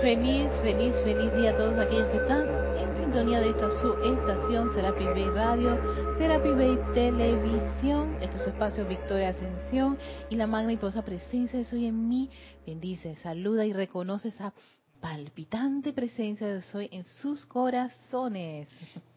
Feliz, 0.00 0.50
feliz, 0.62 0.94
feliz 1.04 1.32
día 1.36 1.50
a 1.50 1.56
todos 1.56 1.78
aquellos 1.78 2.06
que 2.08 2.18
están 2.18 2.46
en 2.76 2.96
sintonía 2.98 3.40
de 3.40 3.50
esta 3.50 3.70
su 3.80 3.94
estación 4.04 4.74
Serapi 4.74 5.04
Bay 5.04 5.30
Radio, 5.30 5.78
Serapi 6.18 6.50
Bay 6.50 6.78
Televisión, 6.92 8.16
este 8.20 8.36
es 8.36 8.42
su 8.42 8.50
espacio 8.50 8.86
Victoria 8.86 9.30
Ascensión 9.30 9.98
y 10.28 10.36
la 10.36 10.46
magna 10.46 10.72
y 10.72 10.76
poderosa 10.76 11.02
presencia 11.02 11.58
de 11.58 11.64
Soy 11.64 11.86
en 11.86 12.08
mí 12.08 12.30
bendice, 12.66 13.16
saluda 13.16 13.64
y 13.64 13.72
reconoce 13.72 14.28
esa 14.28 14.52
palpitante 15.00 15.92
presencia 15.92 16.46
de 16.46 16.60
Soy 16.60 16.88
en 16.92 17.04
sus 17.04 17.46
corazones. 17.46 18.68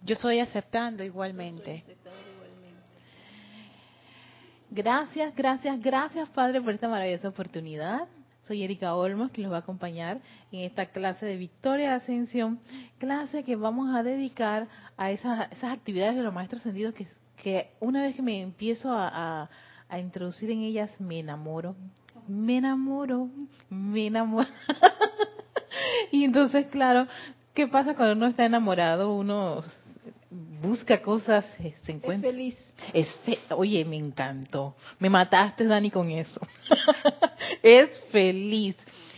Yo 0.04 0.16
soy 0.16 0.40
aceptando 0.40 1.04
igualmente. 1.04 1.84
Gracias, 4.72 5.36
gracias, 5.36 5.80
gracias 5.82 6.30
Padre 6.30 6.62
por 6.62 6.74
esta 6.74 6.88
maravillosa 6.88 7.28
oportunidad. 7.28 8.08
Soy 8.50 8.64
Erika 8.64 8.96
Olmos, 8.96 9.30
que 9.30 9.44
los 9.44 9.52
va 9.52 9.58
a 9.58 9.60
acompañar 9.60 10.22
en 10.52 10.62
esta 10.62 10.88
clase 10.88 11.24
de 11.24 11.38
Victoria 11.38 11.90
de 11.90 11.96
Ascensión, 11.98 12.60
clase 12.98 13.44
que 13.44 13.56
vamos 13.56 13.96
a 13.96 14.02
dedicar 14.02 14.68
a 14.98 15.12
esas, 15.12 15.52
esas 15.52 15.72
actividades 15.72 16.16
de 16.16 16.24
los 16.24 16.34
maestros 16.34 16.64
sentidos 16.64 16.96
que, 16.96 17.06
que 17.44 17.70
una 17.80 18.02
vez 18.02 18.16
que 18.16 18.24
me 18.24 18.42
empiezo 18.42 18.92
a, 18.92 19.44
a, 19.44 19.50
a 19.88 20.00
introducir 20.00 20.50
en 20.50 20.62
ellas 20.62 20.90
me 21.00 21.20
enamoro, 21.20 21.76
me 22.28 22.58
enamoro, 22.58 23.30
me 23.70 24.08
enamoro. 24.08 24.50
y 26.12 26.24
entonces, 26.24 26.66
claro, 26.72 27.08
¿qué 27.54 27.68
pasa 27.68 27.96
cuando 27.96 28.16
uno 28.16 28.26
está 28.26 28.46
enamorado? 28.46 29.14
Uno 29.14 29.62
busca 30.60 31.04
cosas, 31.04 31.46
se 31.84 31.92
encuentra. 31.92 32.30
Es 32.30 32.36
feliz. 32.36 32.76
Es 32.94 33.16
fe 33.18 33.38
Oye, 33.52 33.86
me 33.86 33.98
encantó. 33.98 34.76
Me 34.98 35.08
mataste, 35.08 35.66
Dani, 35.66 35.92
con 35.92 36.10
eso. 36.10 36.42
es 37.64 38.00
feliz. 38.12 38.76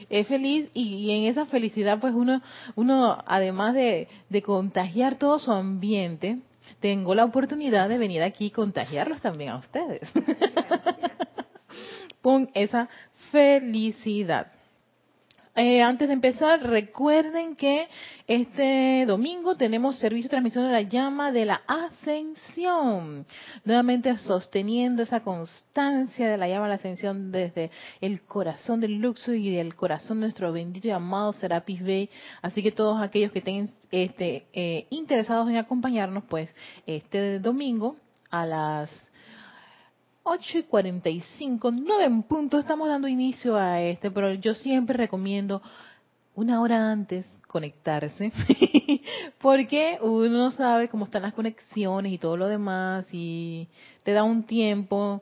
Es 0.09 0.27
feliz 0.27 0.69
y, 0.73 1.11
en 1.11 1.25
esa 1.25 1.45
felicidad, 1.45 1.99
pues 1.99 2.13
uno, 2.13 2.41
uno 2.75 3.23
además 3.25 3.73
de, 3.73 4.07
de 4.29 4.41
contagiar 4.41 5.15
todo 5.15 5.39
su 5.39 5.51
ambiente, 5.51 6.39
tengo 6.79 7.15
la 7.15 7.25
oportunidad 7.25 7.87
de 7.87 7.97
venir 7.97 8.21
aquí 8.21 8.47
y 8.47 8.51
contagiarlos 8.51 9.21
también 9.21 9.51
a 9.51 9.57
ustedes. 9.57 10.01
con 12.21 12.49
esa 12.53 12.87
felicidad. 13.31 14.51
Eh, 15.53 15.81
antes 15.81 16.07
de 16.07 16.13
empezar, 16.13 16.63
recuerden 16.63 17.57
que 17.57 17.89
este 18.25 19.05
domingo 19.05 19.57
tenemos 19.57 19.99
servicio 19.99 20.29
de 20.29 20.31
transmisión 20.31 20.65
de 20.65 20.71
la 20.71 20.81
llama 20.81 21.33
de 21.33 21.43
la 21.43 21.61
ascensión. 21.67 23.25
Nuevamente 23.65 24.15
sosteniendo 24.15 25.03
esa 25.03 25.19
constancia 25.19 26.29
de 26.29 26.37
la 26.37 26.47
llama 26.47 26.63
de 26.63 26.69
la 26.69 26.75
ascensión 26.75 27.33
desde 27.33 27.69
el 27.99 28.21
corazón 28.21 28.79
del 28.79 28.99
Luxo 28.99 29.33
y 29.33 29.53
del 29.53 29.75
corazón 29.75 30.21
de 30.21 30.27
nuestro 30.27 30.53
bendito 30.53 30.87
y 30.87 30.91
amado 30.91 31.33
Serapis 31.33 31.83
Bey. 31.83 32.09
Así 32.41 32.63
que 32.63 32.71
todos 32.71 33.01
aquellos 33.01 33.33
que 33.33 33.39
estén 33.39 33.69
este, 33.91 34.45
eh, 34.53 34.87
interesados 34.89 35.49
en 35.49 35.57
acompañarnos, 35.57 36.23
pues 36.29 36.55
este 36.85 37.39
domingo 37.39 37.97
a 38.29 38.45
las 38.45 39.10
8 40.23 40.59
y 40.59 40.63
45, 40.63 41.71
9 41.71 42.03
en 42.03 42.23
punto, 42.23 42.59
estamos 42.59 42.87
dando 42.87 43.07
inicio 43.07 43.57
a 43.57 43.81
este, 43.81 44.11
pero 44.11 44.33
yo 44.33 44.53
siempre 44.53 44.95
recomiendo 44.95 45.61
una 46.35 46.61
hora 46.61 46.91
antes 46.91 47.25
conectarse, 47.47 48.31
porque 49.41 49.97
uno 50.01 50.29
no 50.29 50.51
sabe 50.51 50.87
cómo 50.89 51.05
están 51.05 51.23
las 51.23 51.33
conexiones 51.33 52.13
y 52.13 52.17
todo 52.17 52.37
lo 52.37 52.47
demás, 52.47 53.07
y 53.11 53.67
te 54.03 54.13
da 54.13 54.23
un 54.23 54.43
tiempo, 54.43 55.21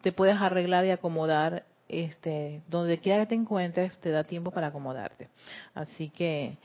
te 0.00 0.12
puedes 0.12 0.36
arreglar 0.36 0.84
y 0.86 0.90
acomodar, 0.90 1.64
este, 1.88 2.62
donde 2.68 2.98
quiera 2.98 3.20
que 3.20 3.28
te 3.28 3.34
encuentres, 3.34 3.96
te 4.00 4.10
da 4.10 4.24
tiempo 4.24 4.50
para 4.50 4.68
acomodarte. 4.68 5.28
Así 5.74 6.10
que 6.10 6.58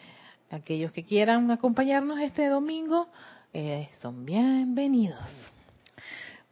aquellos 0.49 0.91
que 0.91 1.03
quieran 1.03 1.51
acompañarnos 1.51 2.19
este 2.19 2.47
domingo, 2.47 3.07
eh, 3.53 3.89
son 4.01 4.25
bienvenidos. 4.25 5.53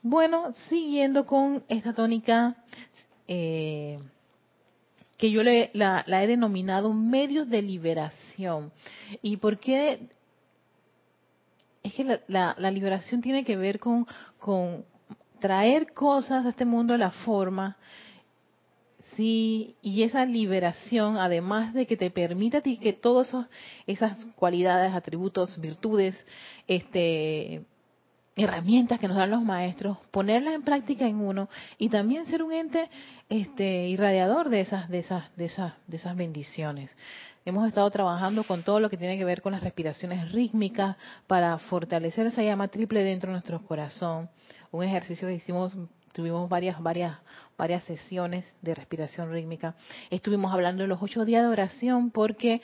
Bueno, 0.03 0.51
siguiendo 0.67 1.27
con 1.27 1.63
esta 1.69 1.93
tónica 1.93 2.55
eh, 3.27 3.99
que 5.15 5.29
yo 5.29 5.43
le, 5.43 5.69
la, 5.73 6.03
la, 6.07 6.23
he 6.23 6.27
denominado 6.27 6.91
medios 6.91 7.47
de 7.49 7.61
liberación. 7.61 8.71
¿Y 9.21 9.37
por 9.37 9.59
qué? 9.59 10.09
Es 11.83 11.93
que 11.93 12.19
la, 12.27 12.55
la, 12.57 12.71
liberación 12.71 13.21
tiene 13.21 13.43
que 13.43 13.55
ver 13.55 13.79
con, 13.79 14.07
traer 15.39 15.93
cosas 15.93 16.47
a 16.47 16.49
este 16.49 16.65
mundo 16.65 16.93
de 16.93 16.99
la 16.99 17.11
forma, 17.11 17.77
sí, 19.15 19.75
y 19.83 20.01
esa 20.01 20.25
liberación, 20.25 21.17
además 21.17 21.75
de 21.75 21.85
que 21.85 21.97
te 21.97 22.09
permita 22.09 22.57
a 22.57 22.61
ti 22.61 22.77
que 22.77 22.93
todas 22.93 23.35
esas 23.85 24.17
cualidades, 24.35 24.93
atributos, 24.93 25.61
virtudes, 25.61 26.25
este, 26.67 27.65
herramientas 28.35 28.99
que 28.99 29.07
nos 29.07 29.17
dan 29.17 29.29
los 29.29 29.43
maestros, 29.43 29.97
ponerlas 30.11 30.53
en 30.53 30.63
práctica 30.63 31.05
en 31.05 31.17
uno 31.17 31.49
y 31.77 31.89
también 31.89 32.25
ser 32.25 32.43
un 32.43 32.53
ente 32.53 32.89
este 33.29 33.87
irradiador 33.87 34.49
de 34.49 34.61
esas 34.61 34.89
de 34.89 34.99
esas 34.99 35.35
de 35.35 35.45
esas 35.45 35.73
de 35.87 35.97
esas 35.97 36.15
bendiciones. 36.15 36.95
Hemos 37.43 37.67
estado 37.67 37.89
trabajando 37.89 38.43
con 38.43 38.63
todo 38.63 38.79
lo 38.79 38.89
que 38.89 38.97
tiene 38.97 39.17
que 39.17 39.25
ver 39.25 39.41
con 39.41 39.51
las 39.51 39.63
respiraciones 39.63 40.31
rítmicas 40.31 40.95
para 41.27 41.57
fortalecer 41.57 42.27
esa 42.27 42.43
llama 42.43 42.67
triple 42.67 43.03
dentro 43.03 43.29
de 43.29 43.33
nuestro 43.33 43.65
corazón. 43.65 44.29
Un 44.69 44.83
ejercicio 44.83 45.27
que 45.27 45.33
hicimos 45.35 45.75
tuvimos 46.13 46.47
varias 46.49 46.81
varias 46.81 47.17
varias 47.57 47.83
sesiones 47.83 48.45
de 48.61 48.75
respiración 48.75 49.31
rítmica. 49.31 49.75
Estuvimos 50.09 50.53
hablando 50.53 50.83
de 50.83 50.87
los 50.87 51.01
ocho 51.01 51.25
días 51.25 51.43
de 51.43 51.49
oración 51.49 52.11
porque 52.11 52.61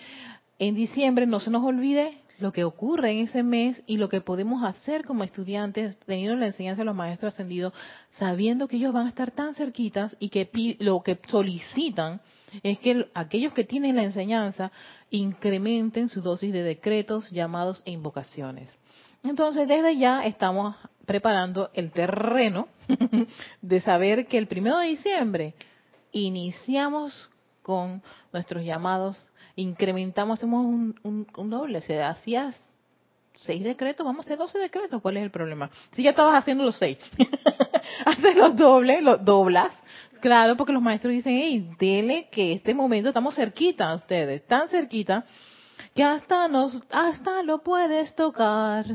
en 0.60 0.76
diciembre 0.76 1.26
no 1.26 1.40
se 1.40 1.52
nos 1.52 1.64
olvide 1.64 2.22
lo 2.40 2.52
que 2.52 2.64
ocurre 2.64 3.12
en 3.12 3.20
ese 3.20 3.44
mes 3.44 3.82
y 3.88 3.98
lo 3.98 4.10
que 4.10 4.22
podemos 4.22 4.64
hacer 4.64 5.06
como 5.06 5.24
estudiantes, 5.24 5.98
teniendo 6.06 6.36
la 6.36 6.48
enseñanza 6.48 6.82
de 6.82 6.86
los 6.86 6.96
maestros 6.96 7.34
ascendidos, 7.34 7.74
sabiendo 8.12 8.68
que 8.68 8.78
ellos 8.78 8.94
van 8.94 9.08
a 9.08 9.10
estar 9.10 9.32
tan 9.32 9.56
cerquitas 9.56 10.16
y 10.20 10.30
que 10.30 10.78
lo 10.80 11.02
que 11.02 11.20
solicitan 11.30 12.22
es 12.64 12.80
que 12.80 13.08
aquellos 13.14 13.54
que 13.54 13.64
tienen 13.64 13.96
la 13.96 14.04
enseñanza 14.04 14.72
incrementen 15.10 16.10
su 16.10 16.22
dosis 16.22 16.54
de 16.54 16.64
decretos, 16.64 17.30
llamados 17.32 17.82
e 17.86 17.92
invocaciones. 17.92 18.78
Entonces, 19.24 19.68
desde 19.68 19.98
ya 19.98 20.26
estamos 20.26 20.76
preparando 21.06 21.70
el 21.74 21.92
terreno 21.92 22.68
de 23.62 23.80
saber 23.82 24.28
que 24.28 24.38
el 24.38 24.48
primero 24.48 24.78
de 24.78 24.88
diciembre 24.88 25.54
iniciamos 26.12 27.30
con 27.68 28.02
nuestros 28.32 28.64
llamados 28.64 29.30
incrementamos, 29.58 30.40
hacemos 30.40 30.66
un, 30.66 30.98
un, 31.04 31.28
un 31.36 31.50
doble, 31.50 31.82
se 31.82 32.02
hacía 32.02 32.54
seis 33.34 33.62
decretos, 33.62 34.06
vamos 34.06 34.26
a 34.26 34.28
hacer 34.28 34.38
doce 34.38 34.58
decretos, 34.58 35.02
¿cuál 35.02 35.18
es 35.18 35.24
el 35.24 35.32
problema? 35.32 35.70
Si 35.92 36.02
ya 36.02 36.12
estabas 36.12 36.36
haciendo 36.36 36.64
los 36.64 36.78
seis, 36.78 36.98
haces 38.06 38.38
los 38.38 38.56
dobles, 38.56 39.04
los 39.04 39.26
doblas, 39.26 39.74
claro, 40.22 40.56
porque 40.56 40.72
los 40.72 40.82
maestros 40.82 41.12
dicen, 41.12 41.36
hey, 41.36 41.70
dele 41.78 42.30
que 42.32 42.54
este 42.54 42.74
momento 42.74 43.10
estamos 43.10 43.36
cerquita 43.36 43.92
a 43.92 43.96
ustedes, 43.96 44.48
tan 44.48 44.70
cerquita, 44.70 45.26
que 45.94 46.06
hasta 46.06 46.48
nos, 46.48 46.78
hasta 46.90 47.44
lo 47.44 47.64
puedes 47.64 48.16
tocar, 48.16 48.86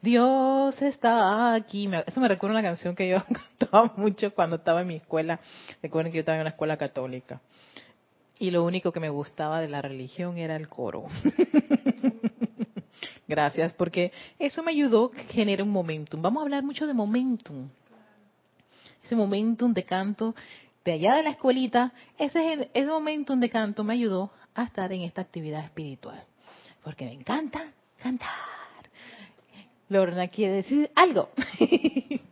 Dios 0.00 0.80
está 0.82 1.54
aquí. 1.54 1.90
Eso 2.06 2.20
me 2.20 2.28
recuerda 2.28 2.58
una 2.58 2.62
canción 2.62 2.94
que 2.94 3.08
yo 3.08 3.18
cantaba 3.58 3.92
mucho 3.96 4.32
cuando 4.34 4.54
estaba 4.54 4.82
en 4.82 4.86
mi 4.86 4.96
escuela, 4.96 5.40
recuerden 5.82 6.12
que 6.12 6.18
yo 6.18 6.20
estaba 6.20 6.36
en 6.36 6.42
una 6.42 6.50
escuela 6.50 6.76
católica 6.76 7.40
y 8.40 8.50
lo 8.50 8.64
único 8.64 8.90
que 8.90 9.00
me 9.00 9.10
gustaba 9.10 9.60
de 9.60 9.68
la 9.68 9.82
religión 9.82 10.38
era 10.38 10.56
el 10.56 10.66
coro. 10.66 11.04
Gracias, 13.28 13.74
porque 13.74 14.12
eso 14.38 14.62
me 14.62 14.72
ayudó 14.72 15.12
a 15.14 15.20
generar 15.24 15.62
un 15.62 15.70
momentum. 15.70 16.22
Vamos 16.22 16.40
a 16.40 16.44
hablar 16.44 16.64
mucho 16.64 16.86
de 16.86 16.94
momentum. 16.94 17.68
Ese 19.04 19.14
momentum 19.14 19.74
de 19.74 19.84
canto 19.84 20.34
de 20.84 20.92
allá 20.92 21.16
de 21.16 21.22
la 21.22 21.30
escuelita, 21.30 21.92
ese, 22.18 22.70
ese 22.72 22.86
momentum 22.86 23.38
de 23.38 23.50
canto 23.50 23.84
me 23.84 23.92
ayudó 23.92 24.32
a 24.54 24.64
estar 24.64 24.90
en 24.90 25.02
esta 25.02 25.20
actividad 25.20 25.62
espiritual. 25.62 26.24
Porque 26.82 27.04
me 27.04 27.12
encanta 27.12 27.72
cantar. 27.98 28.30
Lorna 29.90 30.28
quiere 30.28 30.54
decir 30.54 30.90
algo. 30.94 31.28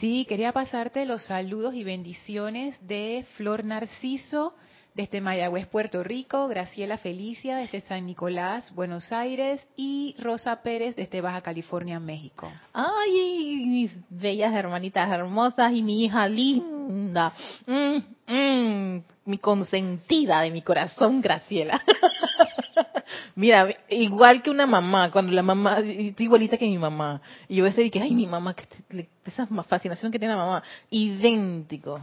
Sí, 0.00 0.26
quería 0.28 0.52
pasarte 0.52 1.04
los 1.06 1.24
saludos 1.24 1.74
y 1.74 1.82
bendiciones 1.82 2.78
de 2.86 3.26
Flor 3.36 3.64
Narciso, 3.64 4.54
desde 4.98 5.20
Mayagüez, 5.20 5.64
Puerto 5.68 6.02
Rico, 6.02 6.48
Graciela 6.48 6.98
Felicia 6.98 7.58
desde 7.58 7.80
San 7.82 8.04
Nicolás, 8.04 8.74
Buenos 8.74 9.12
Aires 9.12 9.64
y 9.76 10.16
Rosa 10.18 10.60
Pérez 10.60 10.96
desde 10.96 11.20
Baja 11.20 11.40
California, 11.40 12.00
México. 12.00 12.50
Ay, 12.72 13.62
mis 13.64 13.92
bellas 14.10 14.52
hermanitas 14.52 15.08
hermosas 15.08 15.72
y 15.72 15.84
mi 15.84 16.04
hija 16.04 16.26
linda, 16.26 17.32
mm, 17.64 17.98
mm, 18.26 19.02
mi 19.26 19.38
consentida 19.38 20.40
de 20.40 20.50
mi 20.50 20.62
corazón, 20.62 21.20
Graciela. 21.20 21.80
Mira, 23.36 23.68
igual 23.88 24.42
que 24.42 24.50
una 24.50 24.66
mamá, 24.66 25.12
cuando 25.12 25.30
la 25.30 25.44
mamá, 25.44 25.78
igualita 25.80 26.56
que 26.56 26.66
mi 26.66 26.76
mamá. 26.76 27.22
Y 27.48 27.54
yo 27.54 27.62
a 27.62 27.68
veces 27.68 27.84
dije, 27.84 28.02
ay, 28.02 28.16
mi 28.16 28.26
mamá, 28.26 28.56
esa 29.24 29.46
fascinación 29.46 30.10
que 30.10 30.18
tiene 30.18 30.34
la 30.34 30.40
mamá, 30.40 30.64
idéntico 30.90 32.00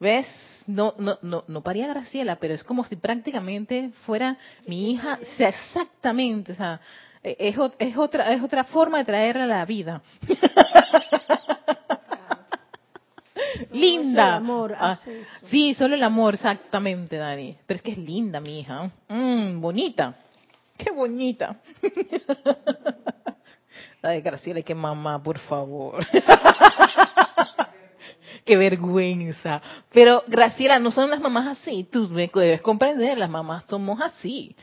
¿Ves? 0.00 0.26
No, 0.66 0.94
no, 0.98 1.18
no, 1.22 1.44
no 1.46 1.62
paría 1.62 1.88
Graciela, 1.88 2.36
pero 2.36 2.54
es 2.54 2.64
como 2.64 2.84
si 2.84 2.96
prácticamente 2.96 3.90
fuera 4.06 4.38
mi 4.66 4.92
hija, 4.92 5.18
sea, 5.36 5.50
exactamente, 5.50 6.52
o 6.52 6.54
sea, 6.54 6.80
e, 7.22 7.36
es, 7.38 7.56
es, 7.78 7.96
otra, 7.96 8.32
es 8.32 8.42
otra 8.42 8.64
forma 8.64 8.98
de 8.98 9.04
traerla 9.04 9.44
a 9.44 9.46
la 9.46 9.64
vida. 9.64 10.02
linda. 13.72 14.36
amor 14.36 14.74
ah, 14.76 14.98
sí, 15.44 15.74
solo 15.74 15.94
el 15.94 16.02
amor, 16.02 16.34
exactamente, 16.34 17.16
Dani. 17.16 17.56
Pero 17.66 17.76
es 17.76 17.82
que 17.82 17.92
es 17.92 17.98
linda 17.98 18.40
mi 18.40 18.60
hija. 18.60 18.90
Mm, 19.08 19.60
bonita. 19.60 20.14
Qué 20.76 20.90
bonita. 20.90 21.56
Ay, 24.02 24.22
Graciela, 24.22 24.62
que 24.62 24.74
mamá, 24.74 25.22
por 25.22 25.38
favor. 25.40 26.06
Qué 28.44 28.56
vergüenza. 28.56 29.62
Pero 29.92 30.24
Graciela, 30.26 30.78
no 30.78 30.90
son 30.90 31.10
las 31.10 31.20
mamás 31.20 31.58
así. 31.58 31.84
Tú 31.90 32.08
debes 32.08 32.62
comprender, 32.62 33.18
las 33.18 33.30
mamás 33.30 33.64
somos 33.68 34.00
así. 34.00 34.54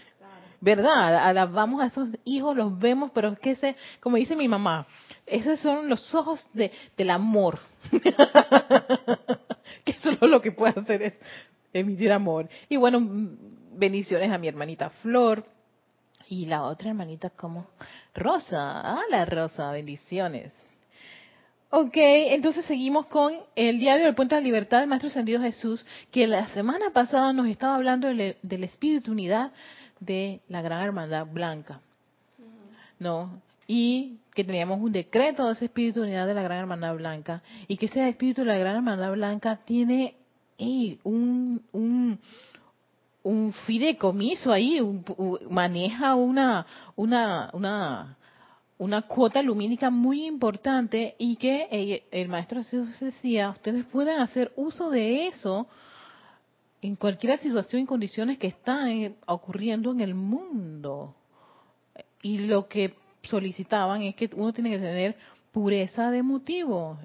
¿Verdad? 0.59 1.27
Alabamos 1.27 1.81
a 1.81 1.87
esos 1.87 2.09
hijos, 2.25 2.55
los 2.57 2.77
vemos, 2.79 3.11
pero 3.13 3.29
es 3.29 3.39
que 3.39 3.51
ese, 3.51 3.75
como 3.99 4.17
dice 4.17 4.35
mi 4.35 4.47
mamá, 4.47 4.87
esos 5.25 5.59
son 5.59 5.87
los 5.87 6.15
ojos 6.15 6.49
de, 6.53 6.71
del 6.97 7.11
amor. 7.11 7.59
que 9.85 9.93
solo 10.01 10.27
lo 10.27 10.41
que 10.41 10.51
puede 10.51 10.79
hacer 10.79 11.01
es 11.03 11.13
emitir 11.73 12.11
amor. 12.11 12.49
Y 12.69 12.77
bueno, 12.77 12.99
bendiciones 13.73 14.31
a 14.31 14.37
mi 14.37 14.47
hermanita 14.47 14.89
Flor. 14.89 15.45
Y 16.29 16.47
la 16.47 16.63
otra 16.63 16.89
hermanita 16.89 17.29
como 17.29 17.67
Rosa. 18.13 18.81
Ah, 18.81 19.03
la 19.09 19.25
Rosa, 19.25 19.71
bendiciones. 19.71 20.53
Ok, 21.69 21.95
entonces 21.95 22.65
seguimos 22.65 23.07
con 23.07 23.33
el 23.55 23.79
diario 23.79 24.05
del 24.05 24.15
Puente 24.15 24.35
de 24.35 24.41
la 24.41 24.45
Libertad 24.45 24.79
del 24.79 24.87
Maestro 24.87 25.09
Ascendido 25.09 25.41
Jesús, 25.41 25.85
que 26.11 26.25
la 26.25 26.47
semana 26.49 26.91
pasada 26.93 27.33
nos 27.33 27.47
estaba 27.47 27.75
hablando 27.75 28.07
del, 28.07 28.37
del 28.41 28.63
espíritu 28.63 29.11
unidad 29.11 29.51
de 29.99 30.39
la 30.47 30.61
Gran 30.61 30.83
Hermandad 30.83 31.27
Blanca. 31.27 31.81
¿No? 32.99 33.41
y 33.67 34.19
que 34.33 34.43
teníamos 34.43 34.79
un 34.79 34.91
decreto 34.91 35.45
de 35.45 35.53
ese 35.53 35.65
espíritu 35.65 36.01
unidad 36.01 36.25
de 36.25 36.33
la 36.33 36.41
Gran 36.41 36.59
Hermandad 36.59 36.95
Blanca 36.95 37.43
y 37.67 37.75
que 37.75 37.87
ese 37.87 38.07
espíritu 38.07 38.41
de 38.41 38.47
la 38.47 38.57
Gran 38.57 38.77
Hermandad 38.77 39.11
Blanca 39.11 39.59
tiene 39.65 40.15
un, 41.03 41.61
un, 41.73 42.19
un 43.23 43.53
fideicomiso 43.65 44.51
ahí, 44.51 44.79
maneja 45.49 46.15
una, 46.15 46.65
una, 46.95 47.49
una, 47.53 48.17
una 48.77 49.01
cuota 49.03 49.41
lumínica 49.41 49.89
muy 49.89 50.25
importante 50.25 51.15
y 51.17 51.35
que 51.37 51.67
el, 51.71 52.03
el 52.11 52.27
maestro 52.29 52.61
decía, 52.61 53.49
ustedes 53.49 53.85
pueden 53.85 54.19
hacer 54.19 54.53
uso 54.55 54.89
de 54.89 55.27
eso 55.27 55.67
en 56.81 56.95
cualquier 56.95 57.39
situación 57.39 57.81
y 57.81 57.85
condiciones 57.85 58.37
que 58.37 58.47
están 58.47 59.15
ocurriendo 59.25 59.91
en 59.91 60.01
el 60.01 60.13
mundo. 60.13 61.15
Y 62.21 62.39
lo 62.39 62.67
que 62.67 62.95
solicitaban 63.23 64.03
es 64.03 64.15
que 64.15 64.29
uno 64.35 64.53
tiene 64.53 64.71
que 64.71 64.77
tener 64.77 65.17
pureza 65.51 66.11
de 66.11 66.21
motivo, 66.21 66.99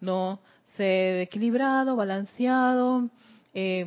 no 0.00 0.38
ser 0.76 1.22
equilibrado, 1.22 1.96
balanceado, 1.96 3.10
eh, 3.52 3.84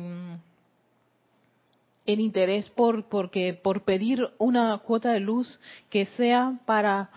el 2.06 2.20
interés 2.20 2.68
por 2.70 3.04
porque 3.04 3.54
por 3.54 3.82
pedir 3.82 4.30
una 4.38 4.78
cuota 4.78 5.12
de 5.12 5.20
luz 5.20 5.60
que 5.90 6.06
sea 6.06 6.54
para 6.66 7.10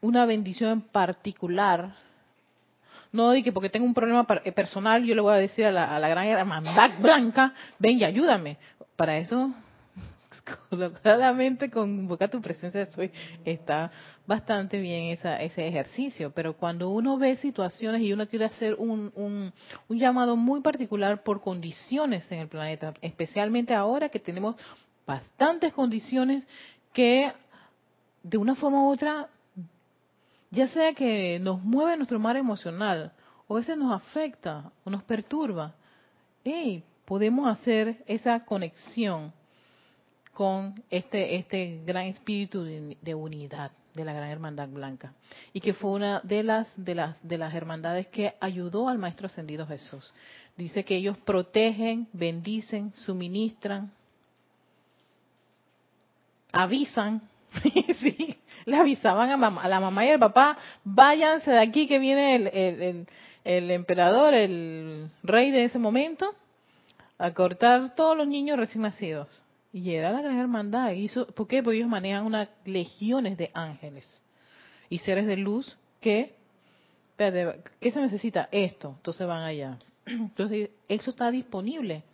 una 0.00 0.26
bendición 0.26 0.70
en 0.70 0.80
particular. 0.80 1.94
No 3.12 3.30
di 3.30 3.42
que 3.42 3.52
porque 3.52 3.70
tengo 3.70 3.86
un 3.86 3.94
problema 3.94 4.26
eh, 4.44 4.52
personal 4.52 5.04
yo 5.04 5.14
le 5.14 5.20
voy 5.20 5.34
a 5.34 5.38
decir 5.38 5.66
a 5.66 5.72
la, 5.72 5.94
a 5.94 5.98
la 5.98 6.08
gran 6.08 6.26
hermandad 6.26 6.90
blanca, 7.00 7.54
ven 7.78 7.98
y 7.98 8.04
ayúdame. 8.04 8.58
Para 8.96 9.18
eso 9.18 9.52
colocadamente 10.68 11.70
convoca 11.70 12.28
tu 12.28 12.40
presencia 12.40 12.86
soy 12.86 13.10
está 13.44 13.90
bastante 14.26 14.78
bien 14.78 15.04
esa, 15.04 15.40
ese 15.40 15.66
ejercicio. 15.66 16.30
Pero 16.32 16.56
cuando 16.56 16.90
uno 16.90 17.18
ve 17.18 17.36
situaciones 17.36 18.02
y 18.02 18.12
uno 18.12 18.28
quiere 18.28 18.44
hacer 18.46 18.74
un, 18.74 19.12
un, 19.14 19.52
un 19.88 19.98
llamado 19.98 20.36
muy 20.36 20.60
particular 20.60 21.22
por 21.22 21.40
condiciones 21.40 22.30
en 22.30 22.40
el 22.40 22.48
planeta 22.48 22.94
especialmente 23.00 23.74
ahora 23.74 24.08
que 24.08 24.20
tenemos 24.20 24.56
bastantes 25.06 25.72
condiciones 25.72 26.46
que 26.92 27.32
de 28.22 28.38
una 28.38 28.54
forma 28.54 28.82
u 28.82 28.90
otra 28.90 29.28
ya 30.50 30.68
sea 30.68 30.94
que 30.94 31.38
nos 31.40 31.62
mueve 31.62 31.96
nuestro 31.96 32.18
mar 32.18 32.36
emocional 32.36 33.12
o 33.46 33.56
a 33.56 33.58
veces 33.58 33.76
nos 33.76 33.92
afecta 33.92 34.70
o 34.84 34.90
nos 34.90 35.02
perturba 35.02 35.74
hey, 36.44 36.84
podemos 37.04 37.48
hacer 37.48 38.02
esa 38.06 38.40
conexión 38.40 39.32
con 40.34 40.82
este, 40.90 41.36
este 41.36 41.80
gran 41.86 42.06
espíritu 42.06 42.64
de, 42.64 43.14
unidad 43.14 43.70
de 43.94 44.04
la 44.04 44.12
gran 44.12 44.28
hermandad 44.28 44.68
blanca 44.68 45.14
y 45.52 45.60
que 45.60 45.72
fue 45.72 45.92
una 45.92 46.20
de 46.24 46.42
las 46.42 46.68
de 46.76 46.96
las 46.96 47.26
de 47.26 47.38
las 47.38 47.54
hermandades 47.54 48.08
que 48.08 48.34
ayudó 48.40 48.88
al 48.88 48.98
maestro 48.98 49.26
ascendido 49.26 49.66
Jesús. 49.66 50.12
Dice 50.56 50.84
que 50.84 50.96
ellos 50.96 51.16
protegen, 51.18 52.08
bendicen, 52.12 52.92
suministran, 52.92 53.92
avisan, 56.52 57.22
sí, 58.00 58.36
le 58.64 58.76
avisaban 58.76 59.30
a, 59.30 59.46
a, 59.46 59.68
la 59.68 59.80
mamá 59.80 60.04
y 60.04 60.10
al 60.10 60.18
papá, 60.18 60.56
váyanse 60.82 61.52
de 61.52 61.60
aquí 61.60 61.86
que 61.86 61.98
viene 62.00 62.36
el, 62.36 62.46
el, 62.48 63.06
el 63.44 63.70
emperador, 63.70 64.34
el 64.34 65.10
rey 65.22 65.50
de 65.50 65.64
ese 65.64 65.78
momento, 65.78 66.34
a 67.18 67.32
cortar 67.32 67.94
todos 67.94 68.16
los 68.16 68.26
niños 68.26 68.58
recién 68.58 68.82
nacidos. 68.82 69.43
Y 69.74 69.92
era 69.92 70.12
la 70.12 70.22
gran 70.22 70.38
hermandad. 70.38 70.92
Hizo, 70.92 71.26
¿Por 71.26 71.48
qué? 71.48 71.60
Porque 71.60 71.78
ellos 71.78 71.88
manejan 71.88 72.24
unas 72.24 72.48
legiones 72.64 73.36
de 73.36 73.50
ángeles 73.54 74.22
y 74.88 74.98
seres 74.98 75.26
de 75.26 75.36
luz 75.36 75.76
que, 76.00 76.36
¿qué 77.18 77.90
se 77.90 78.00
necesita? 78.00 78.48
Esto. 78.52 78.94
Entonces 78.96 79.26
van 79.26 79.42
allá. 79.42 79.76
Entonces, 80.06 80.70
eso 80.86 81.10
está 81.10 81.28
disponible. 81.32 82.04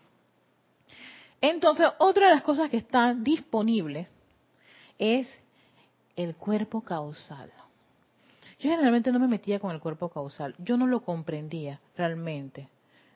Entonces, 1.43 1.87
otra 1.99 2.29
de 2.29 2.35
las 2.37 2.43
cosas 2.45 2.71
que 2.71 2.79
está 2.79 3.13
disponible 3.13 4.09
es 4.99 5.29
el 6.17 6.37
cuerpo 6.37 6.81
causal. 6.81 7.53
Yo 8.59 8.71
generalmente 8.71 9.13
no 9.13 9.19
me 9.19 9.29
metía 9.29 9.61
con 9.61 9.73
el 9.73 9.81
cuerpo 9.81 10.09
causal. 10.09 10.55
Yo 10.57 10.79
no 10.79 10.87
lo 10.87 11.03
comprendía 11.03 11.79
realmente. 11.95 12.69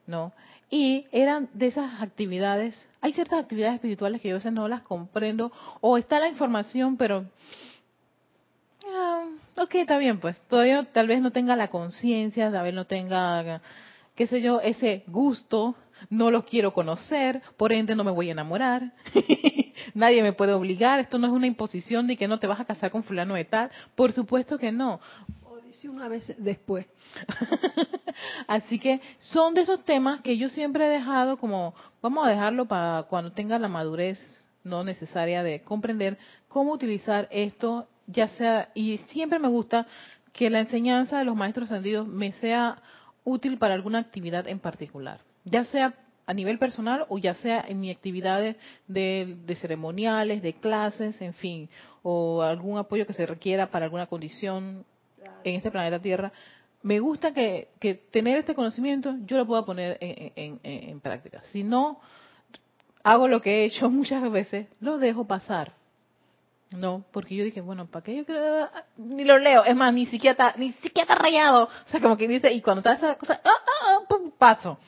¿No? 0.07 0.33
Y 0.71 1.07
eran 1.13 1.49
de 1.53 1.67
esas 1.67 2.01
actividades, 2.03 2.75
hay 3.01 3.13
ciertas 3.13 3.39
actividades 3.39 3.77
espirituales 3.77 4.21
que 4.21 4.29
yo 4.29 4.35
a 4.35 4.39
veces 4.39 4.53
no 4.53 4.67
las 4.69 4.83
comprendo, 4.83 5.53
o 5.81 5.99
está 5.99 6.19
la 6.19 6.29
información, 6.29 6.97
pero, 6.97 7.27
ah, 8.93 9.25
ok, 9.57 9.75
está 9.77 9.99
bien, 9.99 10.21
pues, 10.21 10.37
todavía 10.49 10.85
tal 10.93 11.07
vez 11.07 11.21
no 11.21 11.31
tenga 11.31 11.55
la 11.55 11.69
conciencia, 11.69 12.51
tal 12.51 12.65
vez 12.65 12.75
no 12.75 12.87
tenga, 12.87 13.61
qué 14.15 14.27
sé 14.27 14.41
yo, 14.41 14.61
ese 14.61 15.05
gusto, 15.07 15.77
no 16.11 16.31
lo 16.31 16.45
quiero 16.45 16.73
conocer, 16.73 17.43
por 17.57 17.73
ende 17.73 17.95
no 17.95 18.05
me 18.05 18.11
voy 18.11 18.29
a 18.29 18.33
enamorar, 18.33 18.93
nadie 19.95 20.23
me 20.23 20.33
puede 20.33 20.53
obligar, 20.53 20.99
esto 20.99 21.19
no 21.19 21.27
es 21.27 21.33
una 21.33 21.47
imposición 21.47 22.07
de 22.07 22.17
que 22.17 22.29
no 22.29 22.39
te 22.39 22.47
vas 22.47 22.61
a 22.61 22.65
casar 22.65 22.91
con 22.91 23.05
fulano 23.05 23.35
de 23.35 23.45
tal, 23.45 23.71
por 23.95 24.13
supuesto 24.13 24.59
que 24.59 24.73
no, 24.73 25.01
una 25.85 26.09
vez 26.09 26.35
después. 26.39 26.87
Así 28.47 28.79
que 28.79 29.01
son 29.19 29.55
de 29.55 29.63
esos 29.63 29.85
temas 29.85 30.21
que 30.23 30.37
yo 30.37 30.49
siempre 30.49 30.87
he 30.87 30.89
dejado 30.89 31.37
como, 31.37 31.75
vamos 32.01 32.27
a 32.27 32.31
dejarlo 32.31 32.67
para 32.67 33.05
cuando 33.05 33.33
tenga 33.33 33.59
la 33.59 33.69
madurez 33.69 34.19
no 34.63 34.83
necesaria 34.83 35.43
de 35.43 35.63
comprender 35.63 36.19
cómo 36.49 36.73
utilizar 36.73 37.29
esto, 37.31 37.87
ya 38.07 38.29
sea, 38.29 38.71
y 38.75 38.99
siempre 39.09 39.39
me 39.39 39.49
gusta 39.49 39.87
que 40.33 40.51
la 40.51 40.61
enseñanza 40.61 41.19
de 41.19 41.25
los 41.25 41.37
maestros 41.37 41.71
ascendidos 41.71 42.09
me 42.09 42.33
sea 42.33 42.83
útil 43.25 43.59
para 43.59 43.75
alguna 43.75 43.99
actividad 43.99 44.49
en 44.49 44.59
particular, 44.59 45.21
ya 45.45 45.65
sea 45.65 45.95
a 46.27 46.33
nivel 46.33 46.59
personal 46.59 47.05
o 47.09 47.19
ya 47.19 47.35
sea 47.35 47.65
en 47.69 47.81
mi 47.81 47.91
actividades 47.91 48.57
de, 48.89 49.37
de, 49.45 49.57
ceremoniales, 49.57 50.43
de 50.43 50.55
clases, 50.55 51.21
en 51.21 51.35
fin, 51.35 51.69
o 52.03 52.43
algún 52.43 52.79
apoyo 52.79 53.07
que 53.07 53.13
se 53.13 53.27
requiera 53.27 53.71
para 53.71 53.85
alguna 53.85 54.07
condición 54.07 54.87
en 55.45 55.57
este 55.57 55.71
planeta 55.71 56.01
Tierra, 56.01 56.33
me 56.83 57.01
gusta 57.01 57.33
que, 57.33 57.69
tener 58.11 58.39
este 58.39 58.55
conocimiento 58.55 59.15
yo 59.25 59.39
lo 59.39 59.47
pueda 59.47 59.65
poner 59.65 59.97
en, 60.01 61.01
práctica. 61.01 61.43
Si 61.45 61.63
no 61.63 62.01
hago 63.03 63.27
lo 63.27 63.41
que 63.41 63.63
he 63.63 63.65
hecho 63.65 63.91
muchas 63.91 64.31
veces, 64.31 64.67
lo 64.81 64.99
dejo 64.99 65.27
pasar. 65.27 65.73
No, 66.71 67.05
porque 67.13 67.37
yo 67.37 67.45
dije, 67.45 67.61
bueno, 67.61 67.87
¿para 67.87 68.03
qué 68.03 68.17
yo 68.17 68.69
ni 68.97 69.25
lo 69.25 69.39
leo? 69.39 69.65
Es 69.65 69.77
más, 69.77 69.95
ni 69.95 70.07
siquiera 70.07 70.55
ni 70.57 70.73
siquiera 70.73 71.03
está 71.03 71.15
rayado. 71.15 71.65
O 71.65 71.89
sea, 71.89 72.01
como 72.01 72.17
que 72.17 72.27
dice, 72.27 72.53
y 72.53 72.61
cuando 72.61 72.81
está 72.81 72.95
esa 72.95 73.17
cosa, 73.17 73.41
¡ah, 73.45 73.51
ah, 73.51 73.99
ah 74.11 74.15
paso. 74.37 74.79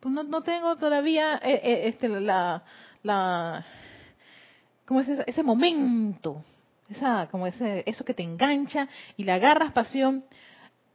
Pues 0.00 0.14
no, 0.14 0.22
no 0.22 0.42
tengo 0.42 0.76
todavía 0.76 1.40
eh, 1.42 1.60
eh, 1.62 1.80
este, 1.88 2.08
la, 2.08 2.62
la, 3.02 3.66
¿cómo 4.86 5.00
es 5.00 5.08
ese 5.08 5.42
momento? 5.42 6.44
Esa, 6.88 7.28
como 7.30 7.46
ese, 7.46 7.82
eso 7.86 8.04
que 8.04 8.14
te 8.14 8.22
engancha 8.22 8.88
y 9.16 9.24
le 9.24 9.32
agarras 9.32 9.72
pasión, 9.72 10.24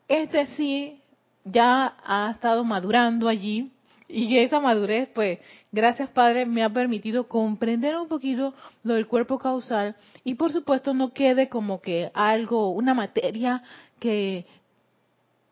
este 0.07 0.47
sí 0.55 1.01
ya 1.43 1.95
ha 2.03 2.31
estado 2.31 2.63
madurando 2.63 3.27
allí 3.27 3.71
y 4.07 4.37
esa 4.37 4.59
madurez, 4.59 5.09
pues, 5.13 5.39
gracias 5.71 6.09
Padre, 6.09 6.45
me 6.45 6.63
ha 6.63 6.69
permitido 6.69 7.27
comprender 7.27 7.97
un 7.97 8.07
poquito 8.07 8.53
lo 8.83 8.95
del 8.95 9.07
cuerpo 9.07 9.39
causal 9.39 9.95
y 10.23 10.35
por 10.35 10.51
supuesto 10.51 10.93
no 10.93 11.13
quede 11.13 11.49
como 11.49 11.81
que 11.81 12.11
algo, 12.13 12.69
una 12.69 12.93
materia 12.93 13.63
que, 13.99 14.45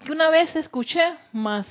que 0.04 0.12
una 0.12 0.30
vez 0.30 0.56
escuché, 0.56 1.02
más 1.32 1.66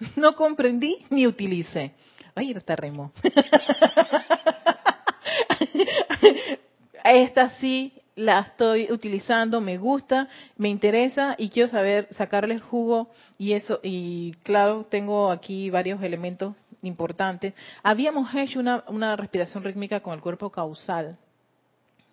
no 0.16 0.36
comprendí 0.36 1.04
ni 1.10 1.26
utilicé. 1.26 1.92
Ay, 2.34 2.52
está 2.52 2.76
remo. 2.76 3.12
Esta 7.04 7.50
sí 7.58 7.92
la 8.14 8.40
estoy 8.40 8.92
utilizando, 8.92 9.60
me 9.60 9.78
gusta, 9.78 10.28
me 10.56 10.68
interesa 10.68 11.34
y 11.38 11.48
quiero 11.48 11.68
saber 11.68 12.08
sacarle 12.12 12.54
el 12.54 12.60
jugo 12.60 13.08
y 13.38 13.52
eso 13.52 13.80
y 13.82 14.32
claro, 14.42 14.86
tengo 14.88 15.30
aquí 15.30 15.70
varios 15.70 16.02
elementos 16.02 16.54
importantes. 16.82 17.54
Habíamos 17.82 18.34
hecho 18.34 18.60
una, 18.60 18.84
una 18.88 19.16
respiración 19.16 19.64
rítmica 19.64 20.00
con 20.00 20.14
el 20.14 20.20
cuerpo 20.20 20.50
causal, 20.50 21.16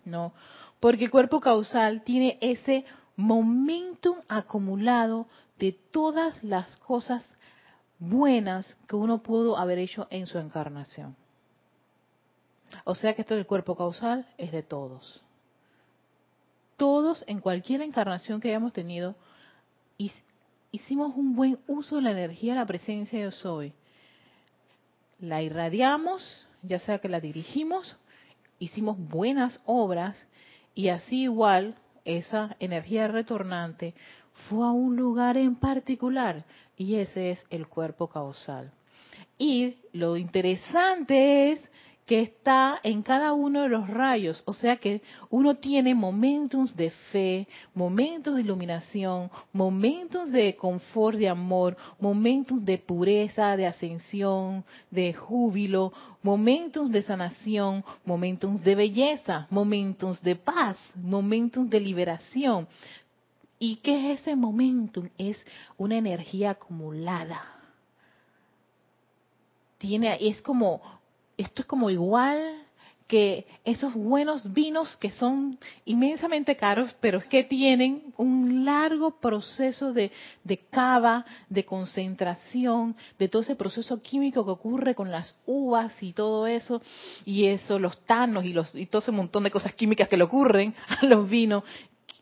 ¿no? 0.04 0.32
Porque 0.78 1.04
el 1.04 1.10
cuerpo 1.10 1.40
causal 1.40 2.02
tiene 2.02 2.38
ese 2.40 2.84
momentum 3.16 4.16
acumulado 4.28 5.26
de 5.58 5.72
todas 5.90 6.42
las 6.42 6.76
cosas 6.78 7.22
buenas 7.98 8.74
que 8.88 8.96
uno 8.96 9.22
pudo 9.22 9.58
haber 9.58 9.78
hecho 9.78 10.08
en 10.10 10.26
su 10.26 10.38
encarnación. 10.38 11.14
O 12.84 12.94
sea 12.94 13.14
que 13.14 13.22
esto 13.22 13.34
del 13.34 13.46
cuerpo 13.46 13.76
causal 13.76 14.26
es 14.38 14.52
de 14.52 14.62
todos. 14.62 15.22
Todos, 16.76 17.24
en 17.26 17.40
cualquier 17.40 17.82
encarnación 17.82 18.40
que 18.40 18.48
hayamos 18.48 18.72
tenido, 18.72 19.14
hicimos 20.72 21.14
un 21.16 21.34
buen 21.34 21.58
uso 21.66 21.96
de 21.96 22.02
la 22.02 22.12
energía 22.12 22.54
la 22.54 22.66
presencia 22.66 23.24
de 23.24 23.30
soy. 23.32 23.72
La 25.18 25.42
irradiamos, 25.42 26.46
ya 26.62 26.78
sea 26.78 26.98
que 26.98 27.08
la 27.08 27.20
dirigimos, 27.20 27.96
hicimos 28.58 28.96
buenas 28.98 29.60
obras 29.66 30.16
y 30.74 30.88
así 30.88 31.22
igual 31.22 31.76
esa 32.04 32.56
energía 32.60 33.08
retornante 33.08 33.94
fue 34.48 34.66
a 34.66 34.70
un 34.70 34.96
lugar 34.96 35.36
en 35.36 35.56
particular 35.56 36.44
y 36.76 36.96
ese 36.96 37.32
es 37.32 37.42
el 37.50 37.68
cuerpo 37.68 38.08
causal. 38.08 38.72
Y 39.36 39.76
lo 39.92 40.16
interesante 40.16 41.52
es 41.52 41.69
que 42.10 42.22
está 42.22 42.80
en 42.82 43.02
cada 43.02 43.32
uno 43.34 43.62
de 43.62 43.68
los 43.68 43.88
rayos, 43.88 44.42
o 44.44 44.52
sea 44.52 44.78
que 44.78 45.00
uno 45.28 45.58
tiene 45.58 45.94
momentos 45.94 46.74
de 46.74 46.90
fe, 46.90 47.46
momentos 47.72 48.34
de 48.34 48.40
iluminación, 48.40 49.30
momentos 49.52 50.32
de 50.32 50.56
confort, 50.56 51.16
de 51.16 51.28
amor, 51.28 51.76
momentos 52.00 52.64
de 52.64 52.78
pureza, 52.78 53.56
de 53.56 53.68
ascensión, 53.68 54.64
de 54.90 55.14
júbilo, 55.14 55.92
momentos 56.20 56.90
de 56.90 57.04
sanación, 57.04 57.84
momentos 58.04 58.60
de 58.64 58.74
belleza, 58.74 59.46
momentos 59.48 60.20
de 60.20 60.34
paz, 60.34 60.76
momentos 60.96 61.70
de 61.70 61.78
liberación. 61.78 62.66
¿Y 63.60 63.76
qué 63.76 64.14
es 64.14 64.22
ese 64.22 64.34
momentum? 64.34 65.08
Es 65.16 65.36
una 65.78 65.96
energía 65.96 66.50
acumulada. 66.50 67.40
Tiene, 69.78 70.18
es 70.20 70.42
como 70.42 70.99
esto 71.40 71.62
es 71.62 71.66
como 71.66 71.90
igual 71.90 72.66
que 73.10 73.44
esos 73.64 73.92
buenos 73.92 74.52
vinos 74.52 74.96
que 74.98 75.10
son 75.10 75.58
inmensamente 75.84 76.54
caros, 76.54 76.94
pero 77.00 77.18
es 77.18 77.26
que 77.26 77.42
tienen 77.42 78.14
un 78.16 78.64
largo 78.64 79.18
proceso 79.20 79.92
de, 79.92 80.12
de 80.44 80.58
cava, 80.58 81.26
de 81.48 81.64
concentración, 81.64 82.94
de 83.18 83.26
todo 83.26 83.42
ese 83.42 83.56
proceso 83.56 84.00
químico 84.00 84.44
que 84.44 84.52
ocurre 84.52 84.94
con 84.94 85.10
las 85.10 85.36
uvas 85.44 86.00
y 86.04 86.12
todo 86.12 86.46
eso, 86.46 86.80
y 87.24 87.46
eso, 87.46 87.80
los 87.80 87.98
tanos 88.06 88.44
y, 88.44 88.52
los, 88.52 88.72
y 88.76 88.86
todo 88.86 89.02
ese 89.02 89.10
montón 89.10 89.42
de 89.42 89.50
cosas 89.50 89.74
químicas 89.74 90.08
que 90.08 90.16
le 90.16 90.22
ocurren 90.22 90.72
a 90.88 91.04
los 91.04 91.28
vinos, 91.28 91.64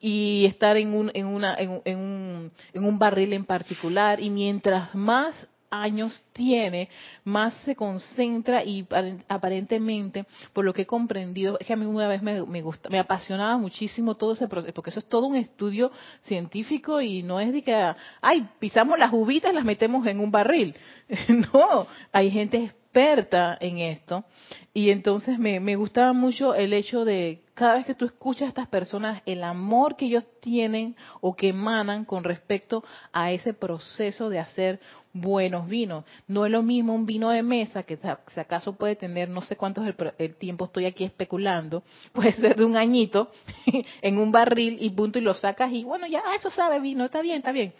y 0.01 0.47
estar 0.47 0.77
en 0.79 0.95
un, 0.95 1.11
en, 1.13 1.27
una, 1.27 1.55
en, 1.57 1.71
un, 1.71 2.51
en 2.73 2.85
un 2.85 2.99
barril 2.99 3.35
en 3.35 3.45
particular, 3.45 4.21
y 4.21 4.31
mientras 4.31 4.95
más 4.95 5.35
años 5.71 6.25
tiene, 6.33 6.89
más 7.25 7.55
se 7.65 7.75
concentra 7.75 8.65
y 8.65 8.87
aparentemente, 9.29 10.27
por 10.53 10.65
lo 10.65 10.73
que 10.73 10.83
he 10.83 10.87
comprendido, 10.87 11.59
es 11.61 11.67
que 11.67 11.73
a 11.73 11.77
mí 11.77 11.87
una 11.87 12.09
vez 12.09 12.23
me, 12.23 12.45
me, 12.45 12.63
gusta, 12.63 12.89
me 12.89 12.99
apasionaba 12.99 13.57
muchísimo 13.57 14.17
todo 14.17 14.33
ese 14.33 14.49
proceso, 14.49 14.75
porque 14.75 14.91
eso 14.91 15.01
es 15.01 15.07
todo 15.07 15.27
un 15.27 15.37
estudio 15.37 15.91
científico 16.23 17.01
y 17.01 17.23
no 17.23 17.41
es 17.41 17.53
de 17.53 17.63
que, 17.63 17.93
ay, 18.21 18.49
pisamos 18.59 18.99
las 18.99 19.13
uvitas 19.13 19.53
y 19.53 19.55
las 19.55 19.65
metemos 19.65 20.07
en 20.07 20.21
un 20.21 20.31
barril. 20.31 20.75
no, 21.53 21.87
hay 22.13 22.31
gente 22.31 22.57
experta 22.65 23.57
en 23.61 23.79
esto 23.79 24.25
y 24.73 24.91
entonces 24.91 25.39
me, 25.39 25.61
me 25.61 25.77
gustaba 25.77 26.13
mucho 26.13 26.55
el 26.55 26.73
hecho 26.73 27.05
de 27.05 27.43
cada 27.59 27.75
vez 27.75 27.87
que 27.87 27.95
tú 27.95 28.05
escuchas 28.05 28.43
a 28.43 28.49
estas 28.49 28.69
personas, 28.69 29.21
el 29.27 29.43
amor 29.43 29.97
que 29.97 30.07
ellos 30.07 30.25
tienen 30.41 30.95
o 31.21 31.35
que 31.35 31.49
emanan 31.49 32.05
con 32.05 32.23
respecto 32.23 32.85
a 33.13 33.33
ese 33.33 33.53
proceso 33.53 34.31
de 34.31 34.39
hacer 34.39 34.81
buenos 35.21 35.69
vinos. 35.69 36.05
No 36.27 36.47
es 36.47 36.53
lo 36.53 36.63
mismo 36.63 36.95
un 36.95 37.07
vino 37.07 37.31
de 37.31 37.43
mesa, 37.43 37.83
que 37.83 37.97
si 37.97 38.41
acaso 38.41 38.75
puede 38.77 38.97
tener, 38.97 39.29
no 39.29 39.43
sé 39.43 39.57
cuánto 39.57 39.85
es 39.85 39.95
el, 40.19 40.35
tiempo, 40.37 40.67
estoy 40.67 40.87
aquí 40.87 41.05
especulando, 41.05 41.83
puede 42.13 42.33
ser 42.33 42.57
de 42.57 42.65
un 42.65 42.77
añito 42.77 43.31
en 44.03 44.19
un 44.19 44.33
barril 44.33 44.79
y 44.81 44.91
punto 44.91 45.19
y 45.19 45.23
lo 45.23 45.35
sacas 45.35 45.73
y 45.73 45.85
bueno, 45.85 46.07
ya 46.07 46.23
eso 46.37 46.51
sabe 46.51 46.81
vino, 46.81 47.05
está 47.05 47.23
bien, 47.23 47.39
está 47.39 47.53
bien. 47.53 47.73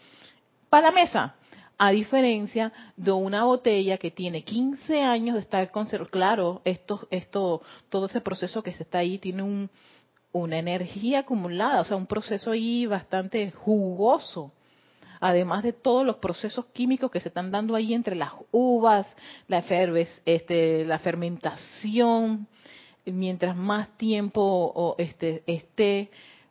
Para 0.69 0.87
la 0.87 0.91
mesa, 0.91 1.35
a 1.77 1.91
diferencia 1.91 2.73
de 2.97 3.11
una 3.11 3.45
botella 3.45 3.97
que 3.97 4.11
tiene 4.11 4.43
15 4.43 5.01
años 5.01 5.35
de 5.35 5.41
estar 5.41 5.71
conservada. 5.71 6.11
Claro, 6.11 6.61
esto, 6.65 7.07
esto, 7.09 7.61
todo 7.87 8.07
ese 8.07 8.19
proceso 8.19 8.61
que 8.61 8.73
se 8.73 8.83
está 8.83 8.99
ahí 8.99 9.17
tiene 9.17 9.43
un, 9.43 9.69
una 10.33 10.59
energía 10.59 11.19
acumulada, 11.19 11.81
o 11.81 11.85
sea, 11.85 11.97
un 11.97 12.05
proceso 12.05 12.51
ahí 12.51 12.85
bastante 12.85 13.51
jugoso. 13.51 14.51
Además 15.19 15.63
de 15.63 15.73
todos 15.73 16.05
los 16.05 16.17
procesos 16.17 16.65
químicos 16.67 17.11
que 17.11 17.19
se 17.19 17.27
están 17.27 17.51
dando 17.51 17.75
ahí 17.75 17.93
entre 17.93 18.15
las 18.15 18.31
uvas, 18.51 19.07
la, 19.47 19.63
este, 20.25 20.85
la 20.85 20.99
fermentación, 20.99 22.47
mientras 23.05 23.55
más 23.55 23.89
tiempo 23.97 24.95
este, 24.97 25.43
esté 25.45 26.09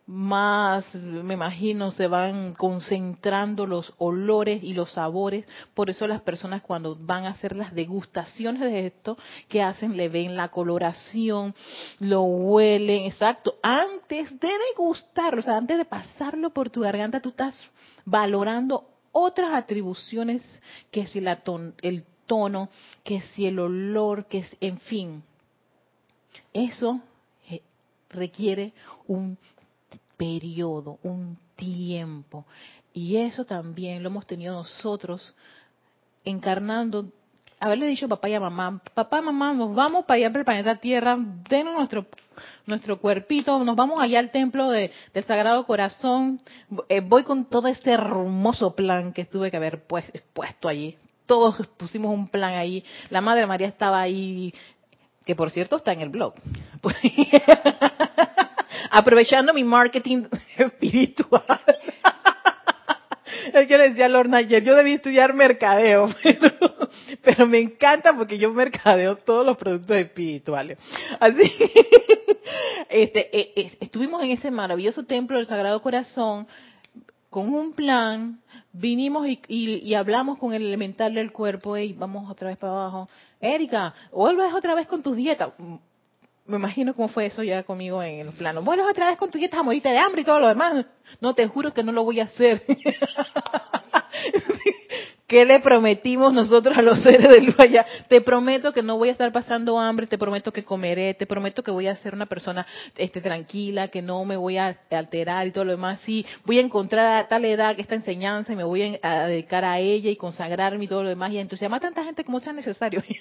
más, 0.08 0.94
me 0.94 1.34
imagino, 1.34 1.90
se 1.90 2.06
van 2.06 2.54
concentrando 2.54 3.66
los 3.66 3.92
olores 3.98 4.64
y 4.64 4.72
los 4.72 4.92
sabores. 4.92 5.44
Por 5.74 5.90
eso 5.90 6.06
las 6.06 6.22
personas 6.22 6.62
cuando 6.62 6.96
van 6.96 7.26
a 7.26 7.30
hacer 7.30 7.54
las 7.54 7.74
degustaciones 7.74 8.62
de 8.62 8.86
esto, 8.86 9.18
¿qué 9.48 9.62
hacen? 9.62 9.98
Le 9.98 10.08
ven 10.08 10.34
la 10.34 10.48
coloración, 10.48 11.54
lo 12.00 12.22
huelen, 12.22 13.04
exacto. 13.04 13.56
Antes 13.62 14.40
de 14.40 14.48
degustarlo, 14.70 15.40
o 15.40 15.42
sea, 15.42 15.58
antes 15.58 15.76
de 15.76 15.84
pasarlo 15.84 16.50
por 16.50 16.70
tu 16.70 16.80
garganta, 16.80 17.20
tú 17.20 17.28
estás 17.28 17.54
valorando 18.06 18.88
otras 19.12 19.52
atribuciones, 19.52 20.42
que 20.90 21.06
si 21.06 21.20
la 21.20 21.42
el 21.82 22.04
tono, 22.24 22.70
que 23.04 23.20
si 23.20 23.44
el 23.44 23.58
olor, 23.58 24.24
que 24.24 24.38
es, 24.38 24.56
en 24.62 24.78
fin. 24.78 25.22
Eso 26.54 27.02
eh, 27.50 27.60
requiere 28.08 28.72
un 29.06 29.36
periodo, 30.18 30.98
un 31.02 31.38
tiempo. 31.56 32.44
Y 32.92 33.16
eso 33.16 33.46
también 33.46 34.02
lo 34.02 34.10
hemos 34.10 34.26
tenido 34.26 34.54
nosotros 34.54 35.34
encarnando, 36.24 37.06
haberle 37.58 37.86
dicho 37.86 38.08
papá 38.08 38.28
y 38.28 38.34
a 38.34 38.40
mamá, 38.40 38.82
papá, 38.92 39.22
mamá, 39.22 39.54
nos 39.54 39.74
vamos 39.74 40.04
para 40.04 40.16
allá 40.16 40.28
para 40.28 40.40
el 40.40 40.44
planeta 40.44 40.76
Tierra, 40.76 41.16
denos 41.48 41.74
nuestro 41.74 42.06
nuestro 42.66 43.00
cuerpito, 43.00 43.64
nos 43.64 43.76
vamos 43.76 43.98
allá 43.98 44.18
al 44.18 44.30
templo 44.30 44.68
de, 44.70 44.92
del 45.14 45.24
Sagrado 45.24 45.64
Corazón, 45.66 46.40
eh, 46.88 47.00
voy 47.00 47.24
con 47.24 47.46
todo 47.46 47.66
ese 47.68 47.92
hermoso 47.92 48.74
plan 48.76 49.12
que 49.12 49.24
tuve 49.24 49.50
que 49.50 49.56
haber 49.56 49.84
pues, 49.86 50.04
puesto 50.32 50.68
allí. 50.68 50.96
Todos 51.26 51.66
pusimos 51.76 52.12
un 52.12 52.28
plan 52.28 52.54
ahí. 52.54 52.84
La 53.10 53.20
Madre 53.20 53.46
María 53.46 53.68
estaba 53.68 54.00
ahí, 54.00 54.54
que 55.26 55.34
por 55.34 55.50
cierto 55.50 55.76
está 55.76 55.92
en 55.92 56.00
el 56.00 56.08
blog. 56.08 56.34
Aprovechando 58.90 59.52
mi 59.54 59.64
marketing 59.64 60.24
espiritual. 60.56 61.60
Es 63.52 63.66
que 63.66 63.78
le 63.78 63.90
decía 63.90 64.08
Lorna 64.08 64.38
ayer, 64.38 64.62
yo 64.62 64.74
debí 64.74 64.92
estudiar 64.92 65.34
mercadeo, 65.34 66.08
pero, 67.22 67.46
me 67.46 67.58
encanta 67.58 68.14
porque 68.16 68.38
yo 68.38 68.52
mercadeo 68.52 69.16
todos 69.16 69.44
los 69.44 69.56
productos 69.56 69.96
espirituales. 69.96 70.78
Así, 71.18 71.42
este, 72.88 73.38
eh, 73.38 73.52
eh, 73.56 73.76
estuvimos 73.80 74.22
en 74.22 74.32
ese 74.32 74.50
maravilloso 74.50 75.04
templo 75.04 75.36
del 75.36 75.46
Sagrado 75.46 75.80
Corazón 75.80 76.46
con 77.30 77.52
un 77.52 77.72
plan, 77.72 78.40
vinimos 78.72 79.26
y, 79.26 79.40
y, 79.48 79.94
hablamos 79.94 80.38
con 80.38 80.54
el 80.54 80.62
elemental 80.62 81.14
del 81.14 81.30
cuerpo, 81.30 81.76
y 81.76 81.92
vamos 81.92 82.30
otra 82.30 82.48
vez 82.48 82.58
para 82.58 82.72
abajo. 82.72 83.08
Erika, 83.40 83.94
vuelves 84.12 84.52
otra 84.54 84.74
vez 84.74 84.86
con 84.86 85.02
tus 85.02 85.16
dietas 85.16 85.50
me 86.48 86.56
imagino 86.56 86.94
cómo 86.94 87.08
fue 87.08 87.26
eso 87.26 87.42
ya 87.42 87.62
conmigo 87.62 88.02
en 88.02 88.26
el 88.26 88.32
plano. 88.32 88.62
Bueno, 88.62 88.88
otra 88.88 89.08
vez 89.08 89.18
con 89.18 89.30
tu 89.30 89.36
dieta 89.38 89.60
a 89.60 89.62
morirte 89.62 89.90
de 89.90 89.98
hambre 89.98 90.22
y 90.22 90.24
todo 90.24 90.40
lo 90.40 90.48
demás. 90.48 90.86
No, 91.20 91.34
te 91.34 91.46
juro 91.46 91.74
que 91.74 91.82
no 91.82 91.92
lo 91.92 92.04
voy 92.04 92.20
a 92.20 92.24
hacer. 92.24 92.62
¿Qué 95.26 95.44
le 95.44 95.60
prometimos 95.60 96.32
nosotros 96.32 96.78
a 96.78 96.80
los 96.80 97.02
seres 97.02 97.28
de 97.28 97.42
luz 97.42 97.54
allá? 97.60 97.84
Te 98.08 98.22
prometo 98.22 98.72
que 98.72 98.82
no 98.82 98.96
voy 98.96 99.10
a 99.10 99.12
estar 99.12 99.30
pasando 99.30 99.78
hambre, 99.78 100.06
te 100.06 100.16
prometo 100.16 100.50
que 100.50 100.64
comeré, 100.64 101.12
te 101.12 101.26
prometo 101.26 101.62
que 101.62 101.70
voy 101.70 101.86
a 101.86 101.94
ser 101.96 102.14
una 102.14 102.24
persona 102.24 102.66
este, 102.96 103.20
tranquila, 103.20 103.88
que 103.88 104.00
no 104.00 104.24
me 104.24 104.38
voy 104.38 104.56
a 104.56 104.74
alterar 104.90 105.46
y 105.46 105.50
todo 105.50 105.66
lo 105.66 105.72
demás. 105.72 106.00
Sí, 106.00 106.24
voy 106.46 106.58
a 106.58 106.62
encontrar 106.62 107.24
a 107.24 107.28
tal 107.28 107.44
edad 107.44 107.78
esta 107.78 107.94
enseñanza 107.94 108.54
y 108.54 108.56
me 108.56 108.64
voy 108.64 108.98
a 109.02 109.26
dedicar 109.26 109.66
a 109.66 109.78
ella 109.78 110.10
y 110.10 110.16
consagrarme 110.16 110.86
y 110.86 110.88
todo 110.88 111.02
lo 111.02 111.10
demás 111.10 111.30
y 111.30 111.36
entusiasmar 111.36 111.76
a 111.76 111.82
tanta 111.82 112.04
gente 112.04 112.24
como 112.24 112.40
sea 112.40 112.54
necesario. 112.54 113.02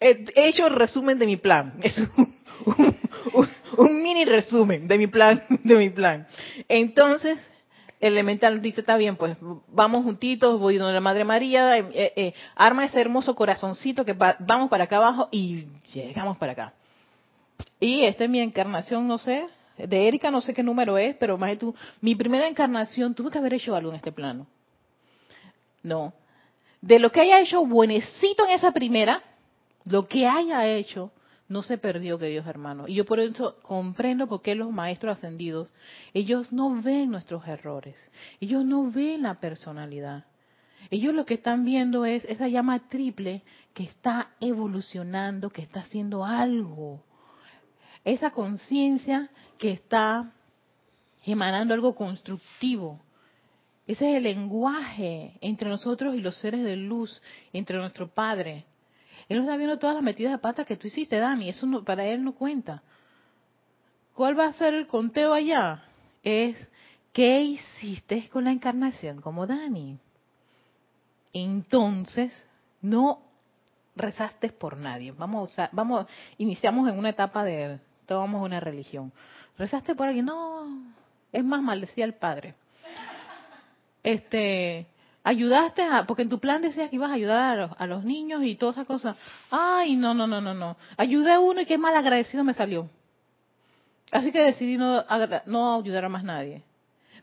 He 0.00 0.48
hecho 0.48 0.68
resumen 0.68 1.18
de 1.18 1.26
mi 1.26 1.36
plan. 1.36 1.74
Es 1.82 1.98
un 3.76 4.02
mini 4.02 4.24
resumen 4.24 4.86
de 4.86 4.98
mi 4.98 5.06
plan, 5.06 5.42
de 5.64 5.74
mi 5.76 5.90
plan. 5.90 6.26
Entonces, 6.68 7.38
elemental 8.00 8.60
dice, 8.60 8.80
está 8.80 8.96
bien, 8.96 9.16
pues 9.16 9.36
vamos 9.68 10.04
juntitos, 10.04 10.60
voy 10.60 10.76
donde 10.76 10.94
la 10.94 11.00
Madre 11.00 11.24
María, 11.24 11.78
eh, 11.78 11.86
eh, 11.92 12.12
eh, 12.16 12.34
arma 12.54 12.84
ese 12.84 13.00
hermoso 13.00 13.34
corazoncito 13.34 14.04
que 14.04 14.12
vamos 14.12 14.68
para 14.68 14.84
acá 14.84 14.96
abajo 14.98 15.28
y 15.30 15.66
llegamos 15.92 16.36
para 16.38 16.52
acá. 16.52 16.74
Y 17.80 18.04
esta 18.04 18.24
es 18.24 18.30
mi 18.30 18.40
encarnación, 18.40 19.06
no 19.06 19.18
sé, 19.18 19.46
de 19.76 20.08
Erika 20.08 20.30
no 20.30 20.40
sé 20.40 20.54
qué 20.54 20.62
número 20.62 20.98
es, 20.98 21.16
pero 21.16 21.36
más 21.38 21.50
de 21.50 21.56
tú, 21.56 21.74
mi 22.00 22.14
primera 22.14 22.46
encarnación 22.46 23.14
tuve 23.14 23.30
que 23.30 23.38
haber 23.38 23.54
hecho 23.54 23.74
algo 23.74 23.90
en 23.90 23.96
este 23.96 24.12
plano. 24.12 24.46
No. 25.82 26.12
De 26.80 26.98
lo 26.98 27.10
que 27.10 27.20
haya 27.20 27.40
hecho 27.40 27.64
buenecito 27.64 28.44
en 28.46 28.52
esa 28.52 28.72
primera, 28.72 29.22
lo 29.84 30.08
que 30.08 30.26
haya 30.26 30.66
hecho, 30.66 31.12
no 31.48 31.62
se 31.62 31.78
perdió, 31.78 32.18
queridos 32.18 32.46
hermanos. 32.46 32.88
Y 32.88 32.94
yo 32.94 33.04
por 33.04 33.20
eso 33.20 33.56
comprendo 33.62 34.26
por 34.26 34.42
qué 34.42 34.54
los 34.54 34.70
maestros 34.70 35.18
ascendidos, 35.18 35.68
ellos 36.12 36.52
no 36.52 36.80
ven 36.82 37.10
nuestros 37.10 37.46
errores, 37.46 38.10
ellos 38.40 38.64
no 38.64 38.90
ven 38.90 39.22
la 39.22 39.34
personalidad. 39.34 40.24
Ellos 40.90 41.14
lo 41.14 41.24
que 41.24 41.34
están 41.34 41.64
viendo 41.64 42.04
es 42.04 42.24
esa 42.26 42.48
llama 42.48 42.88
triple 42.88 43.42
que 43.72 43.84
está 43.84 44.30
evolucionando, 44.40 45.50
que 45.50 45.62
está 45.62 45.80
haciendo 45.80 46.24
algo. 46.24 47.02
Esa 48.04 48.30
conciencia 48.30 49.30
que 49.56 49.70
está 49.70 50.32
emanando 51.24 51.72
algo 51.72 51.94
constructivo. 51.94 53.00
Ese 53.86 54.10
es 54.10 54.16
el 54.16 54.24
lenguaje 54.24 55.38
entre 55.40 55.68
nosotros 55.68 56.14
y 56.14 56.20
los 56.20 56.36
seres 56.36 56.62
de 56.62 56.76
luz, 56.76 57.20
entre 57.52 57.78
nuestro 57.78 58.08
Padre. 58.08 58.66
Él 59.28 59.38
no 59.38 59.44
está 59.44 59.56
viendo 59.56 59.78
todas 59.78 59.94
las 59.94 60.04
metidas 60.04 60.32
de 60.32 60.38
pata 60.38 60.64
que 60.64 60.76
tú 60.76 60.86
hiciste, 60.86 61.18
Dani. 61.18 61.48
Eso 61.48 61.66
no, 61.66 61.84
para 61.84 62.04
él 62.04 62.24
no 62.24 62.34
cuenta. 62.34 62.82
¿Cuál 64.14 64.38
va 64.38 64.46
a 64.46 64.52
ser 64.52 64.74
el 64.74 64.86
conteo 64.86 65.32
allá? 65.32 65.84
Es, 66.22 66.56
¿qué 67.12 67.40
hiciste 67.40 68.28
con 68.28 68.44
la 68.44 68.52
encarnación 68.52 69.20
como 69.20 69.46
Dani? 69.46 69.98
Entonces, 71.32 72.32
no 72.80 73.22
rezaste 73.96 74.50
por 74.50 74.76
nadie. 74.76 75.12
Vamos 75.12 75.58
a 75.58 75.68
vamos, 75.72 76.06
iniciamos 76.38 76.88
en 76.88 76.98
una 76.98 77.10
etapa 77.10 77.44
de, 77.44 77.80
tomamos 78.06 78.44
una 78.44 78.60
religión. 78.60 79.12
¿Rezaste 79.58 79.94
por 79.94 80.08
alguien? 80.08 80.26
No, 80.26 80.82
es 81.32 81.44
más, 81.44 81.62
maldecía 81.62 82.04
al 82.04 82.14
padre. 82.14 82.54
Este, 84.02 84.86
ayudaste 85.24 85.82
a, 85.82 86.04
porque 86.06 86.22
en 86.22 86.28
tu 86.28 86.38
plan 86.38 86.62
decías 86.62 86.90
que 86.90 86.96
ibas 86.96 87.10
a 87.10 87.14
ayudar 87.14 87.74
a 87.76 87.86
los, 87.86 88.04
niños 88.04 88.44
y 88.44 88.54
todas 88.54 88.76
esas 88.76 88.86
cosas. 88.86 89.16
Ay, 89.50 89.96
no, 89.96 90.14
no, 90.14 90.26
no, 90.26 90.40
no, 90.40 90.54
no. 90.54 90.76
Ayudé 90.96 91.32
a 91.32 91.40
uno 91.40 91.62
y 91.62 91.66
qué 91.66 91.78
mal 91.78 91.96
agradecido 91.96 92.44
me 92.44 92.54
salió. 92.54 92.88
Así 94.12 94.30
que 94.30 94.40
decidí 94.40 94.76
no, 94.76 95.04
no 95.46 95.74
ayudar 95.76 96.04
a 96.04 96.08
más 96.08 96.22
nadie. 96.22 96.62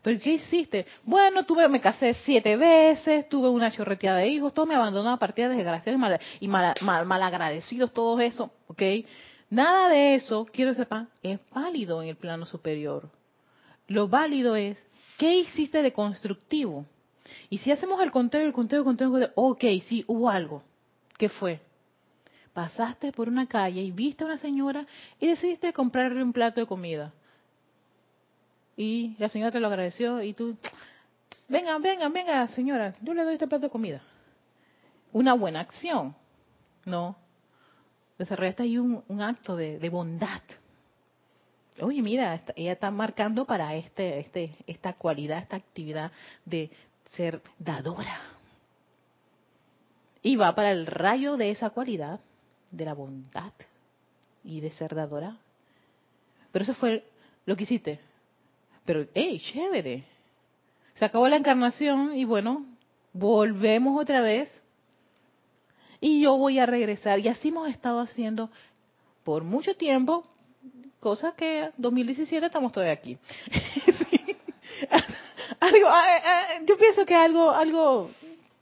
¿Pero 0.02 0.18
qué 0.20 0.32
hiciste? 0.32 0.84
Bueno, 1.04 1.46
tuve, 1.46 1.68
me 1.68 1.80
casé 1.80 2.14
siete 2.24 2.56
veces, 2.56 3.28
tuve 3.28 3.48
una 3.48 3.70
chorreteada 3.70 4.18
de 4.18 4.28
hijos, 4.28 4.52
todo 4.52 4.66
me 4.66 4.74
abandonó 4.74 5.10
a 5.10 5.16
partir 5.16 5.48
de 5.48 5.54
desgraciados 5.54 5.96
y, 5.96 6.00
mal, 6.00 6.18
y 6.40 6.48
mal, 6.82 7.06
mal, 7.06 7.22
agradecidos, 7.22 7.92
todo 7.92 8.18
eso, 8.18 8.50
¿ok? 8.66 8.82
Nada 9.48 9.88
de 9.88 10.16
eso, 10.16 10.44
quiero 10.52 10.74
sepan, 10.74 11.08
es 11.22 11.38
válido 11.50 12.02
en 12.02 12.08
el 12.08 12.16
plano 12.16 12.46
superior. 12.46 13.10
Lo 13.86 14.08
válido 14.08 14.56
es, 14.56 14.84
¿qué 15.18 15.36
hiciste 15.36 15.82
de 15.82 15.92
constructivo? 15.92 16.84
Y 17.50 17.58
si 17.58 17.70
hacemos 17.70 18.00
el 18.02 18.10
conteo, 18.10 18.40
el 18.42 18.52
conteo, 18.52 18.80
el 18.80 18.84
conteo, 18.84 19.06
el 19.06 19.12
conteo, 19.12 19.32
ok, 19.34 19.64
sí, 19.88 20.04
hubo 20.06 20.28
algo. 20.28 20.62
¿Qué 21.18 21.28
fue? 21.28 21.60
Pasaste 22.52 23.12
por 23.12 23.28
una 23.28 23.46
calle 23.46 23.80
y 23.80 23.90
viste 23.92 24.24
a 24.24 24.26
una 24.26 24.36
señora 24.36 24.86
y 25.18 25.26
decidiste 25.26 25.72
comprarle 25.72 26.22
un 26.22 26.32
plato 26.32 26.60
de 26.60 26.66
comida. 26.66 27.12
Y 28.76 29.14
la 29.18 29.28
señora 29.28 29.50
te 29.50 29.60
lo 29.60 29.68
agradeció 29.68 30.22
y 30.22 30.34
tú, 30.34 30.56
venga, 31.48 31.78
venga, 31.78 32.08
venga, 32.08 32.46
señora, 32.48 32.94
yo 33.00 33.14
le 33.14 33.24
doy 33.24 33.34
este 33.34 33.46
plato 33.46 33.66
de 33.66 33.70
comida. 33.70 34.02
Una 35.12 35.34
buena 35.34 35.60
acción, 35.60 36.14
¿no? 36.84 37.16
Desarrollaste 38.18 38.64
ahí 38.64 38.78
un, 38.78 39.22
acto 39.22 39.56
de, 39.56 39.78
de, 39.78 39.88
bondad. 39.88 40.42
Oye, 41.80 42.02
mira, 42.02 42.40
ella 42.54 42.72
está 42.72 42.90
marcando 42.90 43.44
para 43.46 43.74
este, 43.74 44.20
este, 44.20 44.56
esta 44.66 44.92
cualidad, 44.92 45.38
esta 45.38 45.56
actividad 45.56 46.12
de, 46.44 46.70
ser 47.12 47.42
dadora. 47.58 48.20
Y 50.22 50.36
va 50.36 50.54
para 50.54 50.70
el 50.70 50.86
rayo 50.86 51.36
de 51.36 51.50
esa 51.50 51.70
cualidad, 51.70 52.20
de 52.70 52.84
la 52.84 52.94
bondad 52.94 53.52
y 54.44 54.60
de 54.60 54.70
ser 54.70 54.94
dadora. 54.94 55.36
Pero 56.52 56.62
eso 56.62 56.74
fue 56.74 57.04
lo 57.44 57.56
que 57.56 57.64
hiciste. 57.64 58.00
Pero, 58.84 59.06
hey, 59.14 59.40
chévere. 59.40 60.04
Se 60.94 61.04
acabó 61.04 61.28
la 61.28 61.36
encarnación 61.36 62.14
y 62.14 62.24
bueno, 62.24 62.66
volvemos 63.12 64.00
otra 64.00 64.20
vez. 64.20 64.48
Y 66.00 66.22
yo 66.22 66.36
voy 66.36 66.58
a 66.58 66.66
regresar. 66.66 67.18
Y 67.20 67.28
así 67.28 67.48
hemos 67.48 67.68
estado 67.68 68.00
haciendo 68.00 68.50
por 69.24 69.44
mucho 69.44 69.74
tiempo, 69.76 70.24
cosa 71.00 71.32
que 71.36 71.70
2017 71.76 72.46
estamos 72.46 72.72
todavía 72.72 72.94
aquí. 72.94 73.18
algo, 75.62 75.88
ah, 75.88 76.16
eh, 76.16 76.20
eh, 76.24 76.64
yo 76.66 76.76
pienso 76.76 77.06
que 77.06 77.14
algo, 77.14 77.52
algo, 77.52 78.10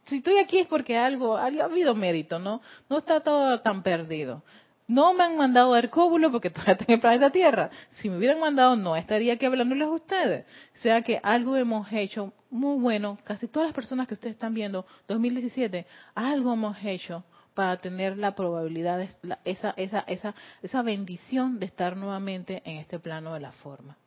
si 0.05 0.17
estoy 0.17 0.37
aquí 0.37 0.59
es 0.59 0.67
porque 0.67 0.95
algo, 0.95 1.35
ha 1.35 1.47
habido 1.47 1.95
mérito, 1.95 2.37
¿no? 2.37 2.61
No 2.89 2.99
está 2.99 3.21
todo 3.21 3.59
tan 3.61 3.81
perdido. 3.81 4.43
No 4.87 5.11
me 5.13 5.23
han 5.23 5.35
mandado 5.35 5.73
a 5.73 5.81
cóbulo 5.87 6.31
porque 6.31 6.49
todavía 6.51 6.77
tengo 6.77 6.93
el 6.93 6.99
planeta 6.99 7.31
Tierra. 7.31 7.71
Si 7.89 8.07
me 8.07 8.17
hubieran 8.17 8.39
mandado, 8.39 8.75
no 8.75 8.95
estaría 8.95 9.33
aquí 9.33 9.47
hablándoles 9.47 9.87
a 9.87 9.91
ustedes. 9.91 10.45
O 10.75 10.79
sea 10.79 11.01
que 11.01 11.19
algo 11.23 11.55
hemos 11.55 11.91
hecho 11.91 12.33
muy 12.51 12.79
bueno. 12.79 13.17
Casi 13.23 13.47
todas 13.47 13.69
las 13.69 13.75
personas 13.75 14.07
que 14.07 14.13
ustedes 14.13 14.35
están 14.35 14.53
viendo, 14.53 14.85
2017, 15.07 15.87
algo 16.13 16.53
hemos 16.53 16.77
hecho 16.83 17.23
para 17.55 17.77
tener 17.77 18.15
la 18.15 18.35
probabilidad, 18.35 19.01
esa, 19.43 19.73
esa, 19.75 20.01
esa, 20.01 20.35
esa 20.61 20.81
bendición 20.83 21.59
de 21.59 21.65
estar 21.65 21.97
nuevamente 21.97 22.61
en 22.63 22.77
este 22.77 22.99
plano 22.99 23.33
de 23.33 23.39
la 23.39 23.51
forma. 23.51 23.97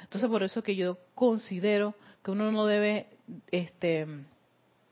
Entonces 0.00 0.28
por 0.28 0.42
eso 0.42 0.62
que 0.62 0.76
yo 0.76 0.98
considero 1.14 1.94
que 2.22 2.30
uno 2.30 2.50
no 2.52 2.66
debe, 2.66 3.08
este, 3.50 4.06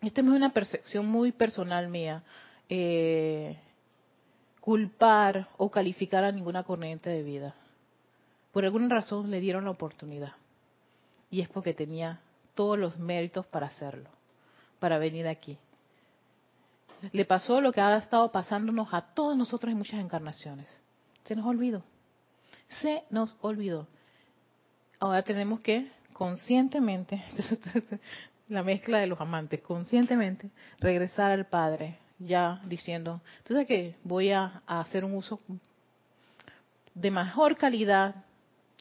esta 0.00 0.20
es 0.20 0.26
una 0.26 0.52
percepción 0.52 1.06
muy 1.06 1.32
personal 1.32 1.88
mía, 1.88 2.22
eh, 2.68 3.58
culpar 4.60 5.48
o 5.58 5.70
calificar 5.70 6.24
a 6.24 6.32
ninguna 6.32 6.64
corriente 6.64 7.10
de 7.10 7.22
vida. 7.22 7.54
Por 8.52 8.64
alguna 8.64 8.88
razón 8.88 9.30
le 9.30 9.40
dieron 9.40 9.64
la 9.64 9.70
oportunidad. 9.70 10.32
Y 11.30 11.40
es 11.40 11.48
porque 11.48 11.74
tenía 11.74 12.20
todos 12.54 12.78
los 12.78 12.98
méritos 12.98 13.46
para 13.46 13.66
hacerlo, 13.66 14.08
para 14.78 14.98
venir 14.98 15.26
aquí. 15.26 15.58
Le 17.12 17.24
pasó 17.24 17.60
lo 17.60 17.72
que 17.72 17.80
ha 17.80 17.96
estado 17.96 18.30
pasándonos 18.30 18.94
a 18.94 19.02
todos 19.02 19.36
nosotros 19.36 19.72
en 19.72 19.78
muchas 19.78 20.00
encarnaciones. 20.00 20.80
Se 21.24 21.34
nos 21.34 21.46
olvidó. 21.46 21.82
Se 22.80 23.04
nos 23.10 23.36
olvidó. 23.40 23.86
Ahora 25.04 25.20
tenemos 25.20 25.60
que 25.60 25.86
conscientemente, 26.14 27.22
la 28.48 28.62
mezcla 28.62 29.00
de 29.00 29.06
los 29.06 29.20
amantes, 29.20 29.60
conscientemente 29.60 30.48
regresar 30.80 31.30
al 31.30 31.44
Padre, 31.44 31.98
ya 32.18 32.62
diciendo, 32.64 33.20
entonces 33.36 33.66
que 33.66 33.96
voy 34.02 34.30
a, 34.30 34.62
hacer 34.66 35.04
un 35.04 35.14
uso 35.14 35.40
de 36.94 37.10
mejor 37.10 37.58
calidad, 37.58 38.24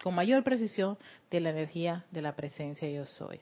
con 0.02 0.16
mayor 0.16 0.46
precisión, 0.46 0.98
de 1.30 1.42
la 1.42 1.50
energía 1.50 2.06
de 2.10 2.22
la 2.22 2.34
presencia 2.34 2.90
yo 2.90 3.06
soy. 3.06 3.42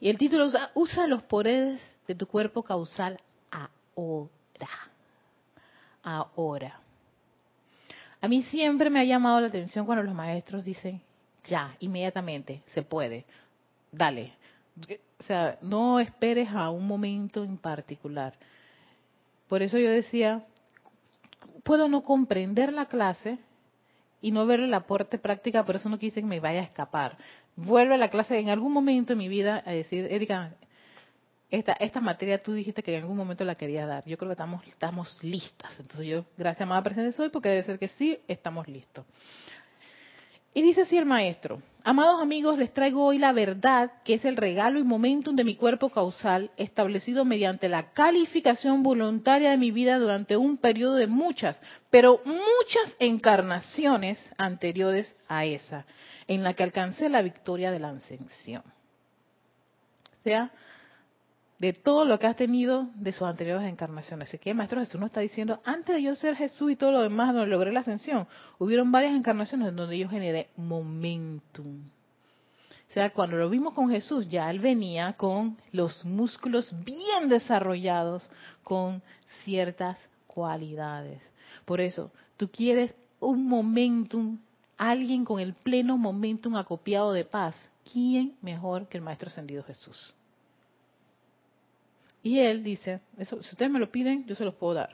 Y 0.00 0.08
el 0.08 0.18
título 0.18 0.46
usa, 0.46 0.72
usa 0.74 1.06
los 1.06 1.22
poderes 1.22 1.80
de 2.08 2.16
tu 2.16 2.26
cuerpo 2.26 2.64
causal 2.64 3.20
ahora. 3.48 4.68
Ahora. 6.02 6.82
A 8.22 8.28
mí 8.28 8.44
siempre 8.44 8.88
me 8.88 9.00
ha 9.00 9.04
llamado 9.04 9.40
la 9.40 9.48
atención 9.48 9.84
cuando 9.84 10.04
los 10.04 10.14
maestros 10.14 10.64
dicen, 10.64 11.02
ya, 11.48 11.76
inmediatamente, 11.80 12.62
se 12.72 12.82
puede, 12.82 13.24
dale. 13.90 14.32
O 15.18 15.24
sea, 15.24 15.58
no 15.60 15.98
esperes 15.98 16.48
a 16.50 16.70
un 16.70 16.86
momento 16.86 17.42
en 17.42 17.58
particular. 17.58 18.34
Por 19.48 19.60
eso 19.60 19.76
yo 19.76 19.90
decía, 19.90 20.44
puedo 21.64 21.88
no 21.88 22.04
comprender 22.04 22.72
la 22.72 22.86
clase 22.86 23.38
y 24.20 24.30
no 24.30 24.46
ver 24.46 24.60
el 24.60 24.72
aporte 24.72 25.18
práctica, 25.18 25.64
pero 25.66 25.78
eso 25.78 25.88
no 25.88 25.98
quiere 25.98 26.14
que 26.14 26.22
me 26.22 26.38
vaya 26.38 26.60
a 26.60 26.64
escapar. 26.64 27.18
vuelve 27.56 27.94
a 27.94 27.98
la 27.98 28.08
clase 28.08 28.38
en 28.38 28.50
algún 28.50 28.72
momento 28.72 29.14
en 29.14 29.18
mi 29.18 29.28
vida 29.28 29.64
a 29.66 29.72
decir, 29.72 30.06
Erika, 30.12 30.54
esta, 31.52 31.74
esta 31.74 32.00
materia 32.00 32.42
tú 32.42 32.54
dijiste 32.54 32.82
que 32.82 32.96
en 32.96 33.02
algún 33.02 33.16
momento 33.16 33.44
la 33.44 33.54
quería 33.54 33.86
dar. 33.86 34.04
Yo 34.06 34.16
creo 34.16 34.30
que 34.30 34.32
estamos, 34.32 34.66
estamos 34.66 35.22
listas. 35.22 35.78
Entonces 35.78 36.06
yo, 36.06 36.24
gracias 36.38 36.68
a 36.68 36.82
Presencia 36.82 37.12
Soy, 37.12 37.28
porque 37.28 37.50
debe 37.50 37.62
ser 37.62 37.78
que 37.78 37.88
sí, 37.88 38.18
estamos 38.26 38.66
listos. 38.66 39.04
Y 40.54 40.62
dice 40.62 40.82
así 40.82 40.96
el 40.96 41.04
maestro, 41.04 41.62
amados 41.84 42.22
amigos, 42.22 42.58
les 42.58 42.72
traigo 42.72 43.04
hoy 43.04 43.18
la 43.18 43.32
verdad, 43.32 43.90
que 44.02 44.14
es 44.14 44.24
el 44.24 44.36
regalo 44.36 44.78
y 44.78 44.82
momentum 44.82 45.36
de 45.36 45.44
mi 45.44 45.54
cuerpo 45.56 45.90
causal, 45.90 46.50
establecido 46.56 47.26
mediante 47.26 47.68
la 47.68 47.92
calificación 47.92 48.82
voluntaria 48.82 49.50
de 49.50 49.58
mi 49.58 49.70
vida 49.70 49.98
durante 49.98 50.38
un 50.38 50.56
periodo 50.56 50.96
de 50.96 51.06
muchas, 51.06 51.60
pero 51.90 52.20
muchas 52.24 52.96
encarnaciones 52.98 54.26
anteriores 54.38 55.14
a 55.28 55.44
esa, 55.44 55.84
en 56.26 56.42
la 56.42 56.54
que 56.54 56.62
alcancé 56.62 57.10
la 57.10 57.20
victoria 57.20 57.70
de 57.70 57.78
la 57.78 57.90
ascensión. 57.90 58.62
O 60.20 60.22
sea, 60.22 60.50
de 61.62 61.72
todo 61.72 62.04
lo 62.04 62.18
que 62.18 62.26
has 62.26 62.34
tenido 62.34 62.88
de 62.96 63.12
sus 63.12 63.22
anteriores 63.22 63.68
encarnaciones. 63.68 64.28
Así 64.28 64.36
que 64.36 64.52
Maestro 64.52 64.80
Jesús 64.80 65.00
nos 65.00 65.10
está 65.10 65.20
diciendo, 65.20 65.60
antes 65.64 65.94
de 65.94 66.02
yo 66.02 66.16
ser 66.16 66.34
Jesús 66.34 66.72
y 66.72 66.76
todo 66.76 66.90
lo 66.90 67.02
demás, 67.02 67.32
donde 67.32 67.48
logré 67.48 67.70
la 67.70 67.80
ascensión, 67.80 68.26
hubieron 68.58 68.90
varias 68.90 69.14
encarnaciones 69.14 69.68
en 69.68 69.76
donde 69.76 69.96
yo 69.96 70.08
generé 70.08 70.48
momentum. 70.56 71.82
O 72.90 72.92
sea, 72.92 73.10
cuando 73.10 73.36
lo 73.36 73.48
vimos 73.48 73.74
con 73.74 73.88
Jesús, 73.90 74.28
ya 74.28 74.50
él 74.50 74.58
venía 74.58 75.12
con 75.12 75.56
los 75.70 76.04
músculos 76.04 76.74
bien 76.84 77.28
desarrollados, 77.28 78.28
con 78.64 79.00
ciertas 79.44 80.00
cualidades. 80.26 81.22
Por 81.64 81.80
eso, 81.80 82.10
tú 82.38 82.50
quieres 82.50 82.92
un 83.20 83.46
momentum, 83.46 84.36
alguien 84.76 85.24
con 85.24 85.38
el 85.38 85.54
pleno 85.54 85.96
momentum 85.96 86.56
acopiado 86.56 87.12
de 87.12 87.24
paz. 87.24 87.54
¿Quién 87.92 88.34
mejor 88.42 88.88
que 88.88 88.98
el 88.98 89.04
Maestro 89.04 89.28
Ascendido 89.28 89.62
Jesús? 89.62 90.12
Y 92.22 92.38
él 92.38 92.62
dice, 92.62 93.00
eso, 93.18 93.42
si 93.42 93.50
ustedes 93.50 93.70
me 93.70 93.80
lo 93.80 93.90
piden, 93.90 94.24
yo 94.26 94.34
se 94.34 94.44
los 94.44 94.54
puedo 94.54 94.74
dar. 94.74 94.90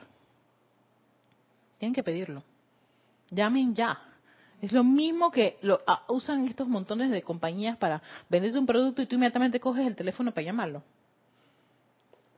Tienen 1.77 1.93
que 1.93 2.03
pedirlo. 2.03 2.43
Llamen 3.29 3.75
ya. 3.75 3.99
Es 4.61 4.73
lo 4.73 4.83
mismo 4.83 5.31
que 5.31 5.57
lo, 5.61 5.81
usan 6.09 6.47
estos 6.47 6.67
montones 6.67 7.11
de 7.11 7.21
compañías 7.21 7.77
para 7.77 8.01
venderte 8.29 8.59
un 8.59 8.65
producto 8.65 9.01
y 9.01 9.05
tú 9.05 9.15
inmediatamente 9.15 9.59
coges 9.59 9.87
el 9.87 9.95
teléfono 9.95 10.33
para 10.33 10.45
llamarlo. 10.45 10.83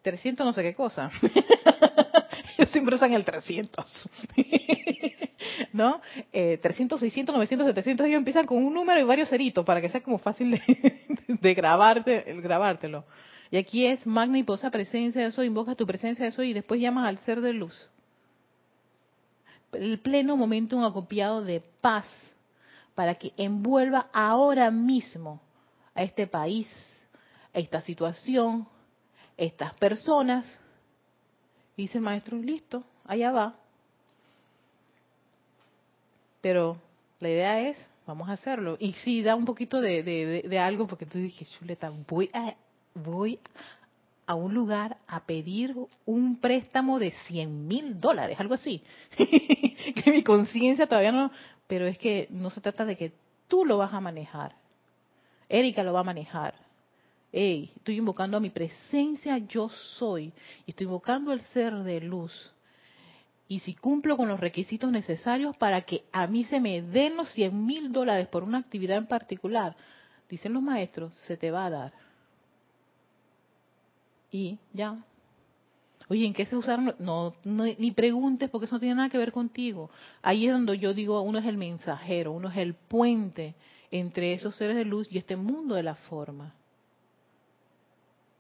300 0.04 0.45
no 0.45 0.54
sé 0.54 0.62
qué 0.62 0.75
cosa. 0.75 1.10
Ellos 2.58 2.71
siempre 2.71 2.95
usan 2.95 3.13
el 3.13 3.25
300. 3.25 4.10
¿No? 5.73 6.01
Eh, 6.32 6.60
300, 6.62 6.99
600, 6.99 7.34
900, 7.34 7.67
700, 7.67 8.06
ellos 8.06 8.17
empiezan 8.17 8.45
con 8.45 8.58
un 8.58 8.73
número 8.73 8.99
y 8.99 9.04
varios 9.04 9.30
ceritos 9.30 9.65
para 9.65 9.80
que 9.80 9.89
sea 9.89 10.01
como 10.01 10.17
fácil 10.17 10.51
de, 10.51 10.62
de 11.27 11.54
grabarte, 11.54 12.30
el 12.30 12.41
grabártelo. 12.41 13.06
Y 13.51 13.57
aquí 13.57 13.85
es 13.85 14.07
magna 14.07 14.37
y 14.37 14.43
posa 14.43 14.71
presencia 14.71 15.21
de 15.25 15.31
soy, 15.33 15.47
invoca 15.47 15.75
tu 15.75 15.85
presencia 15.85 16.23
de 16.23 16.31
soy 16.31 16.51
y 16.51 16.53
después 16.53 16.79
llamas 16.79 17.07
al 17.07 17.17
ser 17.19 17.41
de 17.41 17.51
luz. 17.51 17.91
El 19.73 19.99
pleno 19.99 20.37
momento 20.37 20.77
un 20.77 20.85
acopiado 20.85 21.43
de 21.43 21.61
paz 21.81 22.05
para 22.95 23.15
que 23.15 23.33
envuelva 23.35 24.09
ahora 24.13 24.71
mismo 24.71 25.41
a 25.93 26.03
este 26.03 26.27
país, 26.27 26.67
a 27.53 27.59
esta 27.59 27.81
situación, 27.81 28.67
a 29.37 29.41
estas 29.41 29.73
personas. 29.75 30.47
Y 31.75 31.83
dice 31.83 31.97
el 31.97 32.05
maestro, 32.05 32.37
listo, 32.37 32.85
allá 33.05 33.33
va. 33.33 33.55
Pero 36.39 36.77
la 37.19 37.29
idea 37.29 37.69
es, 37.69 37.85
vamos 38.07 38.29
a 38.29 38.33
hacerlo. 38.33 38.77
Y 38.79 38.93
sí, 38.93 39.21
da 39.21 39.35
un 39.35 39.45
poquito 39.45 39.81
de, 39.81 40.03
de 40.03 40.59
algo, 40.59 40.87
porque 40.87 41.05
tú 41.05 41.17
dices, 41.17 41.51
chuleta, 41.59 41.91
voy 42.07 42.29
a 42.33 42.55
voy 42.93 43.39
a 44.25 44.36
un 44.36 44.54
lugar 44.54 44.97
a 45.08 45.25
pedir 45.25 45.75
un 46.06 46.38
préstamo 46.38 46.99
de 46.99 47.12
100 47.12 47.67
mil 47.67 47.99
dólares, 47.99 48.39
algo 48.39 48.54
así. 48.54 48.82
que 49.17 50.12
mi 50.12 50.23
conciencia 50.23 50.88
todavía 50.88 51.12
no... 51.12 51.32
Pero 51.67 51.86
es 51.86 51.97
que 51.97 52.27
no 52.30 52.49
se 52.49 52.62
trata 52.62 52.86
de 52.86 52.95
que 52.95 53.13
tú 53.47 53.65
lo 53.65 53.77
vas 53.77 53.93
a 53.93 54.01
manejar. 54.01 54.56
Erika 55.49 55.84
lo 55.84 55.93
va 55.93 56.01
a 56.01 56.06
manejar. 56.06 56.54
Hey, 57.32 57.71
estoy 57.75 57.97
invocando 57.97 58.38
a 58.38 58.41
mi 58.41 58.49
presencia, 58.49 59.38
yo 59.38 59.69
soy. 59.69 60.34
Y 60.65 60.71
estoy 60.71 60.86
invocando 60.86 61.32
al 61.32 61.41
ser 61.41 61.73
de 61.84 62.01
luz. 62.01 62.54
Y 63.47 63.60
si 63.60 63.73
cumplo 63.73 64.15
con 64.15 64.30
los 64.30 64.39
requisitos 64.39 64.91
necesarios 64.91 65.58
para 65.58 65.82
que 65.82 66.06
a 66.13 66.25
mí 66.27 66.45
se 66.45 66.62
me 66.62 66.82
den 66.82 67.17
los 67.17 67.30
100 67.32 67.65
mil 67.65 67.91
dólares 67.91 68.27
por 68.30 68.43
una 68.43 68.60
actividad 68.60 68.97
en 68.97 69.08
particular, 69.08 69.75
dicen 70.30 70.54
los 70.54 70.63
maestros, 70.63 71.13
se 71.27 71.36
te 71.36 71.51
va 71.51 71.65
a 71.65 71.69
dar 71.69 71.93
y 74.32 74.58
ya. 74.74 74.98
Oye, 76.08 76.26
¿en 76.26 76.34
qué 76.34 76.46
se 76.46 76.56
usaron? 76.56 76.94
No, 77.00 77.34
ni 77.46 77.91
preguntes 77.91 78.50
porque 78.50 78.65
eso 78.65 78.76
no 78.76 78.80
tiene 78.80 78.96
nada 78.96 79.10
que 79.10 79.17
ver 79.17 79.32
contigo. 79.32 79.89
Ahí 80.22 80.46
es 80.46 80.52
donde 80.52 80.78
yo 80.78 80.94
digo, 80.94 81.22
uno 81.22 81.39
es 81.39 81.46
el 81.46 81.58
mensajero, 81.58 82.32
uno 82.32 82.50
es 82.50 82.58
el 82.58 82.74
puente 82.74 83.56
entre 83.91 84.34
esos 84.34 84.56
seres 84.56 84.76
de 84.76 84.86
luz 84.86 85.08
y 85.12 85.17
este 85.17 85.36
mundo 85.36 85.76
de 85.76 85.84
la 85.84 85.96
forma. 85.96 86.54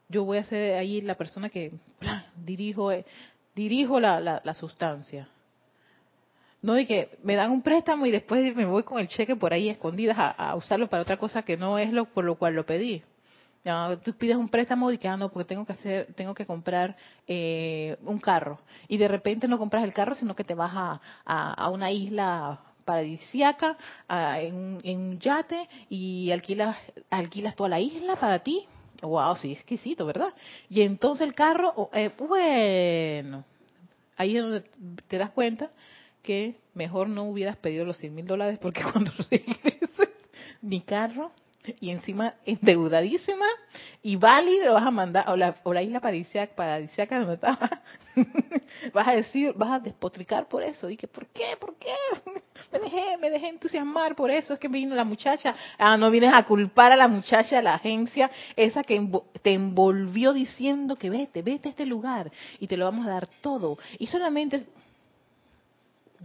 Yo 0.09 0.25
voy 0.25 0.39
a 0.39 0.43
ser 0.43 0.77
ahí 0.77 1.01
la 1.01 1.15
persona 1.15 1.49
que 1.49 1.71
dirijo, 2.35 2.91
eh, 2.91 3.05
dirijo 3.55 3.99
la, 3.99 4.19
la, 4.19 4.53
sustancia. 4.53 5.29
No 6.61 6.73
de 6.73 6.85
que 6.85 7.17
me 7.23 7.35
dan 7.35 7.51
un 7.51 7.61
préstamo 7.61 8.05
y 8.05 8.11
después 8.11 8.53
me 8.55 8.65
voy 8.65 8.83
con 8.83 8.99
el 8.99 9.07
cheque 9.07 9.35
por 9.35 9.53
ahí 9.53 9.69
escondidas 9.69 10.17
a, 10.17 10.29
a 10.31 10.55
usarlo 10.55 10.89
para 10.89 11.03
otra 11.03 11.17
cosa 11.17 11.43
que 11.43 11.55
no 11.55 11.79
es 11.79 11.93
lo 11.93 12.05
por 12.05 12.25
lo 12.25 12.35
cual 12.35 12.53
lo 12.55 12.65
pedí. 12.65 13.01
Ya, 13.63 13.99
tú 14.03 14.13
pides 14.13 14.37
un 14.37 14.49
préstamo 14.49 14.91
y 14.91 14.97
que, 14.97 15.07
ah, 15.07 15.17
no, 15.17 15.29
porque 15.29 15.47
tengo 15.47 15.65
que 15.65 15.73
hacer, 15.73 16.13
tengo 16.15 16.33
que 16.33 16.47
comprar 16.47 16.97
eh, 17.27 17.95
un 18.03 18.17
carro. 18.17 18.59
Y 18.87 18.97
de 18.97 19.07
repente 19.07 19.47
no 19.47 19.59
compras 19.59 19.83
el 19.83 19.93
carro, 19.93 20.15
sino 20.15 20.35
que 20.35 20.43
te 20.43 20.55
vas 20.55 20.71
a, 20.73 21.01
a, 21.25 21.69
una 21.69 21.91
isla 21.91 22.59
paradisiaca, 22.85 23.77
en, 24.09 24.81
en, 24.83 24.99
un 24.99 25.19
yate, 25.19 25.69
y 25.89 26.31
alquilas, 26.31 26.75
alquilas 27.11 27.55
toda 27.55 27.69
la 27.69 27.79
isla 27.79 28.15
para 28.15 28.39
ti. 28.39 28.65
Wow, 29.03 29.35
sí, 29.35 29.51
exquisito, 29.53 30.05
¿verdad? 30.05 30.33
Y 30.69 30.81
entonces 30.81 31.27
el 31.27 31.33
carro, 31.33 31.89
eh, 31.93 32.11
bueno, 32.17 33.45
ahí 34.17 34.37
es 34.37 34.43
donde 34.43 34.61
te 35.07 35.17
das 35.17 35.31
cuenta 35.31 35.69
que 36.21 36.55
mejor 36.73 37.09
no 37.09 37.23
hubieras 37.23 37.57
pedido 37.57 37.85
los 37.85 37.97
100 37.97 38.13
mil 38.13 38.27
dólares 38.27 38.59
porque 38.61 38.83
cuando 38.91 39.11
regreses, 39.29 40.09
ni 40.61 40.81
carro, 40.81 41.31
y 41.79 41.91
encima 41.91 42.33
endeudadísima 42.45 43.45
y 44.01 44.15
Bali 44.15 44.59
le 44.59 44.69
vas 44.69 44.85
a 44.85 44.91
mandar 44.91 45.29
o 45.29 45.35
la, 45.35 45.55
o 45.63 45.73
la 45.73 45.83
isla 45.83 45.99
paradisíaca, 45.99 47.19
donde 47.19 47.35
estaba 47.35 47.81
vas 48.93 49.07
a 49.07 49.11
decir 49.11 49.53
vas 49.55 49.71
a 49.73 49.79
despotricar 49.79 50.47
por 50.47 50.63
eso. 50.63 50.89
Y 50.89 50.97
que 50.97 51.07
por 51.07 51.27
qué 51.27 51.55
por 51.59 51.75
qué 51.75 51.93
me 52.71 52.79
dejé 52.79 53.17
me 53.17 53.29
dejé 53.29 53.49
entusiasmar 53.49 54.15
por 54.15 54.31
eso. 54.31 54.53
Es 54.53 54.59
que 54.59 54.67
vino 54.67 54.95
la 54.95 55.03
muchacha. 55.03 55.55
Ah 55.77 55.97
no 55.97 56.09
vienes 56.09 56.33
a 56.33 56.43
culpar 56.45 56.91
a 56.91 56.95
la 56.95 57.07
muchacha 57.07 57.57
de 57.57 57.61
la 57.61 57.75
agencia 57.75 58.31
esa 58.55 58.83
que 58.83 59.07
te 59.43 59.53
envolvió 59.53 60.33
diciendo 60.33 60.95
que 60.95 61.09
vete 61.09 61.43
vete 61.43 61.69
a 61.69 61.71
este 61.71 61.85
lugar 61.85 62.31
y 62.59 62.67
te 62.67 62.77
lo 62.77 62.85
vamos 62.85 63.05
a 63.05 63.11
dar 63.11 63.27
todo. 63.27 63.77
Y 63.99 64.07
solamente 64.07 64.65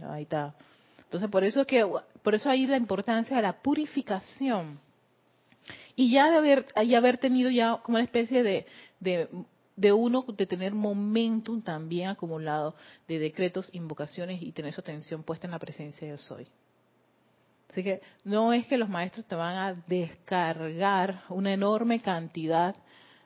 ahí 0.09 0.23
está. 0.23 0.55
Entonces 1.03 1.29
por 1.29 1.43
eso 1.43 1.65
que 1.67 1.87
por 2.23 2.33
eso 2.33 2.49
ahí 2.49 2.65
la 2.65 2.77
importancia 2.77 3.35
de 3.35 3.43
la 3.43 3.53
purificación 3.53 4.86
y 5.99 6.11
ya 6.11 6.29
de 6.29 6.37
haber, 6.37 6.67
haber 6.75 7.17
tenido 7.17 7.49
ya 7.49 7.79
como 7.81 7.97
una 7.97 8.05
especie 8.05 8.43
de, 8.43 8.67
de, 8.99 9.91
uno, 9.91 10.23
de 10.27 10.45
tener 10.45 10.71
momentum 10.71 11.63
también 11.63 12.09
acumulado 12.09 12.75
de 13.07 13.17
decretos, 13.17 13.67
invocaciones 13.73 14.39
y 14.43 14.51
tener 14.51 14.73
su 14.73 14.81
atención 14.81 15.23
puesta 15.23 15.47
en 15.47 15.51
la 15.51 15.59
presencia 15.59 16.07
de 16.07 16.17
soy. 16.19 16.47
Así 17.71 17.83
que 17.83 18.01
no 18.23 18.53
es 18.53 18.67
que 18.67 18.77
los 18.77 18.89
maestros 18.89 19.25
te 19.25 19.33
van 19.33 19.55
a 19.55 19.73
descargar 19.87 21.23
una 21.29 21.51
enorme 21.51 21.99
cantidad 21.99 22.75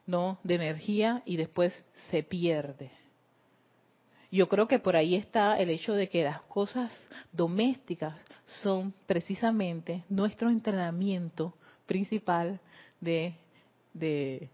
¿no? 0.08 0.40
de 0.42 0.56
energía 0.56 1.24
y 1.26 1.36
después 1.36 1.74
se 2.10 2.24
pierde. 2.24 2.90
Yo 4.32 4.48
creo 4.48 4.70
que 4.70 4.80
por 4.80 4.96
ahí 4.96 5.16
está 5.16 5.60
el 5.60 5.70
hecho 5.70 5.94
de 5.94 6.08
que 6.08 6.24
las 6.24 6.42
cosas 6.44 6.90
domésticas 7.34 8.16
son 8.62 8.94
precisamente 9.08 10.06
nuestro 10.08 10.50
entrenamiento 10.50 11.54
principal 11.92 12.58
de, 13.02 13.34
de, 13.94 14.50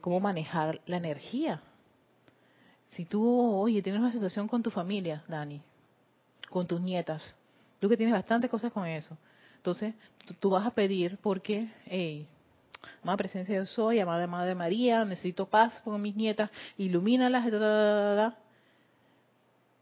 cómo 0.00 0.18
manejar 0.18 0.80
la 0.86 0.96
energía. 0.96 1.62
Si 2.88 3.04
tú, 3.04 3.22
oye, 3.56 3.80
tienes 3.80 4.00
una 4.00 4.10
situación 4.10 4.48
con 4.48 4.60
tu 4.60 4.70
familia, 4.70 5.22
Dani, 5.28 5.60
con 6.50 6.66
tus 6.66 6.80
nietas, 6.80 7.22
tú 7.78 7.88
que 7.88 7.96
tienes 7.96 8.12
bastantes 8.12 8.50
cosas 8.50 8.72
con 8.72 8.86
eso, 8.88 9.16
entonces 9.56 9.94
tú, 10.40 10.50
vas 10.50 10.66
a 10.66 10.72
pedir 10.72 11.16
porque, 11.22 11.70
hey, 11.86 12.26
amada 13.02 13.18
presencia 13.18 13.54
yo 13.54 13.66
soy, 13.66 14.00
amada 14.00 14.26
Madre 14.26 14.56
María, 14.56 15.04
necesito 15.04 15.46
paz 15.46 15.80
con 15.84 16.02
mis 16.02 16.16
nietas, 16.16 16.50
ilumínalas, 16.76 17.52
da, 17.52 18.36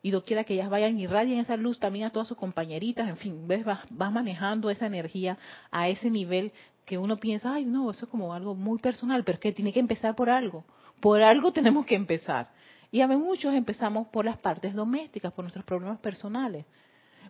y 0.03 0.11
doquiera 0.11 0.45
que 0.45 0.55
ellas 0.55 0.69
vayan 0.69 0.99
irradien 0.99 1.39
esa 1.39 1.57
luz 1.57 1.79
también 1.79 2.05
a 2.05 2.11
todas 2.11 2.29
sus 2.29 2.37
compañeritas, 2.37 3.09
en 3.09 3.17
fin, 3.17 3.49
ves, 3.49 3.65
vas, 3.65 3.87
vas 3.89 4.13
manejando 4.13 4.69
esa 4.69 4.87
energía 4.87 5.39
a 5.71 5.89
ese 5.89 6.11
nivel 6.11 6.53
que 6.85 6.99
uno 6.99 7.16
piensa, 7.18 7.55
ay, 7.55 7.64
no, 7.64 7.90
eso 7.90 8.07
es 8.07 8.11
como 8.11 8.35
algo 8.35 8.55
muy 8.55 8.79
personal, 8.79 9.25
pero 9.25 9.37
es 9.37 9.40
que 9.40 9.53
tiene 9.53 9.73
que 9.73 9.81
empezar 9.81 10.14
por 10.14 10.31
algo. 10.31 10.64
Por 11.01 11.23
algo 11.23 11.53
tenemos 11.53 11.87
que 11.87 11.95
empezar. 11.95 12.51
Y 12.90 13.01
a 13.01 13.09
muchos 13.09 13.55
empezamos 13.55 14.09
por 14.09 14.25
las 14.25 14.38
partes 14.38 14.75
domésticas, 14.75 15.33
por 15.33 15.45
nuestros 15.45 15.64
problemas 15.64 15.99
personales. 16.01 16.66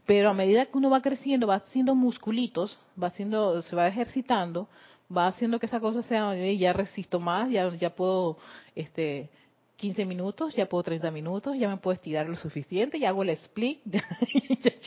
Pero 0.07 0.31
a 0.31 0.35
medida 0.35 0.67
que 0.67 0.77
uno 0.77 0.91
va 0.91 1.01
creciendo, 1.01 1.47
va 1.47 1.57
haciendo 1.57 1.95
musculitos, 1.95 2.79
va 3.01 3.07
haciendo, 3.09 3.63
se 3.63 3.77
va 3.77 3.87
ejercitando, 3.87 4.69
va 5.17 5.29
haciendo 5.29 5.61
que 5.61 5.67
esa 5.67 5.79
cosa 5.79 6.03
sea, 6.03 6.35
ya 6.35 6.73
resisto 6.73 7.21
más, 7.21 7.49
ya, 7.49 7.73
ya 7.77 7.95
puedo, 7.95 8.39
este, 8.75 9.31
15 9.77 10.05
minutos, 10.05 10.55
ya 10.55 10.67
puedo 10.67 10.83
30 10.83 11.11
minutos, 11.11 11.57
ya 11.59 11.69
me 11.69 11.77
puedo 11.77 11.95
estirar 11.95 12.29
lo 12.29 12.37
suficiente, 12.37 12.99
ya 12.99 13.09
hago 13.09 13.23
el 13.23 13.31
split, 13.31 13.81
ya, 13.85 14.05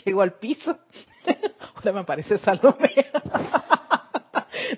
llego 0.06 0.22
al 0.22 0.34
piso. 0.34 0.78
Ahora 1.76 1.92
me 1.94 2.00
aparece 2.00 2.38
Salomé. 2.38 2.94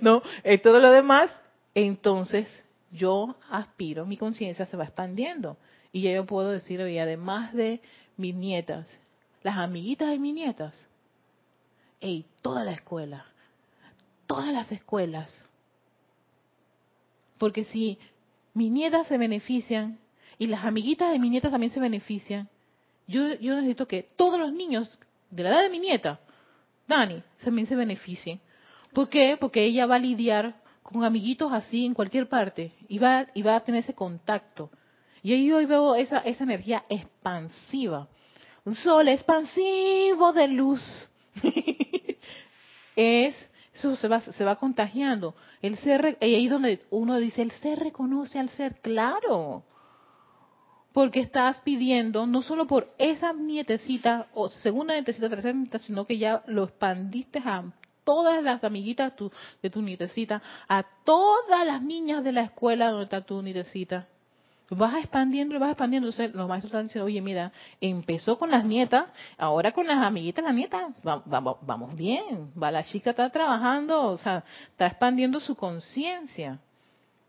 No, 0.01 0.21
eh, 0.43 0.57
todo 0.57 0.79
lo 0.79 0.91
demás, 0.91 1.31
entonces 1.75 2.47
yo 2.91 3.35
aspiro, 3.49 4.05
mi 4.05 4.17
conciencia 4.17 4.65
se 4.65 4.77
va 4.77 4.85
expandiendo. 4.85 5.57
Y 5.91 6.01
ya 6.01 6.11
yo 6.11 6.25
puedo 6.25 6.51
decir, 6.51 6.81
oye, 6.81 6.99
además 6.99 7.53
de 7.53 7.81
mis 8.17 8.35
nietas, 8.35 8.87
las 9.43 9.57
amiguitas 9.57 10.09
de 10.09 10.19
mis 10.19 10.33
nietas, 10.33 10.75
hey, 11.99 12.25
toda 12.41 12.63
la 12.63 12.71
escuela, 12.71 13.25
todas 14.25 14.51
las 14.53 14.71
escuelas. 14.71 15.47
Porque 17.37 17.63
si 17.65 17.97
mis 18.53 18.71
nietas 18.71 19.07
se 19.07 19.17
benefician 19.17 19.99
y 20.37 20.47
las 20.47 20.65
amiguitas 20.65 21.11
de 21.11 21.19
mis 21.19 21.31
nietas 21.31 21.51
también 21.51 21.71
se 21.71 21.79
benefician, 21.79 22.49
yo, 23.07 23.35
yo 23.35 23.55
necesito 23.55 23.87
que 23.87 24.03
todos 24.03 24.39
los 24.39 24.51
niños 24.51 24.99
de 25.29 25.43
la 25.43 25.49
edad 25.49 25.63
de 25.63 25.69
mi 25.69 25.79
nieta, 25.79 26.19
Dani, 26.87 27.21
también 27.43 27.67
se 27.67 27.75
beneficien. 27.75 28.39
¿Por 28.97 29.09
qué? 29.09 29.37
Porque 29.39 29.63
ella 29.63 29.85
va 29.85 29.97
a 29.97 29.99
lidiar 29.99 30.55
con 30.81 31.03
amiguitos 31.03 31.53
así 31.53 31.85
en 31.85 31.93
cualquier 31.93 32.27
parte 32.27 32.71
y 32.87 32.97
va, 32.97 33.27
y 33.35 33.43
va 33.43 33.55
a 33.55 33.59
tener 33.59 33.83
ese 33.83 33.93
contacto. 33.93 34.71
Y 35.21 35.33
ahí 35.33 35.51
hoy 35.51 35.67
veo 35.67 35.93
esa, 35.93 36.17
esa 36.21 36.45
energía 36.45 36.83
expansiva. 36.89 38.07
Un 38.65 38.73
sol 38.73 39.07
expansivo 39.07 40.33
de 40.33 40.47
luz. 40.47 40.81
es, 42.95 43.35
eso 43.71 43.95
se 43.95 44.07
va, 44.07 44.19
se 44.19 44.43
va 44.43 44.55
contagiando. 44.55 45.35
El 45.61 45.77
ser, 45.77 46.17
ahí 46.19 46.47
donde 46.47 46.81
uno 46.89 47.17
dice, 47.17 47.43
el 47.43 47.51
ser 47.51 47.77
reconoce 47.77 48.39
al 48.39 48.49
ser, 48.49 48.81
claro. 48.81 49.63
Porque 50.91 51.19
estás 51.19 51.61
pidiendo, 51.61 52.25
no 52.25 52.41
solo 52.41 52.65
por 52.65 52.91
esa 52.97 53.31
nietecita, 53.31 54.25
o 54.33 54.49
segunda 54.49 54.95
nietecita, 54.95 55.29
tercera 55.29 55.53
nietecita, 55.53 55.85
sino 55.85 56.07
que 56.07 56.17
ya 56.17 56.41
lo 56.47 56.63
expandiste 56.63 57.37
a 57.45 57.63
todas 58.07 58.41
las 58.41 58.63
amiguitas 58.63 59.11
de 59.61 59.69
tu 59.69 59.81
nietecita, 59.81 60.41
a 60.69 60.81
todas 61.03 61.67
las 61.67 61.81
niñas 61.81 62.23
de 62.23 62.31
la 62.31 62.43
escuela 62.43 62.89
donde 62.89 63.03
está 63.03 63.19
tu 63.19 63.41
nietecita. 63.41 64.07
Vas 64.69 64.95
expandiendo 64.95 65.55
y 65.55 65.57
vas 65.57 65.71
expandiendo. 65.71 66.07
Entonces 66.07 66.33
los 66.33 66.47
maestros 66.47 66.71
están 66.71 66.85
diciendo, 66.85 67.05
oye, 67.05 67.21
mira, 67.21 67.51
empezó 67.81 68.39
con 68.39 68.49
las 68.49 68.63
nietas, 68.63 69.07
ahora 69.37 69.73
con 69.73 69.85
las 69.87 69.97
amiguitas, 69.97 70.41
las 70.41 70.55
nietas, 70.55 70.93
vamos, 71.03 71.57
vamos 71.63 71.93
bien. 71.97 72.49
Va, 72.61 72.71
la 72.71 72.85
chica 72.85 73.09
está 73.09 73.29
trabajando, 73.29 74.01
o 74.03 74.17
sea, 74.17 74.41
está 74.69 74.87
expandiendo 74.87 75.41
su 75.41 75.53
conciencia. 75.55 76.59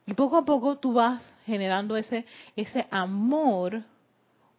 Y 0.06 0.14
poco 0.14 0.36
a 0.36 0.44
poco 0.44 0.78
tú 0.78 0.92
vas 0.92 1.24
generando 1.44 1.96
ese, 1.96 2.24
ese 2.54 2.86
amor 2.92 3.82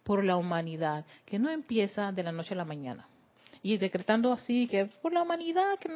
por 0.03 0.25
la 0.25 0.35
humanidad, 0.35 1.05
que 1.23 1.39
no 1.39 1.49
empieza 1.49 2.11
de 2.11 2.23
la 2.23 2.33
noche 2.33 2.55
a 2.55 2.57
la 2.57 2.65
mañana 2.65 3.07
y 3.61 3.77
decretando 3.77 4.31
así 4.31 4.67
que 4.67 4.85
por 4.85 5.13
la 5.13 5.21
humanidad 5.21 5.77
que 5.79 5.89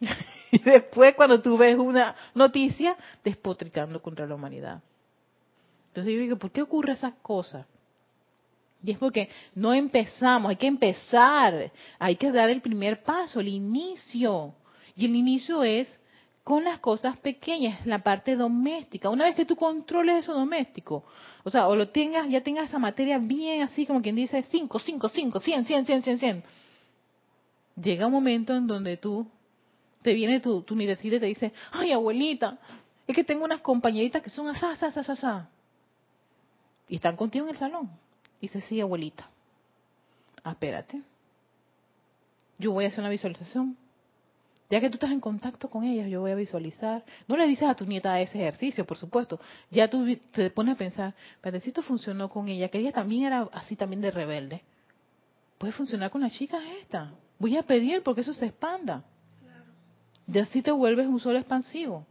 y 0.52 0.58
después 0.58 1.14
cuando 1.14 1.40
tú 1.40 1.56
ves 1.56 1.76
una 1.76 2.14
noticia 2.34 2.96
despotricando 3.22 4.00
contra 4.02 4.26
la 4.26 4.34
humanidad. 4.34 4.82
Entonces 5.88 6.12
yo 6.12 6.20
digo 6.20 6.36
¿por 6.36 6.50
qué 6.50 6.62
ocurre 6.62 6.92
esas 6.92 7.14
cosas? 7.22 7.66
y 8.84 8.90
es 8.90 8.98
porque 8.98 9.28
no 9.54 9.72
empezamos 9.72 10.50
hay 10.50 10.56
que 10.56 10.66
empezar 10.66 11.70
hay 11.98 12.16
que 12.16 12.32
dar 12.32 12.50
el 12.50 12.60
primer 12.60 13.02
paso 13.02 13.40
el 13.40 13.48
inicio. 13.48 14.54
Y 14.94 15.06
el 15.06 15.16
inicio 15.16 15.62
es 15.62 15.98
con 16.44 16.64
las 16.64 16.80
cosas 16.80 17.16
pequeñas, 17.18 17.86
la 17.86 18.00
parte 18.00 18.34
doméstica. 18.34 19.08
Una 19.10 19.24
vez 19.24 19.36
que 19.36 19.44
tú 19.44 19.54
controles 19.54 20.24
eso 20.24 20.34
doméstico, 20.34 21.04
o 21.44 21.50
sea, 21.50 21.68
o 21.68 21.76
lo 21.76 21.90
tengas, 21.90 22.28
ya 22.28 22.42
tengas 22.42 22.68
esa 22.68 22.78
materia 22.78 23.18
bien 23.18 23.62
así 23.62 23.86
como 23.86 24.02
quien 24.02 24.16
dice 24.16 24.42
5, 24.42 24.78
5, 24.78 25.08
5, 25.08 25.40
100, 25.40 25.64
100, 25.64 25.86
100, 25.86 26.02
100, 26.02 26.18
100. 26.18 26.44
Llega 27.76 28.06
un 28.06 28.12
momento 28.12 28.54
en 28.54 28.66
donde 28.66 28.96
tú, 28.96 29.26
te 30.02 30.14
viene 30.14 30.40
tu, 30.40 30.62
tu 30.62 30.78
y 30.80 30.86
te 30.96 31.26
dice, 31.26 31.52
ay 31.70 31.92
abuelita, 31.92 32.58
es 33.06 33.14
que 33.14 33.24
tengo 33.24 33.44
unas 33.44 33.60
compañeritas 33.60 34.20
que 34.20 34.30
son 34.30 34.48
asá, 34.48 34.72
asá, 34.72 34.88
asá, 34.88 35.12
asá. 35.12 35.48
Y 36.88 36.96
están 36.96 37.16
contigo 37.16 37.46
en 37.46 37.52
el 37.52 37.58
salón. 37.58 37.90
Dice, 38.40 38.60
sí, 38.60 38.80
abuelita. 38.80 39.30
Espérate. 40.44 41.00
Yo 42.58 42.72
voy 42.72 42.84
a 42.84 42.88
hacer 42.88 43.00
una 43.00 43.08
visualización 43.08 43.76
ya 44.72 44.80
que 44.80 44.88
tú 44.88 44.94
estás 44.94 45.10
en 45.10 45.20
contacto 45.20 45.68
con 45.68 45.84
ellas, 45.84 46.08
yo 46.08 46.22
voy 46.22 46.30
a 46.30 46.34
visualizar. 46.34 47.04
No 47.28 47.36
le 47.36 47.46
dices 47.46 47.68
a 47.68 47.74
tu 47.74 47.84
nieta 47.84 48.18
ese 48.18 48.38
ejercicio, 48.40 48.86
por 48.86 48.96
supuesto. 48.96 49.38
Ya 49.70 49.90
tú 49.90 50.06
te 50.30 50.48
pones 50.48 50.76
a 50.76 50.78
pensar, 50.78 51.14
pero 51.42 51.60
si 51.60 51.68
esto 51.68 51.82
funcionó 51.82 52.30
con 52.30 52.48
ella, 52.48 52.70
que 52.70 52.78
ella 52.78 52.90
también 52.90 53.24
era 53.24 53.50
así 53.52 53.76
también 53.76 54.00
de 54.00 54.10
rebelde, 54.10 54.62
puede 55.58 55.74
funcionar 55.74 56.10
con 56.10 56.22
las 56.22 56.32
chicas 56.32 56.62
esta. 56.80 57.12
Voy 57.38 57.58
a 57.58 57.62
pedir 57.64 58.02
porque 58.02 58.22
eso 58.22 58.32
se 58.32 58.46
expanda. 58.46 59.04
Y 60.26 60.38
así 60.38 60.62
te 60.62 60.70
vuelves 60.70 61.06
un 61.06 61.20
sol 61.20 61.36
expansivo. 61.36 62.06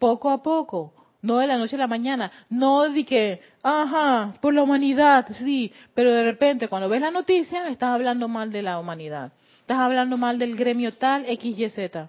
Poco 0.00 0.30
a 0.30 0.42
poco, 0.42 0.92
no 1.22 1.38
de 1.38 1.46
la 1.46 1.56
noche 1.56 1.76
a 1.76 1.78
la 1.78 1.86
mañana, 1.86 2.32
no 2.50 2.90
de 2.90 3.04
que, 3.04 3.40
ajá, 3.62 4.34
por 4.40 4.52
la 4.52 4.64
humanidad, 4.64 5.24
sí, 5.38 5.72
pero 5.94 6.12
de 6.12 6.24
repente 6.24 6.66
cuando 6.66 6.88
ves 6.88 7.00
la 7.00 7.12
noticia 7.12 7.68
estás 7.68 7.90
hablando 7.90 8.26
mal 8.26 8.50
de 8.50 8.62
la 8.62 8.80
humanidad. 8.80 9.32
Estás 9.66 9.80
hablando 9.80 10.16
mal 10.16 10.38
del 10.38 10.54
gremio 10.54 10.94
tal, 10.94 11.28
X, 11.28 11.58
Y, 11.58 11.70
Z. 11.70 12.08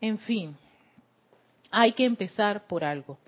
En 0.00 0.18
fin, 0.18 0.56
hay 1.70 1.92
que 1.92 2.06
empezar 2.06 2.66
por 2.66 2.82
algo. 2.84 3.18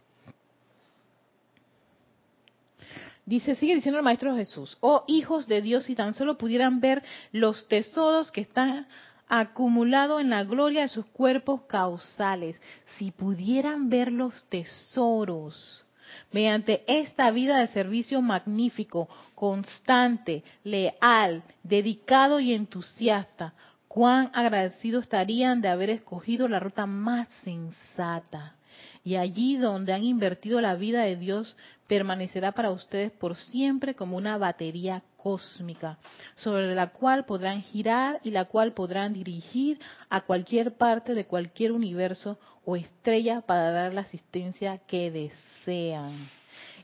Dice, 3.26 3.56
sigue 3.56 3.74
diciendo 3.74 3.98
el 3.98 4.04
Maestro 4.04 4.34
Jesús, 4.34 4.78
oh 4.80 5.04
hijos 5.06 5.46
de 5.48 5.60
Dios, 5.60 5.84
si 5.84 5.94
tan 5.94 6.14
solo 6.14 6.38
pudieran 6.38 6.80
ver 6.80 7.02
los 7.30 7.68
tesoros 7.68 8.32
que 8.32 8.40
están 8.40 8.86
acumulados 9.28 10.22
en 10.22 10.30
la 10.30 10.44
gloria 10.44 10.80
de 10.80 10.88
sus 10.88 11.04
cuerpos 11.04 11.60
causales, 11.68 12.58
si 12.96 13.10
pudieran 13.10 13.90
ver 13.90 14.10
los 14.12 14.44
tesoros 14.44 15.84
mediante 16.32 16.84
esta 16.86 17.30
vida 17.30 17.58
de 17.58 17.66
servicio 17.68 18.22
magnífico, 18.22 19.10
constante, 19.40 20.44
leal, 20.64 21.42
dedicado 21.62 22.40
y 22.40 22.52
entusiasta, 22.52 23.54
cuán 23.88 24.30
agradecidos 24.34 25.04
estarían 25.04 25.62
de 25.62 25.68
haber 25.68 25.88
escogido 25.88 26.46
la 26.46 26.60
ruta 26.60 26.84
más 26.84 27.26
sensata. 27.42 28.56
Y 29.02 29.16
allí 29.16 29.56
donde 29.56 29.94
han 29.94 30.04
invertido 30.04 30.60
la 30.60 30.74
vida 30.74 31.04
de 31.04 31.16
Dios 31.16 31.56
permanecerá 31.86 32.52
para 32.52 32.70
ustedes 32.70 33.12
por 33.12 33.34
siempre 33.34 33.94
como 33.94 34.18
una 34.18 34.36
batería 34.36 35.02
cósmica, 35.16 35.96
sobre 36.34 36.74
la 36.74 36.88
cual 36.88 37.24
podrán 37.24 37.62
girar 37.62 38.20
y 38.22 38.32
la 38.32 38.44
cual 38.44 38.74
podrán 38.74 39.14
dirigir 39.14 39.80
a 40.10 40.20
cualquier 40.20 40.74
parte 40.74 41.14
de 41.14 41.24
cualquier 41.24 41.72
universo 41.72 42.38
o 42.66 42.76
estrella 42.76 43.40
para 43.40 43.70
dar 43.70 43.94
la 43.94 44.02
asistencia 44.02 44.76
que 44.86 45.10
desean. 45.10 46.39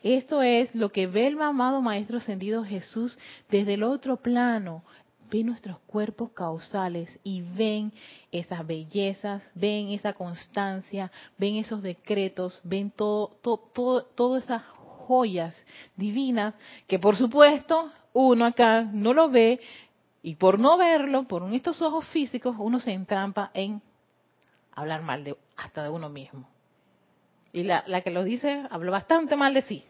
Esto 0.06 0.40
es 0.40 0.72
lo 0.72 0.92
que 0.92 1.08
ve 1.08 1.26
el 1.26 1.42
amado 1.42 1.82
Maestro 1.82 2.18
Ascendido 2.18 2.62
Jesús 2.62 3.18
desde 3.50 3.74
el 3.74 3.82
otro 3.82 4.18
plano. 4.18 4.84
Ve 5.32 5.42
nuestros 5.42 5.80
cuerpos 5.80 6.30
causales 6.30 7.18
y 7.24 7.42
ven 7.42 7.92
esas 8.30 8.64
bellezas, 8.64 9.42
ven 9.56 9.88
esa 9.88 10.12
constancia, 10.12 11.10
ven 11.36 11.56
esos 11.56 11.82
decretos, 11.82 12.60
ven 12.62 12.92
todo, 12.92 13.36
todo, 13.42 13.58
todo, 13.74 14.04
todas 14.04 14.44
esas 14.44 14.62
joyas 15.08 15.56
divinas 15.96 16.54
que 16.86 17.00
por 17.00 17.16
supuesto 17.16 17.90
uno 18.12 18.46
acá 18.46 18.82
no 18.82 19.12
lo 19.12 19.28
ve 19.28 19.58
y 20.22 20.36
por 20.36 20.60
no 20.60 20.78
verlo, 20.78 21.24
por 21.24 21.52
estos 21.52 21.82
ojos 21.82 22.06
físicos, 22.10 22.54
uno 22.60 22.78
se 22.78 22.92
entrampa 22.92 23.50
en 23.54 23.82
hablar 24.72 25.02
mal 25.02 25.24
de 25.24 25.36
hasta 25.56 25.82
de 25.82 25.88
uno 25.88 26.08
mismo. 26.08 26.48
Y 27.52 27.64
la, 27.64 27.82
la 27.88 28.02
que 28.02 28.10
lo 28.10 28.22
dice 28.22 28.66
habló 28.70 28.92
bastante 28.92 29.34
mal 29.34 29.54
de 29.54 29.62
sí, 29.62 29.84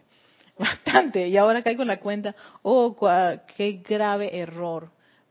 bastante. 0.59 1.27
Y 1.27 1.37
ahora 1.37 1.63
caigo 1.63 1.81
en 1.81 1.89
la 1.89 1.99
cuenta, 1.99 2.35
oh, 2.61 2.95
qué 3.55 3.81
grave 3.87 4.37
error 4.37 4.89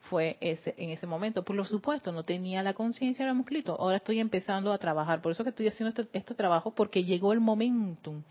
fue 0.09 0.37
ese 0.41 0.75
en 0.79 0.91
ese 0.91 1.07
momento. 1.07 1.45
Por 1.45 1.67
supuesto, 1.67 2.13
no 2.13 2.23
tenía 2.25 2.63
la 2.63 2.75
conciencia, 2.75 3.25
lo 3.25 3.33
hemos 3.33 3.45
escrito. 3.45 3.77
Ahora 3.79 3.97
estoy 3.97 4.21
empezando 4.21 4.73
a 4.73 4.79
trabajar. 4.79 5.21
Por 5.21 5.33
eso 5.33 5.43
que 5.43 5.51
estoy 5.51 5.69
haciendo 5.69 5.89
este, 6.01 6.19
este 6.19 6.35
trabajo, 6.35 6.73
porque 6.73 7.05
llegó 7.05 7.33
el 7.33 7.41
momentum. 7.41 8.23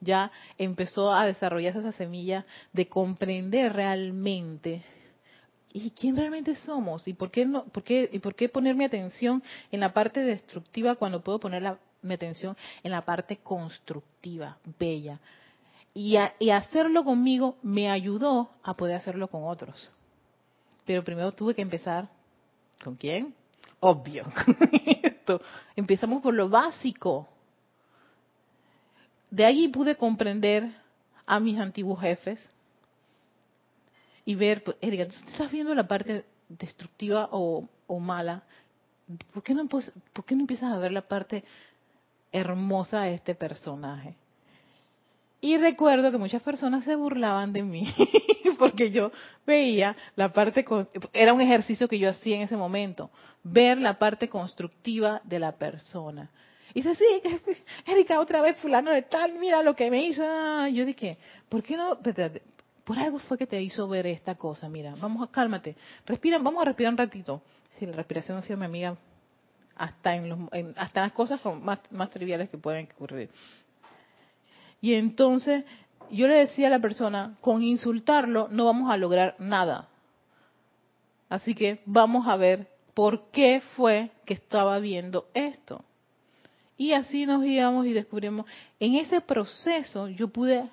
Ya 0.00 0.30
empezó 0.58 1.12
a 1.12 1.26
desarrollarse 1.26 1.80
esa 1.80 1.92
semilla 1.92 2.44
de 2.72 2.88
comprender 2.88 3.72
realmente 3.72 4.84
¿y 5.72 5.90
quién 5.90 6.16
realmente 6.16 6.54
somos? 6.56 7.08
¿Y 7.08 7.14
por 7.14 7.30
qué, 7.30 7.46
no, 7.46 7.64
por 7.64 7.82
qué, 7.82 8.08
y 8.12 8.18
por 8.18 8.34
qué 8.34 8.48
poner 8.48 8.74
mi 8.74 8.84
atención 8.84 9.42
en 9.70 9.80
la 9.80 9.92
parte 9.92 10.20
destructiva 10.20 10.96
cuando 10.96 11.22
puedo 11.22 11.40
poner 11.40 11.62
la, 11.62 11.78
mi 12.02 12.14
atención 12.14 12.56
en 12.82 12.92
la 12.92 13.04
parte 13.04 13.38
constructiva, 13.38 14.58
bella? 14.78 15.18
Y, 15.94 16.16
y 16.38 16.50
hacerlo 16.50 17.04
conmigo 17.04 17.56
me 17.62 17.90
ayudó 17.90 18.50
a 18.62 18.74
poder 18.74 18.96
hacerlo 18.96 19.28
con 19.28 19.44
otros. 19.44 19.92
Pero 20.84 21.04
primero 21.04 21.32
tuve 21.32 21.54
que 21.54 21.62
empezar, 21.62 22.08
¿con 22.82 22.96
quién? 22.96 23.34
Obvio. 23.80 24.24
Empezamos 25.76 26.22
por 26.22 26.34
lo 26.34 26.48
básico. 26.48 27.28
De 29.30 29.44
ahí 29.44 29.68
pude 29.68 29.96
comprender 29.96 30.70
a 31.26 31.40
mis 31.40 31.58
antiguos 31.58 32.00
jefes, 32.00 32.50
y 34.24 34.34
ver, 34.34 34.62
pues, 34.62 34.76
Erika, 34.80 35.06
tú 35.06 35.14
estás 35.26 35.50
viendo 35.50 35.74
la 35.74 35.86
parte 35.86 36.24
destructiva 36.48 37.28
o, 37.32 37.68
mala, 38.00 38.42
¿por 39.34 39.42
qué, 39.42 39.54
no, 39.54 39.66
¿por 39.66 40.24
qué 40.24 40.34
no 40.34 40.42
empiezas 40.42 40.72
a 40.72 40.78
ver 40.78 40.92
la 40.92 41.02
parte 41.02 41.44
hermosa 42.30 43.02
de 43.02 43.14
este 43.14 43.34
personaje? 43.34 44.16
Y 45.44 45.58
recuerdo 45.58 46.12
que 46.12 46.18
muchas 46.18 46.40
personas 46.40 46.84
se 46.84 46.94
burlaban 46.94 47.52
de 47.52 47.64
mí 47.64 47.92
porque 48.60 48.92
yo 48.92 49.10
veía 49.44 49.96
la 50.14 50.32
parte, 50.32 50.64
era 51.12 51.32
un 51.32 51.40
ejercicio 51.40 51.88
que 51.88 51.98
yo 51.98 52.10
hacía 52.10 52.36
en 52.36 52.42
ese 52.42 52.56
momento, 52.56 53.10
ver 53.42 53.76
la 53.78 53.96
parte 53.96 54.28
constructiva 54.28 55.20
de 55.24 55.40
la 55.40 55.50
persona. 55.50 56.30
Y 56.72 56.82
dice, 56.82 56.94
sí, 56.94 57.64
Erika, 57.86 58.20
otra 58.20 58.40
vez 58.40 58.56
fulano 58.58 58.92
de 58.92 59.02
tal, 59.02 59.32
mira 59.34 59.64
lo 59.64 59.74
que 59.74 59.90
me 59.90 60.04
hizo. 60.04 60.22
Ah, 60.24 60.68
yo 60.68 60.86
dije, 60.86 61.18
¿por 61.48 61.60
qué 61.64 61.76
no? 61.76 61.98
por 62.84 62.98
algo 63.00 63.18
fue 63.18 63.36
que 63.36 63.48
te 63.48 63.60
hizo 63.60 63.88
ver 63.88 64.06
esta 64.06 64.36
cosa. 64.36 64.68
Mira, 64.68 64.94
vamos 65.00 65.28
a 65.28 65.32
cálmate. 65.32 65.74
Respira, 66.06 66.38
vamos 66.38 66.62
a 66.62 66.66
respirar 66.66 66.92
un 66.92 66.98
ratito. 66.98 67.42
Si 67.80 67.86
la 67.86 67.94
respiración 67.94 68.38
ha 68.38 68.42
sido 68.42 68.58
mi 68.58 68.66
amiga 68.66 68.96
hasta 69.74 70.14
en, 70.14 70.28
los, 70.28 70.38
hasta 70.76 71.00
las 71.00 71.12
cosas 71.12 71.40
más, 71.60 71.80
más 71.90 72.10
triviales 72.10 72.48
que 72.48 72.58
pueden 72.58 72.88
ocurrir. 72.94 73.28
Y 74.82 74.94
entonces 74.94 75.64
yo 76.10 76.28
le 76.28 76.34
decía 76.34 76.66
a 76.66 76.70
la 76.70 76.80
persona, 76.80 77.34
con 77.40 77.62
insultarlo 77.62 78.48
no 78.50 78.66
vamos 78.66 78.90
a 78.90 78.98
lograr 78.98 79.36
nada. 79.38 79.88
Así 81.30 81.54
que 81.54 81.80
vamos 81.86 82.28
a 82.28 82.36
ver 82.36 82.68
por 82.92 83.30
qué 83.30 83.62
fue 83.74 84.10
que 84.26 84.34
estaba 84.34 84.78
viendo 84.80 85.28
esto. 85.32 85.82
Y 86.76 86.92
así 86.92 87.24
nos 87.24 87.42
guiamos 87.42 87.86
y 87.86 87.92
descubrimos, 87.92 88.44
en 88.80 88.96
ese 88.96 89.20
proceso 89.20 90.08
yo 90.08 90.28
pude 90.28 90.68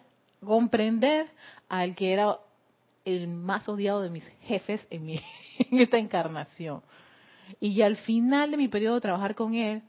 comprender 0.45 1.27
al 1.69 1.95
que 1.95 2.11
era 2.11 2.37
el 3.05 3.27
más 3.27 3.69
odiado 3.69 4.01
de 4.01 4.09
mis 4.09 4.27
jefes 4.41 4.85
en, 4.89 5.05
mi, 5.05 5.21
en 5.59 5.79
esta 5.79 5.97
encarnación. 5.97 6.81
Y 7.59 7.81
al 7.81 7.95
final 7.97 8.51
de 8.51 8.57
mi 8.57 8.67
periodo 8.67 8.95
de 8.95 9.01
trabajar 9.01 9.35
con 9.35 9.53
él, 9.53 9.81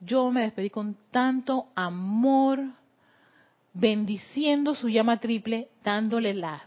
yo 0.00 0.30
me 0.30 0.42
despedí 0.42 0.70
con 0.70 0.96
tanto 1.10 1.68
amor, 1.74 2.60
bendiciendo 3.78 4.74
su 4.74 4.88
llama 4.88 5.20
triple, 5.20 5.68
dándole 5.84 6.34
las 6.34 6.62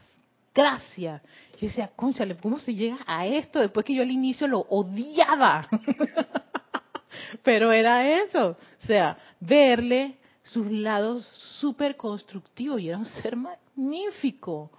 gracias. 0.54 1.22
Yo 1.60 1.68
decía, 1.68 1.90
conchale, 1.96 2.36
¿cómo 2.38 2.60
se 2.60 2.74
llega 2.74 2.98
a 3.06 3.26
esto 3.26 3.60
después 3.60 3.86
que 3.86 3.96
yo 3.96 4.04
al 4.04 4.12
inicio 4.12 4.48
lo 4.48 4.60
odiaba? 4.60 5.68
Pero 7.44 7.72
era 7.72 8.24
eso, 8.24 8.58
o 8.82 8.86
sea, 8.86 9.18
verle 9.40 10.18
sus 10.44 10.70
lados 10.72 11.26
súper 11.60 11.96
constructivos 11.96 12.82
y 12.82 12.90
era 12.90 12.98
un 12.98 13.06
ser 13.06 13.36
magnífico, 13.36 14.72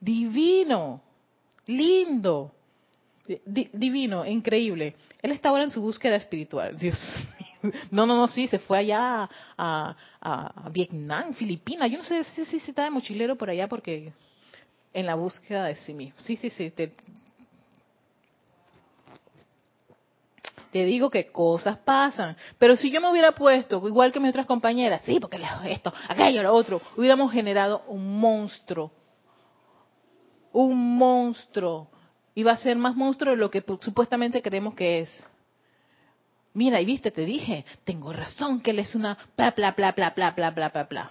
divino, 0.00 1.00
lindo, 1.66 2.52
divino, 3.46 4.26
increíble. 4.26 4.96
Él 5.22 5.32
está 5.32 5.48
ahora 5.48 5.64
en 5.64 5.70
su 5.70 5.80
búsqueda 5.80 6.16
espiritual. 6.16 6.76
Dios 6.76 6.98
No, 7.90 8.06
no, 8.06 8.16
no, 8.16 8.26
sí, 8.26 8.46
se 8.48 8.58
fue 8.58 8.78
allá 8.78 9.28
a, 9.56 9.96
a, 10.20 10.68
Vietnam, 10.70 11.32
Filipinas. 11.32 11.90
Yo 11.90 11.98
no 11.98 12.04
sé 12.04 12.24
si, 12.24 12.44
si, 12.44 12.56
está 12.56 12.84
de 12.84 12.90
mochilero 12.90 13.36
por 13.36 13.50
allá 13.50 13.68
porque 13.68 14.12
en 14.92 15.06
la 15.06 15.14
búsqueda 15.14 15.66
de 15.66 15.76
sí 15.76 15.94
mismo. 15.94 16.18
Sí, 16.20 16.36
sí, 16.36 16.50
sí, 16.50 16.70
te, 16.70 16.92
digo 20.72 21.08
que 21.08 21.30
cosas 21.30 21.78
pasan. 21.78 22.36
Pero 22.58 22.76
si 22.76 22.90
yo 22.90 23.00
me 23.00 23.10
hubiera 23.10 23.32
puesto, 23.32 23.86
igual 23.86 24.12
que 24.12 24.20
mis 24.20 24.30
otras 24.30 24.46
compañeras, 24.46 25.02
sí, 25.02 25.18
porque 25.20 25.40
esto, 25.66 25.92
aquello, 26.08 26.42
lo 26.42 26.52
otro, 26.52 26.80
hubiéramos 26.96 27.32
generado 27.32 27.84
un 27.88 28.18
monstruo. 28.18 28.90
Un 30.52 30.96
monstruo. 30.96 31.88
Va 32.44 32.52
a 32.52 32.56
ser 32.56 32.76
más 32.76 32.96
monstruo 32.96 33.32
de 33.32 33.36
lo 33.36 33.50
que 33.50 33.64
supuestamente 33.80 34.42
creemos 34.42 34.74
que 34.74 35.00
es. 35.00 35.33
Mira, 36.54 36.80
y 36.80 36.84
viste, 36.84 37.10
te 37.10 37.24
dije, 37.24 37.64
tengo 37.82 38.12
razón 38.12 38.60
que 38.60 38.70
él 38.70 38.78
es 38.78 38.94
una 38.94 39.18
bla, 39.36 39.50
bla, 39.50 39.72
bla, 39.72 39.92
bla, 39.92 40.10
bla, 40.10 40.30
bla, 40.30 40.50
bla, 40.50 40.68
bla, 40.70 40.84
bla. 40.84 41.10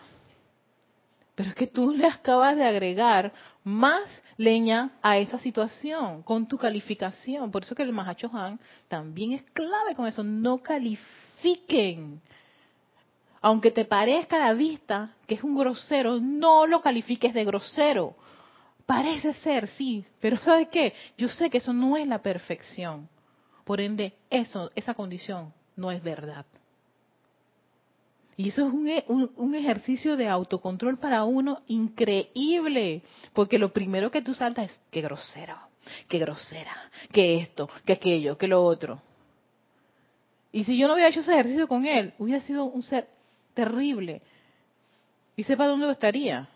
Pero 1.36 1.50
es 1.50 1.56
que 1.56 1.68
tú 1.68 1.92
le 1.92 2.08
acabas 2.08 2.56
de 2.56 2.64
agregar 2.64 3.34
más 3.64 4.04
leña 4.38 4.92
a 5.02 5.18
esa 5.18 5.40
situación 5.40 6.24
con 6.24 6.48
tu 6.48 6.58
calificación. 6.58 7.52
Por 7.52 7.64
eso 7.64 7.76
que 7.76 7.84
el 7.84 7.92
Mahacho 7.92 8.30
Han 8.34 8.60
también 8.88 9.34
es 9.34 9.44
clave 9.52 9.96
con 9.96 10.08
eso. 10.08 10.24
No 10.24 10.60
califiquen. 10.60 12.22
Aunque 13.42 13.72
te 13.72 13.84
parezca 13.84 14.38
a 14.38 14.48
la 14.48 14.54
vista 14.54 15.10
que 15.28 15.36
es 15.36 15.44
un 15.44 15.58
grosero, 15.58 16.20
no 16.22 16.68
lo 16.68 16.82
califiques 16.82 17.34
de 17.34 17.44
grosero. 17.44 18.16
Parece 18.86 19.34
ser, 19.34 19.68
sí, 19.70 20.06
pero 20.22 20.38
¿sabes 20.38 20.70
qué? 20.70 20.94
Yo 21.18 21.28
sé 21.28 21.50
que 21.50 21.58
eso 21.58 21.74
no 21.74 21.98
es 21.98 22.08
la 22.08 22.22
perfección. 22.22 23.10
Por 23.64 23.80
ende, 23.80 24.14
eso, 24.30 24.72
esa 24.76 24.94
condición 24.94 25.54
no 25.76 25.92
es 25.92 26.04
verdad. 26.04 26.46
Y 28.36 28.50
eso 28.50 28.68
es 28.68 28.74
e, 28.74 29.06
un, 29.08 29.56
ejercicio 29.56 30.18
de 30.18 30.28
autocontrol 30.28 30.98
para 30.98 31.24
uno 31.24 31.62
increíble, 31.68 33.04
porque 33.34 33.60
lo 33.60 33.72
primero 33.72 34.10
que 34.10 34.22
tú 34.22 34.34
saltas 34.34 34.72
es, 34.72 34.80
qué 34.90 35.02
grosero, 35.02 35.56
qué 36.08 36.18
grosera, 36.18 36.90
qué 37.12 37.38
esto, 37.38 37.70
qué 37.86 37.94
aquello, 37.94 38.38
qué 38.38 38.48
lo 38.48 38.64
otro. 38.64 39.02
Y 40.52 40.64
si 40.64 40.78
yo 40.78 40.88
no 40.88 40.94
hubiera 40.94 41.10
hecho 41.10 41.22
ese 41.22 41.34
ejercicio 41.34 41.68
con 41.68 41.86
él, 41.86 42.14
hubiera 42.18 42.42
sido 42.42 42.66
un 42.66 42.84
ser 42.84 43.08
terrible. 43.54 44.22
Y 45.36 45.44
sepa 45.44 45.68
dónde 45.68 45.90
estaría. 45.92 46.48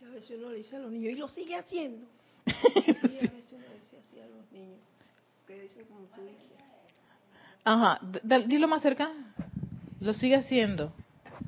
A 0.00 0.10
veces 0.10 0.38
uno 0.38 0.50
le 0.50 0.58
dice 0.58 0.76
a 0.76 0.80
los 0.80 0.90
niños, 0.90 1.12
y 1.12 1.16
lo 1.16 1.28
sigue 1.28 1.56
haciendo. 1.56 2.06
sí, 2.46 2.52
a 2.56 3.30
veces 3.30 3.52
uno 3.52 3.64
dice 3.80 3.96
así 3.96 4.20
a 4.20 4.26
los 4.26 4.50
niños, 4.52 4.78
como 5.88 6.06
tú 6.14 6.22
dices. 6.22 6.52
Ajá, 7.64 8.00
dilo 8.46 8.68
más 8.68 8.82
cerca. 8.82 9.10
Lo 10.00 10.14
sigue 10.14 10.36
haciendo. 10.36 10.92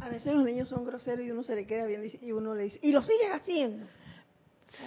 A 0.01 0.09
veces 0.09 0.35
los 0.35 0.45
niños 0.45 0.69
son 0.69 0.85
groseros 0.85 1.27
y 1.27 1.31
uno 1.31 1.43
se 1.43 1.55
le 1.55 1.67
queda 1.67 1.87
bien 1.87 2.03
y 2.21 2.33
uno 2.33 2.55
le 2.55 2.65
dice, 2.65 2.79
y 2.83 2.93
lo 2.93 3.03
sigue 3.03 3.31
haciendo. 3.33 3.87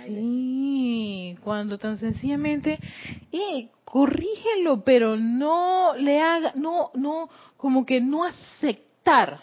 Sí, 0.06 1.38
cuando 1.44 1.78
tan 1.78 1.98
sencillamente, 2.00 2.80
y 3.32 3.70
corrígelo, 3.86 4.84
pero 4.84 5.16
no 5.16 5.96
le 5.96 6.20
haga, 6.20 6.54
no, 6.56 6.92
no, 6.96 7.30
como 7.56 7.86
que 7.86 8.02
no 8.02 8.24
aceptar. 8.24 9.40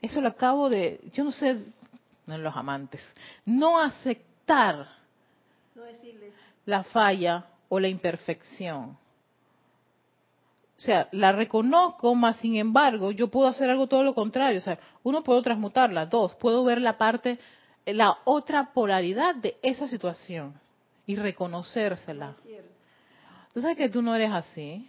Eso 0.00 0.20
lo 0.20 0.28
acabo 0.28 0.68
de, 0.68 1.00
yo 1.12 1.24
no 1.24 1.32
sé, 1.32 1.58
no 2.26 2.38
los 2.38 2.54
amantes, 2.54 3.00
no 3.46 3.78
aceptar 3.80 4.88
la 6.66 6.84
falla 6.84 7.46
o 7.74 7.80
la 7.80 7.88
imperfección. 7.88 8.98
O 10.76 10.80
sea, 10.80 11.08
la 11.10 11.32
reconozco, 11.32 12.14
más 12.14 12.36
sin 12.36 12.56
embargo, 12.56 13.12
yo 13.12 13.28
puedo 13.28 13.48
hacer 13.48 13.70
algo 13.70 13.86
todo 13.86 14.04
lo 14.04 14.14
contrario. 14.14 14.58
O 14.58 14.62
sea, 14.62 14.78
uno 15.04 15.22
puedo 15.22 15.40
transmutarla. 15.40 16.04
Dos, 16.04 16.34
puedo 16.34 16.64
ver 16.64 16.82
la 16.82 16.98
parte, 16.98 17.38
la 17.86 18.18
otra 18.26 18.74
polaridad 18.74 19.36
de 19.36 19.56
esa 19.62 19.88
situación 19.88 20.52
y 21.06 21.16
reconocérsela. 21.16 22.34
Tú 23.54 23.62
sabes 23.62 23.78
que 23.78 23.88
tú 23.88 24.02
no 24.02 24.14
eres 24.14 24.32
así. 24.32 24.86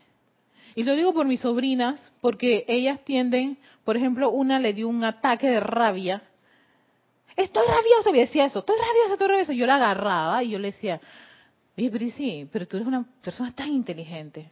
Y 0.75 0.83
lo 0.83 0.93
digo 0.95 1.13
por 1.13 1.25
mis 1.25 1.39
sobrinas, 1.39 2.11
porque 2.19 2.65
ellas 2.67 2.99
tienden, 3.05 3.57
por 3.85 3.95
ejemplo, 3.95 4.29
una 4.29 4.59
le 4.59 4.73
dio 4.73 4.89
un 4.89 5.05
ataque 5.05 5.47
de 5.47 5.61
rabia. 5.61 6.21
Estoy 7.37 7.65
rabiosa, 7.65 8.11
me 8.11 8.19
decía 8.19 8.43
eso, 8.43 8.59
estoy 8.59 8.75
rabiosa, 8.75 9.13
estoy 9.13 9.27
rabiosa. 9.29 9.53
Yo 9.53 9.67
la 9.67 9.75
agarraba 9.75 10.43
y 10.43 10.49
yo 10.49 10.59
le 10.59 10.71
decía, 10.73 10.99
oye, 11.77 11.89
pero 11.89 12.09
sí, 12.09 12.47
pero 12.51 12.67
tú 12.67 12.77
eres 12.77 12.87
una 12.87 13.03
persona 13.21 13.53
tan 13.53 13.69
inteligente 13.69 14.49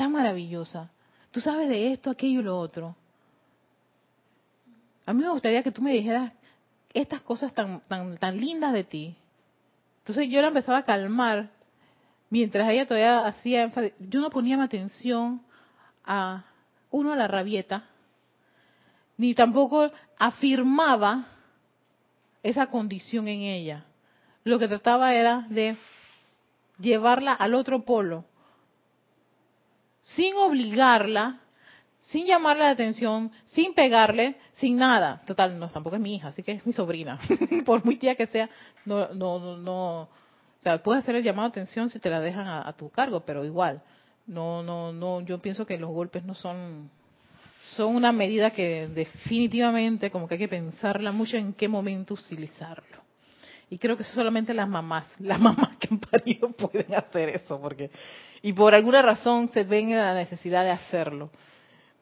tan 0.00 0.12
maravillosa. 0.12 0.88
Tú 1.30 1.42
sabes 1.42 1.68
de 1.68 1.92
esto, 1.92 2.08
aquello 2.08 2.40
y 2.40 2.42
lo 2.42 2.58
otro. 2.58 2.96
A 5.04 5.12
mí 5.12 5.22
me 5.22 5.28
gustaría 5.28 5.62
que 5.62 5.70
tú 5.70 5.82
me 5.82 5.92
dijeras 5.92 6.32
estas 6.94 7.20
cosas 7.20 7.52
tan, 7.52 7.80
tan, 7.80 8.16
tan 8.16 8.40
lindas 8.40 8.72
de 8.72 8.84
ti. 8.84 9.14
Entonces 9.98 10.30
yo 10.30 10.40
la 10.40 10.48
empezaba 10.48 10.78
a 10.78 10.84
calmar 10.84 11.50
mientras 12.30 12.70
ella 12.70 12.86
todavía 12.86 13.26
hacía 13.26 13.62
énfasis, 13.62 13.92
yo 13.98 14.22
no 14.22 14.30
ponía 14.30 14.62
atención 14.62 15.42
a 16.02 16.46
uno 16.90 17.12
a 17.12 17.16
la 17.16 17.28
rabieta, 17.28 17.84
ni 19.18 19.34
tampoco 19.34 19.90
afirmaba 20.18 21.26
esa 22.42 22.68
condición 22.68 23.28
en 23.28 23.42
ella. 23.42 23.84
Lo 24.44 24.58
que 24.58 24.66
trataba 24.66 25.12
era 25.12 25.46
de 25.50 25.76
llevarla 26.80 27.32
al 27.32 27.54
otro 27.54 27.84
polo, 27.84 28.24
sin 30.02 30.34
obligarla, 30.36 31.40
sin 31.98 32.26
llamarle 32.26 32.64
la 32.64 32.70
atención, 32.70 33.30
sin 33.46 33.74
pegarle, 33.74 34.36
sin 34.54 34.76
nada. 34.76 35.22
Total, 35.26 35.58
no, 35.58 35.68
tampoco 35.68 35.96
es 35.96 36.02
mi 36.02 36.16
hija, 36.16 36.28
así 36.28 36.42
que 36.42 36.52
es 36.52 36.66
mi 36.66 36.72
sobrina. 36.72 37.18
Por 37.66 37.84
muy 37.84 37.96
tía 37.96 38.14
que 38.14 38.26
sea, 38.26 38.48
no, 38.84 39.08
no, 39.14 39.38
no, 39.38 39.56
no. 39.58 40.00
O 40.02 40.62
sea, 40.62 40.82
puedes 40.82 41.02
hacer 41.02 41.14
el 41.14 41.22
llamado 41.22 41.48
de 41.48 41.52
atención 41.52 41.88
si 41.88 41.98
te 41.98 42.10
la 42.10 42.20
dejan 42.20 42.46
a, 42.46 42.66
a, 42.66 42.72
tu 42.72 42.90
cargo, 42.90 43.20
pero 43.20 43.44
igual. 43.44 43.82
No, 44.26 44.62
no, 44.62 44.92
no. 44.92 45.20
Yo 45.22 45.38
pienso 45.38 45.66
que 45.66 45.78
los 45.78 45.90
golpes 45.90 46.24
no 46.24 46.34
son, 46.34 46.90
son 47.76 47.94
una 47.94 48.12
medida 48.12 48.50
que 48.50 48.88
definitivamente 48.88 50.10
como 50.10 50.26
que 50.26 50.34
hay 50.34 50.40
que 50.40 50.48
pensarla 50.48 51.12
mucho 51.12 51.36
en 51.36 51.52
qué 51.52 51.68
momento 51.68 52.14
utilizarlo. 52.14 53.09
Y 53.70 53.78
creo 53.78 53.96
que 53.96 54.04
solamente 54.04 54.52
las 54.52 54.68
mamás, 54.68 55.10
las 55.18 55.40
mamás 55.40 55.76
que 55.76 55.88
han 55.90 56.00
parido 56.00 56.50
pueden 56.56 56.94
hacer 56.94 57.30
eso, 57.30 57.60
porque 57.60 57.90
y 58.42 58.52
por 58.52 58.74
alguna 58.74 59.02
razón 59.02 59.48
se 59.48 59.64
ven 59.64 59.90
en 59.90 59.98
la 59.98 60.14
necesidad 60.14 60.64
de 60.64 60.70
hacerlo 60.70 61.30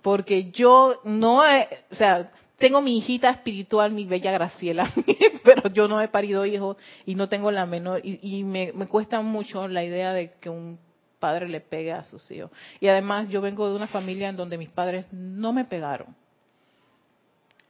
porque 0.02 0.50
yo 0.52 1.00
no, 1.04 1.44
he, 1.46 1.68
o 1.90 1.94
sea, 1.94 2.30
tengo 2.56 2.80
mi 2.80 2.98
hijita 2.98 3.30
espiritual, 3.30 3.92
mi 3.92 4.04
bella 4.04 4.32
Graciela, 4.32 4.92
pero 5.44 5.68
yo 5.68 5.88
no 5.88 6.00
he 6.00 6.08
parido 6.08 6.46
hijos 6.46 6.76
y 7.04 7.14
no 7.14 7.28
tengo 7.28 7.50
la 7.50 7.66
menor, 7.66 8.00
y, 8.02 8.44
me, 8.44 8.72
me, 8.72 8.86
cuesta 8.86 9.20
mucho 9.20 9.68
la 9.68 9.84
idea 9.84 10.12
de 10.12 10.30
que 10.30 10.48
un 10.48 10.78
padre 11.18 11.48
le 11.48 11.60
pegue 11.60 11.92
a 11.92 12.04
sus 12.04 12.30
hijos. 12.30 12.50
Y 12.80 12.88
además 12.88 13.28
yo 13.28 13.40
vengo 13.40 13.68
de 13.68 13.76
una 13.76 13.86
familia 13.86 14.28
en 14.28 14.36
donde 14.36 14.56
mis 14.56 14.70
padres 14.70 15.06
no 15.12 15.52
me 15.52 15.64
pegaron. 15.64 16.14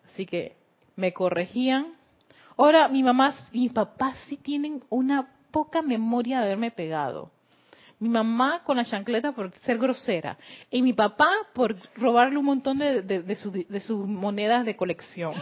Así 0.04 0.26
que 0.26 0.54
me 0.96 1.12
corregían. 1.12 1.94
Ahora, 2.58 2.88
mi 2.88 3.02
mamá 3.02 3.34
y 3.52 3.60
mi 3.60 3.68
papá 3.70 4.14
sí 4.26 4.36
tienen 4.36 4.84
una 4.90 5.30
poca 5.50 5.80
memoria 5.80 6.40
de 6.40 6.46
haberme 6.46 6.70
pegado 6.70 7.30
mi 8.00 8.08
mamá 8.08 8.62
con 8.64 8.76
la 8.76 8.84
chancleta 8.84 9.32
por 9.32 9.52
ser 9.60 9.78
grosera 9.78 10.38
y 10.70 10.82
mi 10.82 10.92
papá 10.92 11.30
por 11.52 11.76
robarle 11.96 12.38
un 12.38 12.44
montón 12.44 12.78
de, 12.78 13.02
de, 13.02 13.22
de, 13.22 13.36
su, 13.36 13.50
de 13.50 13.80
sus 13.80 14.06
monedas 14.06 14.64
de 14.64 14.76
colección. 14.76 15.34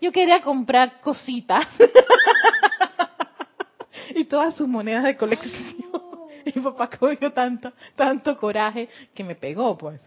Yo 0.00 0.12
quería 0.12 0.42
comprar 0.42 1.00
cositas 1.00 1.66
y 4.14 4.24
todas 4.24 4.54
sus 4.54 4.68
monedas 4.68 5.04
de 5.04 5.16
colección. 5.16 6.12
Y 6.44 6.58
mi 6.58 6.64
papá 6.64 6.90
cogió 6.90 7.32
tanto, 7.32 7.72
tanto 7.94 8.36
coraje 8.36 8.88
que 9.14 9.22
me 9.22 9.36
pegó, 9.36 9.78
pues. 9.78 10.02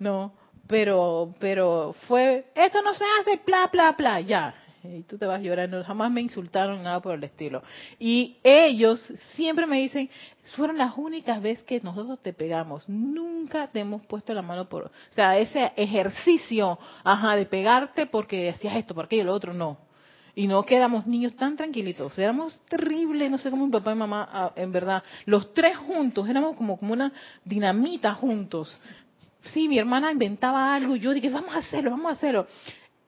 No, 0.00 0.32
pero, 0.66 1.34
pero 1.38 1.94
fue, 2.06 2.46
esto 2.54 2.82
no 2.82 2.94
se 2.94 3.04
hace, 3.20 3.40
bla, 3.44 3.68
bla, 3.72 3.92
bla, 3.92 4.20
ya 4.20 4.54
y 4.94 5.02
tú 5.02 5.18
te 5.18 5.26
vas 5.26 5.40
llorando, 5.40 5.82
jamás 5.84 6.10
me 6.10 6.20
insultaron 6.20 6.82
nada 6.82 7.00
por 7.00 7.14
el 7.14 7.24
estilo. 7.24 7.62
Y 7.98 8.36
ellos 8.42 9.00
siempre 9.34 9.66
me 9.66 9.80
dicen, 9.80 10.08
fueron 10.54 10.78
las 10.78 10.96
únicas 10.96 11.40
veces 11.42 11.64
que 11.64 11.80
nosotros 11.80 12.20
te 12.20 12.32
pegamos, 12.32 12.88
nunca 12.88 13.68
te 13.68 13.80
hemos 13.80 14.04
puesto 14.06 14.32
la 14.34 14.42
mano 14.42 14.68
por, 14.68 14.84
o 14.84 14.90
sea, 15.10 15.38
ese 15.38 15.72
ejercicio, 15.76 16.78
ajá, 17.04 17.36
de 17.36 17.46
pegarte 17.46 18.06
porque 18.06 18.50
hacías 18.50 18.76
esto, 18.76 18.94
porque 18.94 19.22
lo 19.24 19.34
otro, 19.34 19.52
no. 19.52 19.78
Y 20.38 20.48
no 20.48 20.64
quedamos 20.64 21.06
niños 21.06 21.34
tan 21.34 21.56
tranquilitos, 21.56 22.18
éramos 22.18 22.60
terribles, 22.68 23.30
no 23.30 23.38
sé 23.38 23.50
cómo 23.50 23.64
mi 23.64 23.72
papá 23.72 23.92
y 23.92 23.94
mamá, 23.94 24.28
ah, 24.30 24.52
en 24.54 24.70
verdad, 24.70 25.02
los 25.24 25.54
tres 25.54 25.78
juntos, 25.78 26.28
éramos 26.28 26.56
como, 26.56 26.76
como 26.76 26.92
una 26.92 27.10
dinamita 27.42 28.12
juntos. 28.12 28.78
Sí, 29.52 29.68
mi 29.68 29.78
hermana 29.78 30.12
inventaba 30.12 30.74
algo 30.74 30.96
y 30.96 31.00
yo 31.00 31.12
dije, 31.12 31.30
vamos 31.30 31.54
a 31.54 31.58
hacerlo, 31.58 31.90
vamos 31.90 32.06
a 32.06 32.12
hacerlo. 32.12 32.46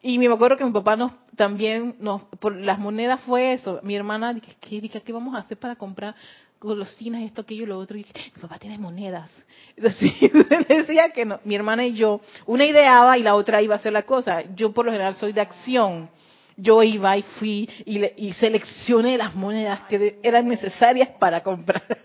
Y 0.01 0.18
me 0.18 0.32
acuerdo 0.32 0.57
que 0.57 0.64
mi 0.64 0.72
papá 0.72 0.97
nos 0.97 1.12
también 1.36 1.97
nos 2.01 2.22
por 2.41 2.55
las 2.55 2.78
monedas 2.78 3.20
fue 3.20 3.55
eso. 3.55 3.80
Mi 3.82 3.97
hermana 3.97 4.34
dije, 4.34 4.57
¿qué, 4.61 4.80
dije, 4.80 5.01
¿qué 5.01 5.12
vamos 5.12 5.34
a 5.34 5.39
hacer 5.39 5.59
para 5.59 5.76
comprar 5.76 6.14
golosinas, 6.61 7.22
esto, 7.22 7.43
aquello, 7.43 7.66
lo 7.66 7.78
otro? 7.78 7.97
Y 7.97 8.05
dije, 8.05 8.32
mi 8.34 8.43
papá 8.43 8.59
tiene 8.59 8.78
monedas. 8.78 9.30
Así, 9.84 10.30
decía 10.68 11.11
que 11.11 11.24
no. 11.24 11.41
Mi 11.45 11.55
hermana 11.55 11.86
y 11.86 11.95
yo, 11.95 12.20
una 12.47 12.64
ideaba 12.64 13.18
y 13.18 13.22
la 13.22 13.34
otra 13.34 13.61
iba 13.61 13.74
a 13.74 13.78
hacer 13.78 13.93
la 13.93 14.03
cosa. 14.03 14.43
Yo 14.55 14.72
por 14.72 14.86
lo 14.86 14.93
general 14.93 15.16
soy 15.16 15.32
de 15.32 15.41
acción. 15.41 16.11
Yo 16.57 16.82
iba 16.82 17.16
y 17.16 17.22
fui 17.22 17.68
y, 17.84 17.99
le, 18.01 18.14
y 18.16 18.32
seleccioné 18.32 19.16
las 19.16 19.34
monedas 19.34 19.80
que 19.89 20.18
eran 20.22 20.49
necesarias 20.49 21.11
para 21.18 21.43
comprar. 21.43 21.84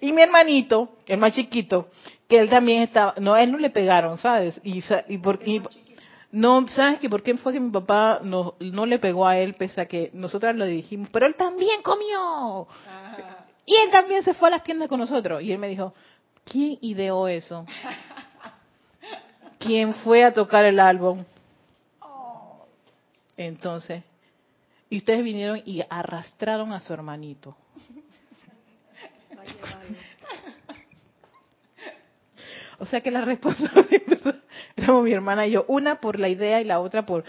y 0.00 0.12
mi 0.12 0.22
hermanito, 0.22 0.96
el 1.06 1.18
más 1.18 1.34
chiquito, 1.34 1.88
que 2.30 2.38
él 2.38 2.48
también 2.48 2.82
estaba, 2.82 3.14
no, 3.18 3.34
a 3.34 3.42
él 3.42 3.50
no 3.50 3.58
le 3.58 3.70
pegaron, 3.70 4.16
¿sabes? 4.16 4.60
Y, 4.62 4.84
y, 5.08 5.18
por, 5.18 5.40
y 5.46 5.60
no, 6.30 6.66
¿sabes 6.68 7.00
qué? 7.00 7.10
¿Por 7.10 7.24
qué 7.24 7.36
fue 7.36 7.52
que 7.52 7.58
mi 7.58 7.70
papá 7.70 8.20
no, 8.22 8.54
no 8.60 8.86
le 8.86 9.00
pegó 9.00 9.26
a 9.26 9.36
él 9.36 9.54
pese 9.54 9.80
a 9.80 9.86
que 9.86 10.10
nosotras 10.14 10.54
lo 10.54 10.64
dijimos? 10.64 11.08
Pero 11.12 11.26
él 11.26 11.34
también 11.34 11.82
comió. 11.82 12.68
Y 13.66 13.74
él 13.74 13.90
también 13.90 14.22
se 14.22 14.32
fue 14.32 14.48
a 14.48 14.52
las 14.52 14.62
tiendas 14.62 14.88
con 14.88 15.00
nosotros. 15.00 15.42
Y 15.42 15.50
él 15.50 15.58
me 15.58 15.68
dijo, 15.68 15.92
¿quién 16.44 16.78
ideó 16.82 17.26
eso? 17.26 17.66
¿Quién 19.58 19.92
fue 19.94 20.24
a 20.24 20.32
tocar 20.32 20.64
el 20.64 20.78
álbum? 20.78 21.24
Entonces, 23.36 24.04
y 24.88 24.98
ustedes 24.98 25.24
vinieron 25.24 25.62
y 25.66 25.82
arrastraron 25.90 26.72
a 26.72 26.78
su 26.78 26.92
hermanito. 26.92 27.56
O 32.80 32.86
sea 32.86 33.00
que 33.02 33.10
la 33.10 33.20
responsabilidad 33.24 34.36
éramos 34.76 35.04
mi 35.04 35.12
hermana 35.12 35.46
y 35.46 35.52
yo, 35.52 35.64
una 35.68 36.00
por 36.00 36.18
la 36.18 36.28
idea 36.28 36.60
y 36.60 36.64
la 36.64 36.80
otra 36.80 37.06
por 37.06 37.24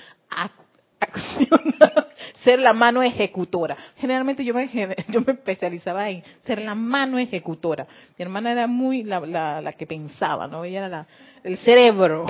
accionar, 1.00 2.08
ser 2.44 2.60
la 2.60 2.74
mano 2.74 3.04
ejecutora. 3.04 3.78
Generalmente 3.98 4.44
yo 4.46 4.54
me, 4.54 4.68
yo 5.10 5.22
me 5.22 5.34
especializaba 5.34 6.10
en 6.10 6.24
ser 6.46 6.62
la 6.62 6.74
mano 6.74 7.20
ejecutora. 7.20 7.86
Mi 8.18 8.24
hermana 8.24 8.54
era 8.54 8.68
muy 8.68 9.04
la, 9.04 9.20
la, 9.20 9.62
la 9.62 9.74
que 9.74 9.86
pensaba, 9.86 10.48
¿no? 10.48 10.64
Ella 10.64 10.80
era 10.80 10.90
la, 10.90 11.08
el 11.44 11.58
cerebro, 11.58 12.26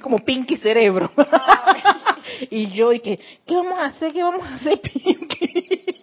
como 0.00 0.18
Pinky 0.20 0.56
cerebro. 0.56 1.10
y 2.50 2.68
yo, 2.68 2.92
y 2.92 3.00
que, 3.00 3.20
¿qué 3.46 3.54
vamos 3.54 3.78
a 3.78 3.86
hacer? 3.86 4.12
¿Qué 4.12 4.22
vamos 4.22 4.46
a 4.46 4.54
hacer, 4.54 4.80
Pinky? 4.80 6.02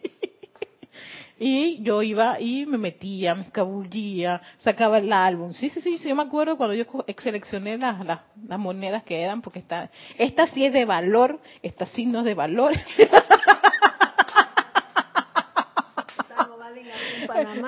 Y 1.43 1.81
yo 1.81 2.03
iba 2.03 2.39
y 2.39 2.67
me 2.67 2.77
metía, 2.77 3.33
me 3.33 3.41
escabullía, 3.41 4.39
sacaba 4.59 4.99
el 4.99 5.11
álbum. 5.11 5.53
Sí, 5.53 5.71
sí, 5.71 5.81
sí, 5.81 5.97
sí 5.97 6.07
yo 6.07 6.15
me 6.15 6.21
acuerdo 6.21 6.55
cuando 6.55 6.75
yo 6.75 6.85
seleccioné 7.17 7.79
las, 7.79 8.05
las, 8.05 8.19
las 8.47 8.59
monedas 8.59 9.01
que 9.01 9.19
eran, 9.19 9.41
porque 9.41 9.57
esta, 9.57 9.89
esta 10.19 10.45
sí 10.45 10.63
es 10.63 10.71
de 10.71 10.85
valor, 10.85 11.39
esta 11.63 11.87
sí 11.87 12.05
no 12.05 12.19
es 12.19 12.25
de 12.25 12.35
valor. 12.35 12.73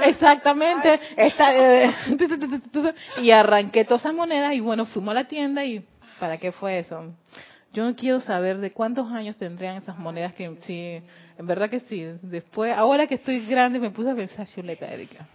Exactamente. 0.05 0.99
Esta, 1.17 1.55
eh, 1.55 1.95
y 3.23 3.31
arranqué 3.31 3.85
todas 3.85 4.03
esas 4.03 4.13
monedas 4.13 4.53
y 4.53 4.59
bueno, 4.59 4.85
fuimos 4.85 5.13
a 5.13 5.15
la 5.15 5.23
tienda 5.23 5.65
y 5.65 5.83
¿para 6.19 6.37
qué 6.37 6.51
fue 6.51 6.77
eso? 6.77 7.11
Yo 7.73 7.83
no 7.83 7.95
quiero 7.95 8.21
saber 8.21 8.59
de 8.59 8.71
cuántos 8.71 9.11
años 9.11 9.35
tendrían 9.35 9.77
esas 9.77 9.97
monedas 9.97 10.35
que 10.35 10.55
sí, 10.61 11.01
en 11.37 11.47
verdad 11.47 11.71
que 11.71 11.79
sí. 11.81 12.03
Después, 12.21 12.71
ahora 12.71 13.07
que 13.07 13.15
estoy 13.15 13.45
grande 13.47 13.79
me 13.79 13.89
puse 13.89 14.11
a 14.11 14.15
pensar, 14.15 14.47
Chuleta 14.47 14.85
Erika. 14.85 15.27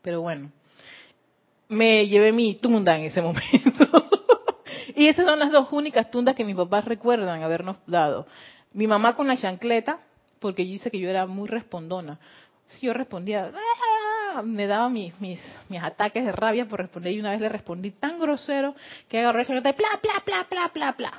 Pero 0.00 0.22
bueno, 0.22 0.50
me 1.68 2.06
llevé 2.08 2.32
mi 2.32 2.54
tunda 2.54 2.96
en 2.96 3.04
ese 3.04 3.20
momento. 3.22 3.86
y 4.94 5.08
esas 5.08 5.26
son 5.26 5.38
las 5.38 5.52
dos 5.52 5.68
únicas 5.72 6.10
tundas 6.10 6.34
que 6.34 6.44
mis 6.44 6.56
papás 6.56 6.86
recuerdan 6.86 7.42
habernos 7.42 7.76
dado. 7.86 8.26
Mi 8.72 8.86
mamá 8.86 9.14
con 9.14 9.26
la 9.26 9.36
chancleta, 9.36 10.00
porque 10.40 10.66
yo 10.66 10.72
dice 10.72 10.90
que 10.90 10.98
yo 10.98 11.10
era 11.10 11.26
muy 11.26 11.48
respondona. 11.48 12.18
Si 12.66 12.86
yo 12.86 12.94
respondía, 12.94 13.52
Me 14.42 14.66
daba 14.66 14.88
mis, 14.88 15.18
mis, 15.20 15.40
mis 15.68 15.82
ataques 15.82 16.24
de 16.24 16.32
rabia 16.32 16.66
por 16.66 16.80
responder 16.80 17.12
y 17.12 17.20
una 17.20 17.30
vez 17.30 17.40
le 17.40 17.48
respondí 17.48 17.90
tan 17.92 18.18
grosero 18.18 18.74
que 19.08 19.20
agarré 19.20 19.40
la 19.40 19.44
chancleta 19.46 19.70
y 19.70 19.72
bla, 19.72 19.88
bla, 20.02 20.22
bla, 20.24 20.46
bla, 20.48 20.70
bla, 20.72 20.92
bla. 20.92 21.12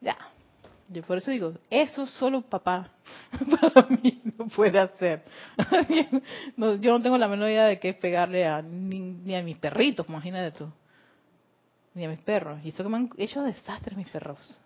Ya, 0.00 0.16
yo 0.92 1.02
por 1.02 1.16
eso 1.16 1.30
digo, 1.30 1.54
eso 1.70 2.06
solo 2.06 2.42
papá 2.42 2.90
para 3.74 3.88
mí 3.88 4.20
no 4.38 4.46
puede 4.48 4.78
hacer. 4.78 5.22
No, 6.56 6.74
yo 6.74 6.92
no 6.92 7.02
tengo 7.02 7.16
la 7.16 7.28
menor 7.28 7.48
idea 7.48 7.64
de 7.66 7.78
qué 7.78 7.94
pegarle 7.94 8.46
a 8.46 8.60
ni, 8.60 9.34
a 9.34 9.42
mis 9.42 9.58
perritos, 9.58 10.06
imagínate 10.08 10.58
tú. 10.58 10.70
Ni 11.94 12.04
a 12.04 12.08
mis 12.08 12.20
perros. 12.20 12.60
Y 12.62 12.68
eso 12.68 12.82
que 12.82 12.88
me 12.88 12.96
han 12.96 13.10
hecho 13.16 13.42
desastres 13.42 13.96
mis 13.96 14.08
perros. 14.08 14.58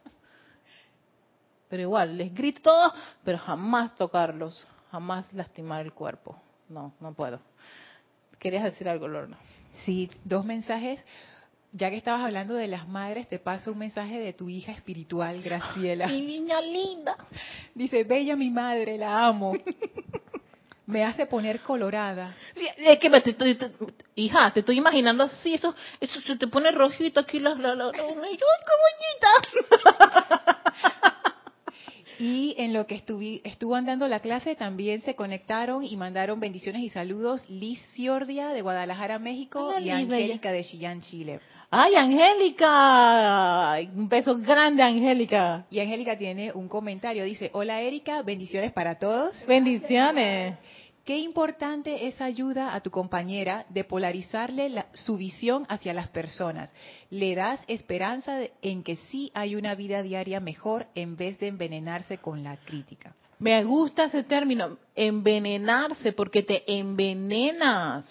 Pero 1.69 1.83
igual, 1.83 2.17
les 2.17 2.33
grito 2.35 2.61
todo, 2.63 2.93
pero 3.25 3.39
jamás 3.39 3.95
tocarlos, 3.97 4.67
jamás 4.91 5.33
lastimar 5.33 5.85
el 5.85 5.93
cuerpo. 5.93 6.41
No, 6.69 6.95
no 7.01 7.15
puedo. 7.15 7.41
¿Querías 8.39 8.65
decir 8.65 8.89
algo, 8.89 9.09
Lorna? 9.09 9.39
Sí, 9.85 10.11
dos 10.25 10.45
mensajes. 10.45 11.05
Ya 11.73 11.91
que 11.91 11.97
estabas 11.97 12.25
hablando 12.25 12.55
de 12.55 12.69
las 12.69 12.89
madres, 12.89 13.29
te 13.29 13.39
paso 13.39 13.73
un 13.73 13.79
mensaje 13.79 14.19
de 14.19 14.33
tu 14.33 14.49
hija 14.49 14.73
espiritual, 14.73 15.43
Graciela. 15.43 16.07
Mi 16.07 16.23
niña 16.23 16.61
linda. 16.61 17.17
Dice, 17.75 18.05
bella 18.05 18.35
mi 18.37 18.51
madre, 18.51 18.97
la 18.97 19.27
amo. 19.27 19.53
Me 20.87 21.05
hace 21.05 21.27
poner 21.27 21.61
colorada. 21.61 22.35
Es 22.79 22.99
que 23.01 23.11
me 23.11 23.21
te 23.21 23.37
hija, 24.15 24.53
te 24.53 24.61
estoy 24.61 24.79
imaginando 24.79 25.25
así, 25.25 25.55
eso, 25.55 25.75
eso 26.01 26.21
se 26.21 26.37
te 26.37 26.47
pone 26.47 26.71
rojito 26.71 27.19
aquí 27.21 27.41
la, 27.41 27.55
la, 27.57 27.75
la, 27.75 27.87
la- 27.87 27.93
y 27.97 27.99
yo, 27.99 28.15
¡ay, 28.23 28.39
qué 28.39 28.73
bonita! 29.51 30.63
Y 32.19 32.55
en 32.59 32.73
lo 32.73 32.87
que 32.87 32.97
estuvi- 32.97 33.41
estuvo 33.45 33.75
andando 33.75 34.09
la 34.09 34.21
clase 34.21 34.55
también 34.55 35.03
se 35.03 35.15
conectaron 35.15 35.85
y 35.85 35.97
mandaron 35.97 36.41
bendiciones 36.41 36.83
y 36.83 36.89
saludos 36.89 37.49
Liz 37.51 37.81
Ciordia 37.95 38.49
de 38.51 38.63
Guadalajara, 38.63 39.19
México 39.19 39.75
y 39.79 39.91
Angélica 39.91 40.51
de 40.53 40.65
Chillán, 40.65 41.01
Chile. 41.03 41.41
¡Ay, 41.71 41.95
Angélica! 41.97 43.77
Un 43.95 44.09
beso 44.09 44.37
grande, 44.39 44.83
Angélica. 44.83 45.67
Y 45.71 45.81
Angélica 45.81 46.17
tiene 46.17 46.53
un 46.53 46.69
comentario, 46.69 47.25
dice, 47.25 47.51
hola 47.53 47.81
Erika, 47.81 48.23
bendiciones 48.23 48.73
para 48.73 48.99
todos. 48.99 49.33
Bendiciones. 49.47 50.57
Qué 51.07 51.19
importante 51.21 52.09
es 52.09 52.21
ayuda 52.21 52.75
a 52.75 52.81
tu 52.81 52.91
compañera 52.91 53.65
de 53.69 53.85
polarizarle 53.85 54.69
la- 54.69 54.87
su 54.93 55.17
visión 55.17 55.65
hacia 55.69 55.95
las 55.95 56.09
personas. 56.09 56.75
Le 57.11 57.37
das 57.37 57.61
esperanza 57.69 58.35
de- 58.39 58.53
en 58.61 58.83
que 58.83 58.97
sí 58.97 59.31
hay 59.33 59.55
una 59.55 59.77
vida 59.77 60.03
diaria 60.03 60.41
mejor 60.41 60.89
en 60.97 61.17
vez 61.17 61.39
de 61.39 61.47
envenenarse 61.47 62.19
con 62.19 62.43
la 62.43 62.57
crítica. 62.57 63.15
Me 63.39 63.63
gusta 63.63 64.07
ese 64.07 64.25
término, 64.25 64.79
envenenarse, 64.97 66.11
porque 66.13 66.43
te 66.43 66.65
envenenas. 66.67 68.05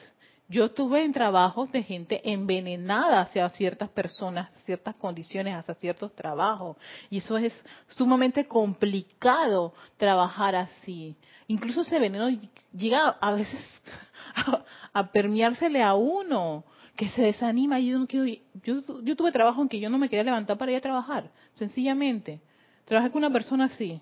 Yo 0.48 0.66
estuve 0.66 1.04
en 1.04 1.12
trabajos 1.12 1.72
de 1.72 1.82
gente 1.82 2.22
envenenada 2.24 3.22
hacia 3.22 3.50
ciertas 3.50 3.89
personas, 3.89 4.54
ciertas 4.64 4.96
condiciones, 4.98 5.56
hacia 5.56 5.74
ciertos 5.74 6.14
trabajos. 6.16 6.78
Y 7.10 7.18
eso 7.18 7.38
es 7.38 7.66
sumamente 7.88 8.46
complicado 8.46 9.74
trabajar 9.98 10.56
así. 10.56 11.16
Incluso 11.48 11.82
ese 11.82 11.98
veneno 11.98 12.30
llega 12.72 13.10
a 13.20 13.34
veces 13.34 13.60
a, 14.36 14.64
a 14.93 15.12
permeársele 15.12 15.82
a 15.82 15.96
uno, 15.96 16.64
que 16.96 17.10
se 17.10 17.24
desanima. 17.24 17.80
Y 17.80 17.88
yo, 17.88 17.98
no 17.98 18.06
quiero, 18.06 18.28
yo, 18.64 19.02
yo 19.02 19.16
tuve 19.16 19.32
trabajo 19.32 19.64
en 19.64 19.70
que 19.70 19.80
yo 19.80 19.89
no 19.89 19.98
me 19.98 20.10
quería 20.10 20.26
levantar 20.26 20.60
para 20.60 20.72
ir 20.72 20.78
a 20.78 20.82
trabajar, 20.82 21.32
sencillamente. 21.56 22.39
Trabajé 22.86 23.10
con 23.10 23.24
una 23.24 23.34
persona 23.34 23.66
así 23.66 24.00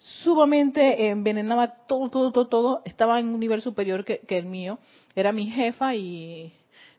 sumamente 0.00 1.08
envenenaba 1.08 1.68
todo, 1.86 2.08
todo, 2.08 2.32
todo, 2.32 2.46
todo. 2.46 2.82
Estaba 2.84 3.20
en 3.20 3.28
un 3.28 3.38
nivel 3.38 3.60
superior 3.60 4.04
que, 4.04 4.22
el 4.28 4.46
mío. 4.46 4.78
Era 5.14 5.32
mi 5.32 5.46
jefa 5.50 5.94
y... 5.94 6.52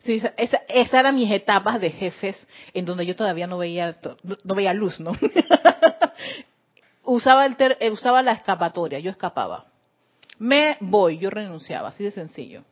Sí, 0.04 0.22
esa, 0.38 0.64
esa, 0.68 1.00
eran 1.00 1.16
mis 1.16 1.32
etapas 1.32 1.80
de 1.80 1.92
jefes 1.92 2.48
en 2.74 2.86
donde 2.86 3.06
yo 3.06 3.16
todavía 3.16 3.46
no 3.46 3.60
veía, 3.60 3.96
no, 4.44 4.56
veía 4.56 4.74
luz, 4.74 5.00
¿no? 5.00 5.12
usaba, 7.04 7.46
el 7.46 7.56
ter- 7.56 7.78
eh, 7.80 7.92
usaba 7.92 8.24
la 8.24 8.32
escapatoria, 8.32 8.98
yo 8.98 9.12
escapaba. 9.12 9.66
Me 10.40 10.78
voy, 10.80 11.20
yo 11.20 11.30
renunciaba, 11.30 11.90
así 11.90 12.04
de 12.04 12.10
sencillo. 12.10 12.64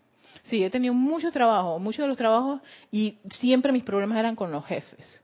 Sí, 0.45 0.63
he 0.63 0.71
tenido 0.71 0.95
mucho 0.95 1.31
trabajo, 1.31 1.77
muchos 1.77 2.01
de 2.03 2.07
los 2.07 2.17
trabajos 2.17 2.61
y 2.91 3.19
siempre 3.29 3.71
mis 3.71 3.83
problemas 3.83 4.17
eran 4.17 4.35
con 4.35 4.51
los 4.51 4.65
jefes. 4.65 5.23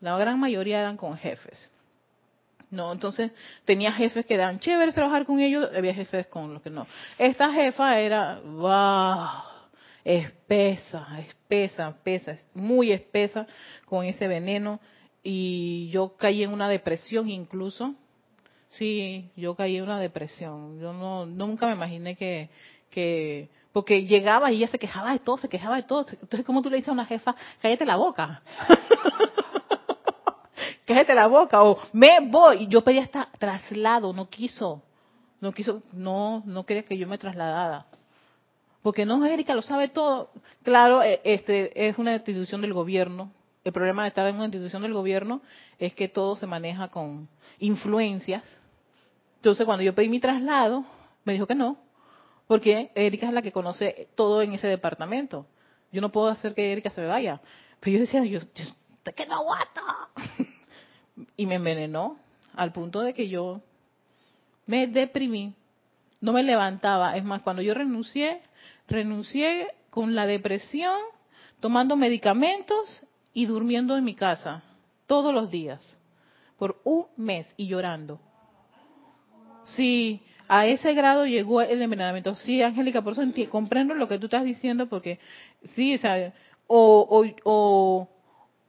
La 0.00 0.16
gran 0.16 0.40
mayoría 0.40 0.80
eran 0.80 0.96
con 0.96 1.18
jefes. 1.18 1.70
No, 2.72 2.90
entonces 2.90 3.30
tenía 3.66 3.92
jefes 3.92 4.24
que 4.24 4.32
eran 4.32 4.58
chéveres 4.58 4.94
trabajar 4.94 5.26
con 5.26 5.38
ellos, 5.40 5.68
había 5.76 5.92
jefes 5.92 6.26
con 6.28 6.54
los 6.54 6.62
que 6.62 6.70
no. 6.70 6.86
Esta 7.18 7.52
jefa 7.52 8.00
era, 8.00 8.40
wow, 8.40 9.42
espesa, 10.02 11.20
espesa, 11.20 11.90
espesa, 11.90 12.36
muy 12.54 12.90
espesa 12.90 13.46
con 13.84 14.06
ese 14.06 14.26
veneno 14.26 14.80
y 15.22 15.90
yo 15.90 16.16
caí 16.16 16.42
en 16.42 16.50
una 16.50 16.66
depresión 16.66 17.28
incluso. 17.28 17.94
Sí, 18.70 19.30
yo 19.36 19.54
caí 19.54 19.76
en 19.76 19.82
una 19.82 20.00
depresión. 20.00 20.80
Yo 20.80 20.94
no 20.94 21.26
nunca 21.26 21.66
me 21.66 21.74
imaginé 21.74 22.16
que 22.16 22.48
que 22.88 23.50
porque 23.72 24.06
llegaba 24.06 24.50
y 24.50 24.56
ella 24.56 24.68
se 24.68 24.78
quejaba 24.78 25.12
de 25.12 25.18
todo, 25.18 25.36
se 25.36 25.48
quejaba 25.48 25.76
de 25.76 25.82
todo. 25.82 26.06
Entonces, 26.10 26.44
¿cómo 26.46 26.62
tú 26.62 26.70
le 26.70 26.76
dices 26.76 26.88
a 26.88 26.92
una 26.92 27.06
jefa, 27.06 27.34
cállate 27.60 27.84
la 27.84 27.96
boca? 27.96 28.42
cállate 30.86 31.14
la 31.14 31.26
boca 31.26 31.62
o 31.62 31.78
me 31.92 32.20
voy. 32.20 32.64
Y 32.64 32.68
yo 32.68 32.82
pedí 32.82 32.98
hasta 32.98 33.28
traslado, 33.38 34.12
no 34.12 34.28
quiso, 34.28 34.82
no 35.40 35.52
quiso, 35.52 35.82
no, 35.92 36.42
no 36.46 36.64
quería 36.64 36.84
que 36.84 36.96
yo 36.96 37.06
me 37.06 37.18
trasladara. 37.18 37.86
Porque 38.82 39.06
no, 39.06 39.24
Erika 39.24 39.54
lo 39.54 39.62
sabe 39.62 39.88
todo. 39.88 40.30
Claro, 40.62 41.02
eh, 41.02 41.20
este 41.24 41.88
es 41.88 41.98
una 41.98 42.14
institución 42.14 42.60
del 42.60 42.72
gobierno. 42.72 43.30
El 43.64 43.72
problema 43.72 44.02
de 44.02 44.08
estar 44.08 44.26
en 44.26 44.34
una 44.34 44.46
institución 44.46 44.82
del 44.82 44.92
gobierno 44.92 45.40
es 45.78 45.94
que 45.94 46.08
todo 46.08 46.34
se 46.34 46.48
maneja 46.48 46.88
con 46.88 47.28
influencias. 47.60 48.42
Entonces, 49.36 49.64
cuando 49.64 49.84
yo 49.84 49.94
pedí 49.94 50.08
mi 50.08 50.18
traslado, 50.18 50.84
me 51.24 51.32
dijo 51.32 51.46
que 51.46 51.54
no, 51.54 51.76
porque 52.48 52.90
Erika 52.94 53.28
es 53.28 53.32
la 53.32 53.42
que 53.42 53.52
conoce 53.52 54.08
todo 54.16 54.42
en 54.42 54.52
ese 54.52 54.66
departamento. 54.66 55.46
Yo 55.92 56.00
no 56.00 56.10
puedo 56.10 56.28
hacer 56.28 56.54
que 56.54 56.72
Erika 56.72 56.90
se 56.90 57.06
vaya. 57.06 57.40
Pero 57.78 57.94
yo 57.94 58.00
decía, 58.00 58.24
yo, 58.24 58.40
yo 58.40 59.14
que 59.14 59.26
no 59.26 59.36
aguanta. 59.36 59.82
y 61.36 61.46
me 61.46 61.56
envenenó 61.56 62.18
al 62.54 62.72
punto 62.72 63.00
de 63.00 63.14
que 63.14 63.28
yo 63.28 63.60
me 64.66 64.86
deprimí, 64.86 65.54
no 66.20 66.32
me 66.32 66.42
levantaba. 66.42 67.16
Es 67.16 67.24
más, 67.24 67.42
cuando 67.42 67.62
yo 67.62 67.74
renuncié, 67.74 68.40
renuncié 68.88 69.68
con 69.90 70.14
la 70.14 70.26
depresión, 70.26 70.98
tomando 71.60 71.96
medicamentos 71.96 73.04
y 73.34 73.46
durmiendo 73.46 73.96
en 73.96 74.04
mi 74.04 74.14
casa 74.14 74.62
todos 75.06 75.34
los 75.34 75.50
días 75.50 75.98
por 76.58 76.80
un 76.84 77.06
mes 77.16 77.52
y 77.56 77.66
llorando. 77.66 78.20
Sí, 79.64 80.22
a 80.48 80.66
ese 80.66 80.94
grado 80.94 81.26
llegó 81.26 81.60
el 81.60 81.82
envenenamiento. 81.82 82.34
Sí, 82.36 82.62
Angélica, 82.62 83.02
por 83.02 83.14
eso 83.14 83.22
comprendo 83.50 83.94
lo 83.94 84.08
que 84.08 84.18
tú 84.18 84.26
estás 84.26 84.44
diciendo, 84.44 84.86
porque 84.86 85.18
sí, 85.74 85.94
o 85.94 85.98
sea, 85.98 86.32
o, 86.66 87.26
o, 87.44 88.08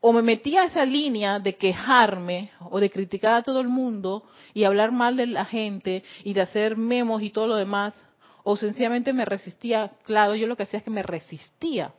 o 0.05 0.11
me 0.11 0.21
metí 0.21 0.57
a 0.57 0.65
esa 0.65 0.83
línea 0.83 1.39
de 1.39 1.55
quejarme 1.55 2.51
o 2.69 2.81
de 2.81 2.89
criticar 2.89 3.35
a 3.35 3.41
todo 3.41 3.61
el 3.61 3.69
mundo 3.69 4.25
y 4.53 4.65
hablar 4.65 4.91
mal 4.91 5.15
de 5.15 5.27
la 5.27 5.45
gente 5.45 6.03
y 6.25 6.33
de 6.33 6.41
hacer 6.41 6.75
memos 6.75 7.21
y 7.21 7.29
todo 7.29 7.47
lo 7.47 7.55
demás, 7.55 7.93
o 8.43 8.57
sencillamente 8.57 9.13
me 9.13 9.23
resistía. 9.23 9.91
Claro, 10.03 10.35
yo 10.35 10.45
lo 10.45 10.57
que 10.57 10.63
hacía 10.63 10.79
es 10.79 10.83
que 10.83 10.91
me 10.91 11.03
resistía. 11.03 11.93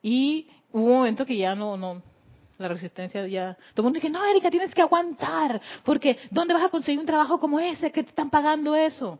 Y 0.00 0.48
hubo 0.72 0.84
un 0.86 0.92
momento 0.94 1.26
que 1.26 1.36
ya 1.36 1.54
no, 1.54 1.76
no, 1.76 2.00
la 2.56 2.68
resistencia 2.68 3.26
ya. 3.26 3.54
Todo 3.74 3.82
el 3.82 3.92
mundo 3.92 4.00
dice, 4.00 4.08
no, 4.08 4.24
Erika, 4.24 4.50
tienes 4.50 4.74
que 4.74 4.80
aguantar, 4.80 5.60
porque 5.84 6.16
¿dónde 6.30 6.54
vas 6.54 6.64
a 6.64 6.70
conseguir 6.70 7.00
un 7.00 7.06
trabajo 7.06 7.38
como 7.38 7.60
ese 7.60 7.92
que 7.92 8.02
te 8.02 8.08
están 8.08 8.30
pagando 8.30 8.74
eso? 8.74 9.18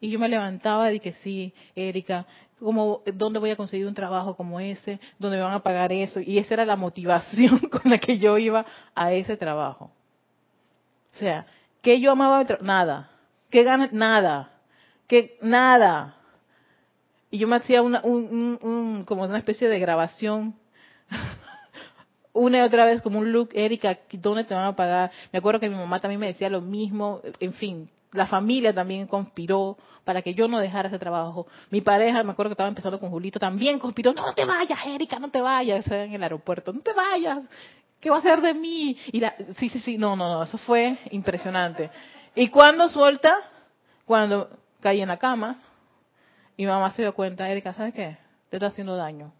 Y 0.00 0.10
yo 0.10 0.18
me 0.18 0.28
levantaba 0.28 0.90
y 0.90 0.94
dije, 0.94 1.14
sí, 1.22 1.54
Erika, 1.74 2.26
¿cómo, 2.58 3.02
¿dónde 3.14 3.38
voy 3.38 3.50
a 3.50 3.56
conseguir 3.56 3.86
un 3.86 3.94
trabajo 3.94 4.36
como 4.36 4.60
ese? 4.60 5.00
¿Dónde 5.18 5.38
me 5.38 5.42
van 5.42 5.54
a 5.54 5.62
pagar 5.62 5.92
eso? 5.92 6.20
Y 6.20 6.38
esa 6.38 6.54
era 6.54 6.64
la 6.66 6.76
motivación 6.76 7.58
con 7.70 7.90
la 7.90 7.98
que 7.98 8.18
yo 8.18 8.36
iba 8.38 8.64
a 8.94 9.12
ese 9.12 9.36
trabajo. 9.36 9.90
O 11.14 11.18
sea, 11.18 11.46
que 11.82 12.00
yo 12.00 12.12
amaba 12.12 12.44
nada. 12.60 13.10
¿Qué 13.50 13.62
ganas? 13.62 13.92
Nada. 13.92 14.50
que 15.06 15.38
Nada. 15.40 16.16
Y 17.30 17.38
yo 17.38 17.48
me 17.48 17.56
hacía 17.56 17.82
una, 17.82 18.00
un, 18.04 18.24
un- 18.62 18.70
un- 18.70 19.04
como 19.04 19.24
una 19.24 19.38
especie 19.38 19.68
de 19.68 19.78
grabación 19.78 20.54
una 22.32 22.58
y 22.58 22.60
otra 22.60 22.84
vez 22.84 23.00
como 23.02 23.18
un 23.18 23.32
look, 23.32 23.50
Erika, 23.54 23.98
¿dónde 24.12 24.44
te 24.44 24.54
van 24.54 24.66
a 24.66 24.76
pagar? 24.76 25.10
Me 25.32 25.38
acuerdo 25.38 25.58
que 25.60 25.70
mi 25.70 25.76
mamá 25.76 26.00
también 26.00 26.20
me 26.20 26.26
decía 26.28 26.50
lo 26.50 26.60
mismo, 26.60 27.20
en 27.40 27.52
fin, 27.54 27.90
la 28.16 28.26
familia 28.26 28.72
también 28.72 29.06
conspiró 29.06 29.76
para 30.04 30.22
que 30.22 30.34
yo 30.34 30.48
no 30.48 30.58
dejara 30.58 30.88
ese 30.88 30.98
trabajo. 30.98 31.46
Mi 31.70 31.80
pareja, 31.80 32.22
me 32.22 32.32
acuerdo 32.32 32.50
que 32.50 32.54
estaba 32.54 32.68
empezando 32.68 32.98
con 32.98 33.10
Julito, 33.10 33.38
también 33.38 33.78
conspiró, 33.78 34.12
no, 34.12 34.32
te 34.34 34.44
vayas, 34.44 34.78
Erika, 34.86 35.18
no 35.18 35.28
te 35.30 35.40
vayas, 35.40 35.86
en 35.90 36.14
el 36.14 36.22
aeropuerto, 36.22 36.72
no 36.72 36.80
te 36.80 36.92
vayas, 36.92 37.40
¿qué 38.00 38.10
va 38.10 38.16
a 38.16 38.18
hacer 38.20 38.40
de 38.40 38.54
mí? 38.54 38.96
Y 39.12 39.20
la, 39.20 39.34
sí, 39.58 39.68
sí, 39.68 39.80
sí, 39.80 39.98
no, 39.98 40.16
no, 40.16 40.32
no, 40.32 40.42
eso 40.42 40.58
fue 40.58 40.98
impresionante. 41.10 41.90
Y 42.34 42.48
cuando 42.48 42.88
suelta, 42.88 43.36
cuando 44.04 44.50
caí 44.80 45.00
en 45.00 45.08
la 45.08 45.16
cama, 45.16 45.62
mi 46.56 46.66
mamá 46.66 46.92
se 46.92 47.02
dio 47.02 47.14
cuenta, 47.14 47.48
Erika, 47.48 47.74
¿sabes 47.74 47.94
qué? 47.94 48.16
Te 48.50 48.56
está 48.56 48.68
haciendo 48.68 48.96
daño 48.96 49.32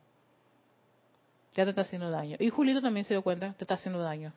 ya 1.57 1.64
te 1.64 1.70
está 1.70 1.83
haciendo 1.83 2.11
daño. 2.11 2.37
Y 2.39 2.51
Julito 2.51 2.83
también 2.83 3.05
se 3.07 3.14
dio 3.14 3.22
cuenta, 3.22 3.55
te 3.55 3.64
está 3.64 3.74
haciendo 3.74 4.01
daño. 4.01 4.33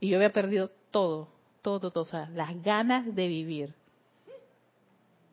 Y 0.00 0.08
yo 0.10 0.18
había 0.18 0.32
perdido 0.32 0.70
todo, 0.90 1.28
todo, 1.64 1.90
todo, 1.90 2.04
o 2.04 2.06
sea, 2.06 2.28
las 2.34 2.62
ganas 2.62 3.12
de 3.14 3.26
vivir. 3.26 3.74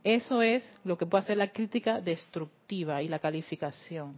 Eso 0.01 0.41
es 0.41 0.63
lo 0.85 0.97
que 0.97 1.05
puede 1.05 1.25
hacer 1.25 1.37
la 1.37 1.51
crítica 1.51 1.99
destructiva 1.99 3.03
y 3.03 3.09
la 3.09 3.19
calificación. 3.19 4.17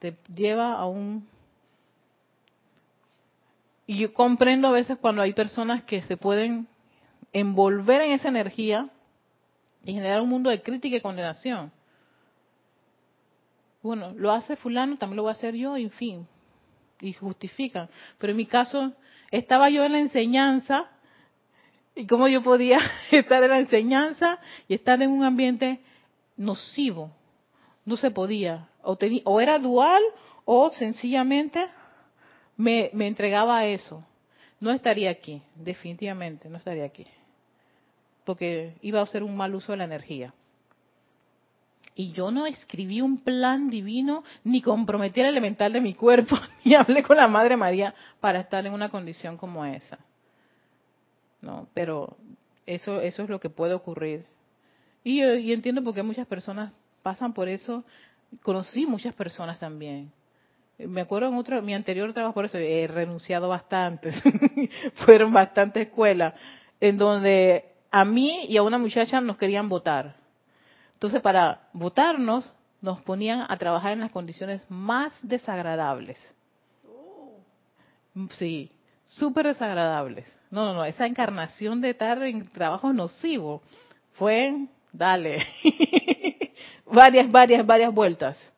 Te 0.00 0.16
lleva 0.34 0.74
a 0.74 0.84
un... 0.86 1.26
Y 3.86 3.98
yo 3.98 4.12
comprendo 4.12 4.66
a 4.66 4.72
veces 4.72 4.98
cuando 4.98 5.22
hay 5.22 5.32
personas 5.32 5.84
que 5.84 6.02
se 6.02 6.16
pueden 6.16 6.66
envolver 7.32 8.02
en 8.02 8.12
esa 8.12 8.28
energía 8.28 8.90
y 9.84 9.92
generar 9.92 10.20
un 10.20 10.28
mundo 10.28 10.50
de 10.50 10.60
crítica 10.60 10.96
y 10.96 11.00
condenación. 11.00 11.70
Bueno, 13.80 14.12
lo 14.16 14.32
hace 14.32 14.56
fulano, 14.56 14.96
también 14.96 15.18
lo 15.18 15.22
voy 15.22 15.30
a 15.30 15.34
hacer 15.34 15.54
yo, 15.54 15.76
en 15.76 15.90
fin. 15.90 16.26
Y 17.00 17.12
justifican. 17.12 17.88
Pero 18.18 18.32
en 18.32 18.38
mi 18.38 18.46
caso, 18.46 18.92
estaba 19.38 19.68
yo 19.70 19.84
en 19.84 19.92
la 19.92 19.98
enseñanza 19.98 20.86
y 21.94 22.06
cómo 22.06 22.28
yo 22.28 22.42
podía 22.42 22.78
estar 23.10 23.42
en 23.42 23.50
la 23.50 23.58
enseñanza 23.58 24.38
y 24.68 24.74
estar 24.74 25.00
en 25.02 25.10
un 25.10 25.24
ambiente 25.24 25.80
nocivo. 26.36 27.10
No 27.84 27.96
se 27.96 28.10
podía. 28.10 28.68
O, 28.82 28.96
o 29.24 29.40
era 29.40 29.58
dual 29.58 30.02
o 30.44 30.70
sencillamente 30.70 31.66
me, 32.56 32.90
me 32.92 33.06
entregaba 33.06 33.58
a 33.58 33.66
eso. 33.66 34.04
No 34.60 34.70
estaría 34.70 35.10
aquí, 35.10 35.42
definitivamente, 35.56 36.48
no 36.48 36.58
estaría 36.58 36.84
aquí. 36.84 37.06
Porque 38.24 38.74
iba 38.82 39.00
a 39.00 39.06
ser 39.06 39.22
un 39.22 39.36
mal 39.36 39.54
uso 39.54 39.72
de 39.72 39.78
la 39.78 39.84
energía. 39.84 40.32
Y 41.96 42.10
yo 42.10 42.30
no 42.32 42.46
escribí 42.46 43.00
un 43.00 43.18
plan 43.18 43.70
divino, 43.70 44.24
ni 44.42 44.60
comprometí 44.60 45.20
el 45.20 45.26
elemental 45.26 45.72
de 45.72 45.80
mi 45.80 45.94
cuerpo, 45.94 46.36
ni 46.64 46.74
hablé 46.74 47.02
con 47.02 47.16
la 47.16 47.28
Madre 47.28 47.56
María 47.56 47.94
para 48.20 48.40
estar 48.40 48.66
en 48.66 48.72
una 48.72 48.88
condición 48.88 49.36
como 49.36 49.64
esa. 49.64 49.98
No, 51.40 51.68
pero 51.72 52.16
eso, 52.66 53.00
eso 53.00 53.22
es 53.22 53.28
lo 53.28 53.38
que 53.38 53.50
puede 53.50 53.74
ocurrir. 53.74 54.26
Y, 55.04 55.20
entiendo 55.52 55.84
por 55.84 55.94
qué 55.94 56.02
muchas 56.02 56.26
personas 56.26 56.72
pasan 57.02 57.32
por 57.34 57.48
eso. 57.48 57.84
Conocí 58.42 58.86
muchas 58.86 59.14
personas 59.14 59.60
también. 59.60 60.10
Me 60.78 61.02
acuerdo 61.02 61.28
en 61.28 61.34
otro, 61.36 61.62
mi 61.62 61.74
anterior 61.74 62.12
trabajo, 62.12 62.34
por 62.34 62.46
eso 62.46 62.58
he 62.58 62.88
renunciado 62.88 63.48
bastante. 63.48 64.12
Fueron 65.04 65.32
bastantes 65.32 65.86
escuelas 65.86 66.34
en 66.80 66.98
donde 66.98 67.66
a 67.92 68.04
mí 68.04 68.46
y 68.48 68.56
a 68.56 68.62
una 68.62 68.78
muchacha 68.78 69.20
nos 69.20 69.36
querían 69.36 69.68
votar 69.68 70.23
entonces, 71.04 71.20
para 71.20 71.68
votarnos, 71.74 72.54
nos 72.80 73.02
ponían 73.02 73.44
a 73.46 73.58
trabajar 73.58 73.92
en 73.92 74.00
las 74.00 74.10
condiciones 74.10 74.62
más 74.70 75.12
desagradables. 75.20 76.18
Sí, 78.30 78.70
súper 79.04 79.48
desagradables. 79.48 80.26
No, 80.50 80.64
no, 80.64 80.72
no, 80.72 80.84
esa 80.86 81.04
encarnación 81.04 81.82
de 81.82 81.92
tarde 81.92 82.30
en 82.30 82.48
trabajo 82.48 82.90
nocivo 82.94 83.60
fue, 84.14 84.66
dale, 84.94 85.46
varias, 86.86 87.30
varias, 87.30 87.66
varias 87.66 87.92
vueltas. 87.92 88.52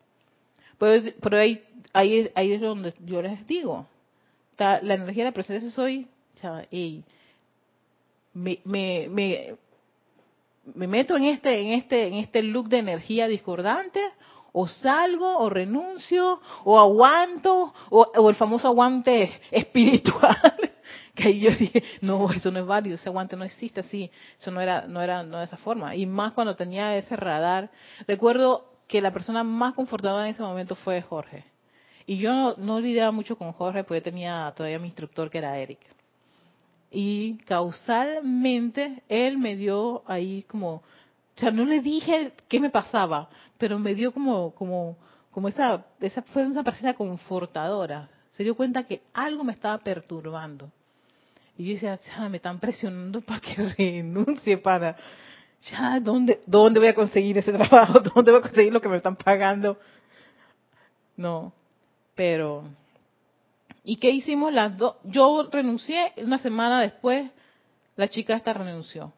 Pero, 0.79 1.13
pero 1.21 1.39
ahí, 1.39 1.65
ahí, 1.93 2.31
ahí, 2.37 2.53
es 2.53 2.61
donde 2.61 2.95
yo 3.01 3.23
les 3.23 3.45
digo, 3.49 3.89
la 4.57 4.95
energía 4.95 5.25
de 5.25 5.31
la 5.31 5.35
presencia 5.35 5.69
soy, 5.73 6.07
y 6.71 7.03
me, 8.33 8.61
me, 8.63 9.09
me, 9.11 9.57
me 10.75 10.87
meto 10.87 11.17
en 11.17 11.25
este, 11.25 11.61
en 11.61 11.73
este, 11.73 12.09
en 12.09 12.15
este 12.15 12.43
look 12.43 12.69
de 12.69 12.79
energía 12.79 13.29
discordante, 13.29 14.01
o 14.53 14.67
salgo, 14.67 15.39
o 15.39 15.51
renuncio, 15.51 16.41
o 16.65 16.79
aguanto, 16.79 17.75
o, 17.91 18.29
el 18.29 18.35
famoso 18.37 18.69
aguante 18.69 19.31
espiritual. 19.51 20.73
que 21.15 21.29
ahí 21.29 21.41
yo 21.41 21.51
dije, 21.51 21.83
no, 22.01 22.31
eso 22.33 22.51
no 22.51 22.61
es 22.61 22.67
válido, 22.67 22.97
ese 22.97 23.09
aguante 23.09 23.37
no 23.37 23.45
existe 23.45 23.81
así, 23.81 24.11
eso 24.39 24.51
no 24.51 24.61
era, 24.61 24.87
no 24.87 25.03
era, 25.03 25.23
no 25.23 25.39
de 25.39 25.45
esa 25.45 25.57
forma. 25.59 25.95
Y 25.95 26.07
más 26.07 26.33
cuando 26.33 26.57
tenía 26.57 26.97
ese 26.97 27.17
radar. 27.17 27.71
Recuerdo 28.07 28.65
que 28.89 29.01
la 29.01 29.13
persona 29.13 29.45
más 29.45 29.75
confortadora 29.75 30.27
en 30.27 30.35
ese 30.35 30.43
momento 30.43 30.75
fue 30.75 31.03
Jorge. 31.03 31.45
Y 32.07 32.19
yo 32.19 32.33
no, 32.33 32.55
no 32.57 32.81
lidiaba 32.81 33.11
mucho 33.11 33.37
con 33.37 33.53
Jorge, 33.53 33.85
porque 33.85 34.01
tenía 34.01 34.53
todavía 34.57 34.79
mi 34.79 34.87
instructor 34.87 35.29
que 35.29 35.39
era 35.39 35.59
Eric 35.59 35.96
y 36.91 37.39
causalmente 37.47 39.03
él 39.09 39.39
me 39.39 39.57
dio 39.57 40.03
ahí 40.07 40.45
como, 40.49 40.75
o 40.75 40.83
sea, 41.35 41.51
no 41.51 41.65
le 41.65 41.81
dije 41.81 42.33
qué 42.49 42.61
me 42.61 42.71
pasaba, 42.71 43.29
pero 43.59 43.79
me 43.79 43.95
dio 43.95 44.13
como, 44.13 44.55
como, 44.55 44.97
como 45.31 45.49
esa, 45.49 45.85
esa 46.01 46.23
fue 46.23 46.47
una 46.47 46.63
presencia 46.63 46.95
confortadora. 46.95 48.09
Se 48.33 48.43
dio 48.43 48.55
cuenta 48.55 48.85
que 48.85 49.03
algo 49.15 49.45
me 49.45 49.53
estaba 49.53 49.79
perturbando. 49.79 50.71
Y 51.59 51.67
yo 51.67 51.73
decía, 51.75 51.99
ya, 52.01 52.29
me 52.29 52.37
están 52.37 52.61
presionando 52.61 53.21
para 53.21 53.41
que 53.41 53.55
renuncie, 53.79 54.59
para, 54.59 54.97
ya, 55.71 56.01
¿dónde, 56.01 56.41
¿dónde 56.47 56.81
voy 56.81 56.89
a 56.89 56.95
conseguir 56.95 57.39
ese 57.39 57.53
trabajo? 57.53 58.01
¿Dónde 58.01 58.31
voy 58.31 58.41
a 58.41 58.43
conseguir 58.43 58.73
lo 58.73 58.81
que 58.81 58.89
me 58.89 58.97
están 58.97 59.17
pagando? 59.17 59.79
No, 61.17 61.53
pero 62.15 62.65
¿Y 63.89 63.99
qué 63.99 64.11
hicimos 64.11 64.53
las 64.53 64.77
dos? 64.77 64.97
Yo 65.05 65.49
renuncié, 65.49 66.13
una 66.17 66.39
semana 66.39 66.81
después 66.81 67.31
la 67.95 68.09
chica 68.09 68.35
esta 68.35 68.53
renunció. 68.53 69.13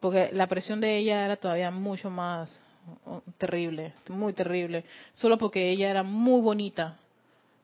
Porque 0.00 0.30
la 0.32 0.46
presión 0.46 0.80
de 0.80 0.96
ella 0.96 1.26
era 1.26 1.36
todavía 1.36 1.70
mucho 1.70 2.08
más 2.08 2.58
oh, 3.04 3.20
terrible, 3.36 3.92
muy 4.08 4.32
terrible. 4.32 4.86
Solo 5.12 5.36
porque 5.36 5.68
ella 5.68 5.90
era 5.90 6.02
muy 6.02 6.40
bonita. 6.40 6.96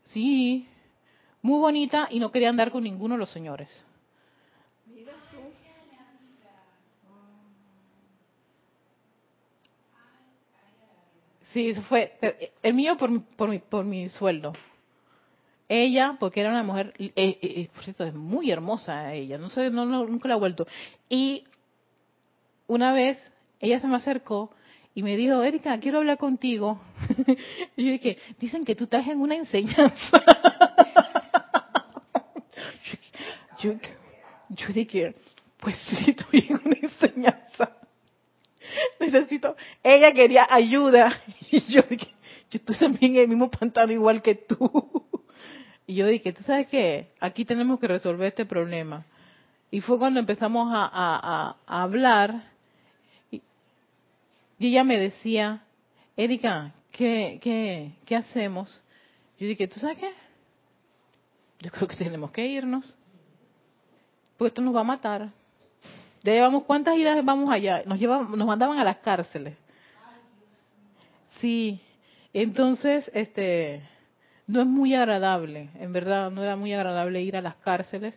Sí, 0.04 0.68
muy 1.40 1.60
bonita 1.60 2.08
y 2.10 2.20
no 2.20 2.30
quería 2.30 2.50
andar 2.50 2.70
con 2.70 2.84
ninguno 2.84 3.14
de 3.14 3.20
los 3.20 3.30
señores. 3.30 3.86
Sí, 11.54 11.70
eso 11.70 11.80
fue 11.80 12.18
el 12.62 12.74
mío 12.74 12.98
por, 12.98 13.22
por, 13.36 13.58
por 13.62 13.84
mi 13.86 14.10
sueldo. 14.10 14.52
Ella, 15.74 16.18
porque 16.20 16.40
era 16.40 16.50
una 16.50 16.62
mujer, 16.62 16.92
eh, 16.98 17.12
eh, 17.16 17.38
eh, 17.40 17.68
por 17.72 17.82
cierto, 17.82 18.04
es 18.04 18.12
muy 18.12 18.50
hermosa 18.50 19.14
ella, 19.14 19.38
no 19.38 19.48
sé, 19.48 19.70
no, 19.70 19.86
nunca 19.86 20.28
la 20.28 20.34
he 20.34 20.38
vuelto. 20.38 20.66
Y 21.08 21.44
una 22.66 22.92
vez 22.92 23.16
ella 23.58 23.80
se 23.80 23.86
me 23.86 23.96
acercó 23.96 24.50
y 24.94 25.02
me 25.02 25.16
dijo, 25.16 25.42
Erika, 25.42 25.80
quiero 25.80 26.00
hablar 26.00 26.18
contigo. 26.18 26.78
y 27.76 27.86
yo 27.86 27.92
dije, 27.92 28.18
dicen 28.38 28.66
que 28.66 28.74
tú 28.74 28.84
estás 28.84 29.06
en 29.08 29.18
una 29.18 29.34
enseñanza. 29.34 30.22
yo, 33.62 33.72
yo 34.50 34.68
dije, 34.74 35.14
pues 35.56 35.74
sí, 35.88 36.10
estoy 36.10 36.48
en 36.50 36.60
una 36.66 36.76
enseñanza. 36.82 37.78
Necesito, 39.00 39.56
ella 39.82 40.12
quería 40.12 40.46
ayuda. 40.50 41.18
Y 41.50 41.60
yo 41.72 41.80
dije, 41.88 42.08
yo 42.50 42.58
estoy 42.58 42.76
también 42.76 43.16
en 43.16 43.22
el 43.22 43.28
mismo 43.28 43.50
pantano 43.50 43.90
igual 43.90 44.20
que 44.20 44.34
tú. 44.34 45.08
Y 45.86 45.94
yo 45.94 46.06
dije, 46.06 46.32
¿tú 46.32 46.42
sabes 46.44 46.68
qué? 46.68 47.08
Aquí 47.20 47.44
tenemos 47.44 47.80
que 47.80 47.88
resolver 47.88 48.28
este 48.28 48.46
problema. 48.46 49.04
Y 49.70 49.80
fue 49.80 49.98
cuando 49.98 50.20
empezamos 50.20 50.68
a, 50.72 51.56
hablar 51.66 52.50
y, 53.30 53.42
ella 54.60 54.84
me 54.84 54.98
decía, 54.98 55.62
Erika, 56.16 56.72
¿qué, 56.92 57.40
qué, 57.42 57.92
¿qué 58.04 58.16
hacemos? 58.16 58.82
Yo 59.38 59.48
dije, 59.48 59.66
¿tú 59.66 59.80
sabes 59.80 59.98
qué? 59.98 60.12
Yo 61.60 61.70
creo 61.70 61.88
que 61.88 61.96
tenemos 61.96 62.30
que 62.30 62.46
irnos. 62.46 62.94
Porque 64.36 64.48
esto 64.48 64.62
nos 64.62 64.74
va 64.74 64.80
a 64.80 64.84
matar. 64.84 65.30
Ya 66.22 66.32
llevamos 66.32 66.64
cuántas 66.64 66.96
idas 66.96 67.24
vamos 67.24 67.50
allá. 67.50 67.82
Nos, 67.86 67.98
llevaban, 67.98 68.30
nos 68.30 68.46
mandaban 68.46 68.78
a 68.78 68.84
las 68.84 68.98
cárceles. 68.98 69.56
Sí. 71.40 71.80
Entonces, 72.32 73.10
este, 73.14 73.82
no 74.46 74.60
es 74.60 74.66
muy 74.66 74.94
agradable, 74.94 75.70
en 75.78 75.92
verdad, 75.92 76.30
no 76.30 76.42
era 76.42 76.56
muy 76.56 76.72
agradable 76.72 77.22
ir 77.22 77.36
a 77.36 77.40
las 77.40 77.56
cárceles. 77.56 78.14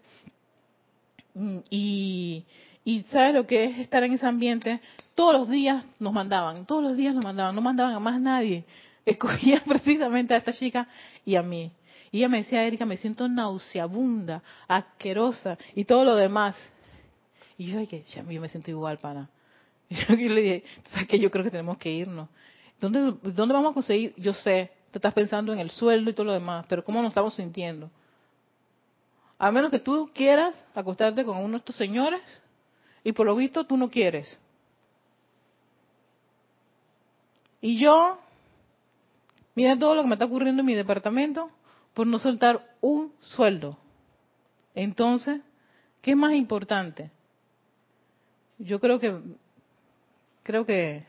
Mm, 1.34 1.60
y, 1.70 2.46
y 2.84 3.04
¿sabes 3.04 3.34
lo 3.34 3.46
que 3.46 3.66
es 3.66 3.80
estar 3.80 4.04
en 4.04 4.14
ese 4.14 4.26
ambiente? 4.26 4.80
Todos 5.16 5.34
los 5.34 5.50
días 5.50 5.86
nos 6.00 6.14
mandaban, 6.14 6.66
todos 6.66 6.84
los 6.84 6.98
días 6.98 7.14
nos 7.14 7.24
mandaban, 7.24 7.56
no 7.56 7.62
mandaban 7.62 7.94
a 7.94 8.00
más 8.00 8.20
nadie. 8.20 8.64
Escogían 9.06 9.62
precisamente 9.66 10.34
a 10.34 10.38
esta 10.38 10.54
chica 10.54 10.88
y 11.26 11.36
a 11.36 11.44
mí. 11.44 11.72
Y 12.12 12.20
ella 12.20 12.30
me 12.30 12.38
decía, 12.38 12.66
Erika, 12.66 12.86
me 12.86 12.98
siento 12.98 13.28
nauseabunda, 13.28 14.42
asquerosa 14.68 15.58
y 15.76 15.84
todo 15.86 16.06
lo 16.06 16.16
demás. 16.16 16.56
Y 17.58 17.68
yo 17.68 17.80
dije, 17.80 18.04
ya, 18.08 18.24
yo 18.24 18.42
me 18.42 18.50
siento 18.50 18.72
igual, 18.72 18.98
pana. 18.98 19.30
Y 19.90 19.96
yo 19.96 20.16
le 20.16 20.42
dije, 20.42 20.64
¿sabes 20.92 21.08
qué? 21.08 21.20
Yo 21.20 21.30
creo 21.30 21.44
que 21.44 21.52
tenemos 21.52 21.78
que 21.78 21.92
irnos. 21.92 22.30
¿Dónde, 22.80 23.16
¿Dónde 23.22 23.54
vamos 23.54 23.72
a 23.72 23.74
conseguir? 23.74 24.14
Yo 24.18 24.34
sé, 24.34 24.72
te 24.96 25.00
estás 25.00 25.14
pensando 25.14 25.52
en 25.52 25.60
el 25.60 25.72
sueldo 25.72 26.10
y 26.10 26.14
todo 26.14 26.28
lo 26.28 26.32
demás, 26.32 26.66
pero 26.70 26.82
¿cómo 26.82 27.02
nos 27.02 27.10
estamos 27.10 27.34
sintiendo? 27.34 27.92
A 29.38 29.52
menos 29.52 29.70
que 29.70 29.80
tú 29.80 30.10
quieras 30.16 30.56
acostarte 30.74 31.26
con 31.26 31.36
uno 31.36 31.50
de 31.50 31.58
estos 31.58 31.76
señores 31.76 32.22
y 33.04 33.12
por 33.12 33.26
lo 33.26 33.36
visto 33.36 33.66
tú 33.66 33.76
no 33.76 33.90
quieres. 33.90 34.40
Y 37.60 37.78
yo, 37.78 38.20
mira 39.54 39.78
todo 39.78 39.96
lo 39.96 40.02
que 40.04 40.08
me 40.08 40.16
está 40.16 40.24
ocurriendo 40.24 40.62
en 40.62 40.66
mi 40.66 40.76
departamento 40.76 41.50
por 41.94 42.08
no 42.08 42.18
soltar 42.18 42.66
un 42.80 43.12
sueldo. 43.20 43.78
Entonces, 44.76 45.42
¿qué 46.02 46.12
es 46.12 46.18
más 46.18 46.32
importante? 46.32 47.12
Yo 48.60 48.80
creo 48.80 48.98
que 49.02 49.20
creo 50.42 50.66
que 50.66 51.04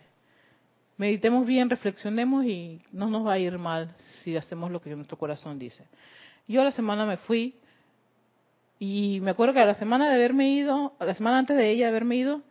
meditemos 0.96 1.46
bien, 1.46 1.70
reflexionemos 1.70 2.44
y 2.44 2.80
no 2.92 3.08
nos 3.08 3.26
va 3.26 3.34
a 3.34 3.38
ir 3.38 3.58
mal 3.58 3.94
si 4.22 4.36
hacemos 4.36 4.70
lo 4.70 4.80
que 4.80 4.94
nuestro 4.94 5.18
corazón 5.18 5.58
dice. 5.58 5.86
Yo 6.48 6.62
la 6.64 6.70
semana 6.70 7.04
me 7.06 7.16
fui 7.16 7.54
y 8.78 9.20
me 9.20 9.30
acuerdo 9.30 9.54
que 9.54 9.60
a 9.60 9.66
la 9.66 9.74
semana 9.74 10.08
de 10.08 10.14
haberme 10.14 10.50
ido, 10.50 10.94
a 10.98 11.04
la 11.04 11.14
semana 11.14 11.38
antes 11.38 11.56
de 11.56 11.70
ella 11.70 11.88
haberme 11.88 12.16
ido, 12.16 12.42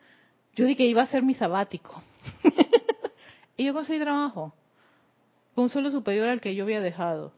yo 0.55 0.65
dije 0.65 0.77
que 0.77 0.85
iba 0.87 1.01
a 1.01 1.07
ser 1.07 1.23
mi 1.23 1.33
sabático. 1.33 2.01
y 3.57 3.65
yo 3.65 3.73
conseguí 3.73 3.99
trabajo. 3.99 4.53
con 5.53 5.65
un 5.65 5.69
sueldo 5.69 5.91
superior 5.91 6.27
al 6.27 6.41
que 6.41 6.55
yo 6.55 6.63
había 6.63 6.81
dejado. 6.81 7.33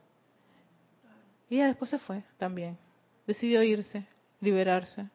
Y 1.49 1.55
ella 1.55 1.67
después 1.67 1.89
se 1.91 1.99
fue 1.99 2.23
también. 2.37 2.77
Decidió 3.25 3.63
irse, 3.63 4.05
liberarse. 4.41 5.07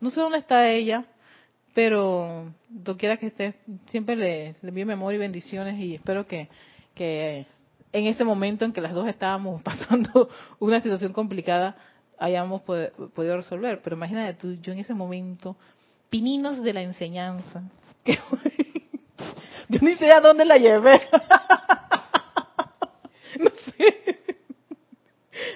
No 0.00 0.10
sé 0.10 0.20
dónde 0.20 0.38
está 0.38 0.68
ella, 0.70 1.06
pero 1.74 2.54
quiera 2.98 3.16
que 3.16 3.26
esté, 3.26 3.54
siempre 3.86 4.16
le, 4.16 4.56
le 4.62 4.68
envío 4.68 4.86
memoria 4.86 5.16
y 5.16 5.20
bendiciones 5.20 5.78
y 5.78 5.96
espero 5.96 6.26
que, 6.26 6.48
que 6.94 7.46
en 7.92 8.06
ese 8.06 8.24
momento 8.24 8.64
en 8.64 8.72
que 8.72 8.80
las 8.80 8.92
dos 8.92 9.08
estábamos 9.08 9.60
pasando 9.64 10.28
una 10.58 10.80
situación 10.80 11.12
complicada 11.12 11.76
hayamos 12.18 12.62
podido 12.62 13.36
resolver. 13.36 13.80
Pero 13.82 13.96
imagínate 13.96 14.34
tú, 14.34 14.54
yo 14.60 14.72
en 14.72 14.78
ese 14.78 14.94
momento, 14.94 15.56
pininos 16.10 16.62
de 16.62 16.72
la 16.72 16.82
enseñanza. 16.82 17.62
yo 19.68 19.78
ni 19.80 19.94
sé 19.96 20.10
a 20.10 20.20
dónde 20.20 20.44
la 20.44 20.58
llevé. 20.58 21.00
no 23.40 23.50
sé. 23.50 24.23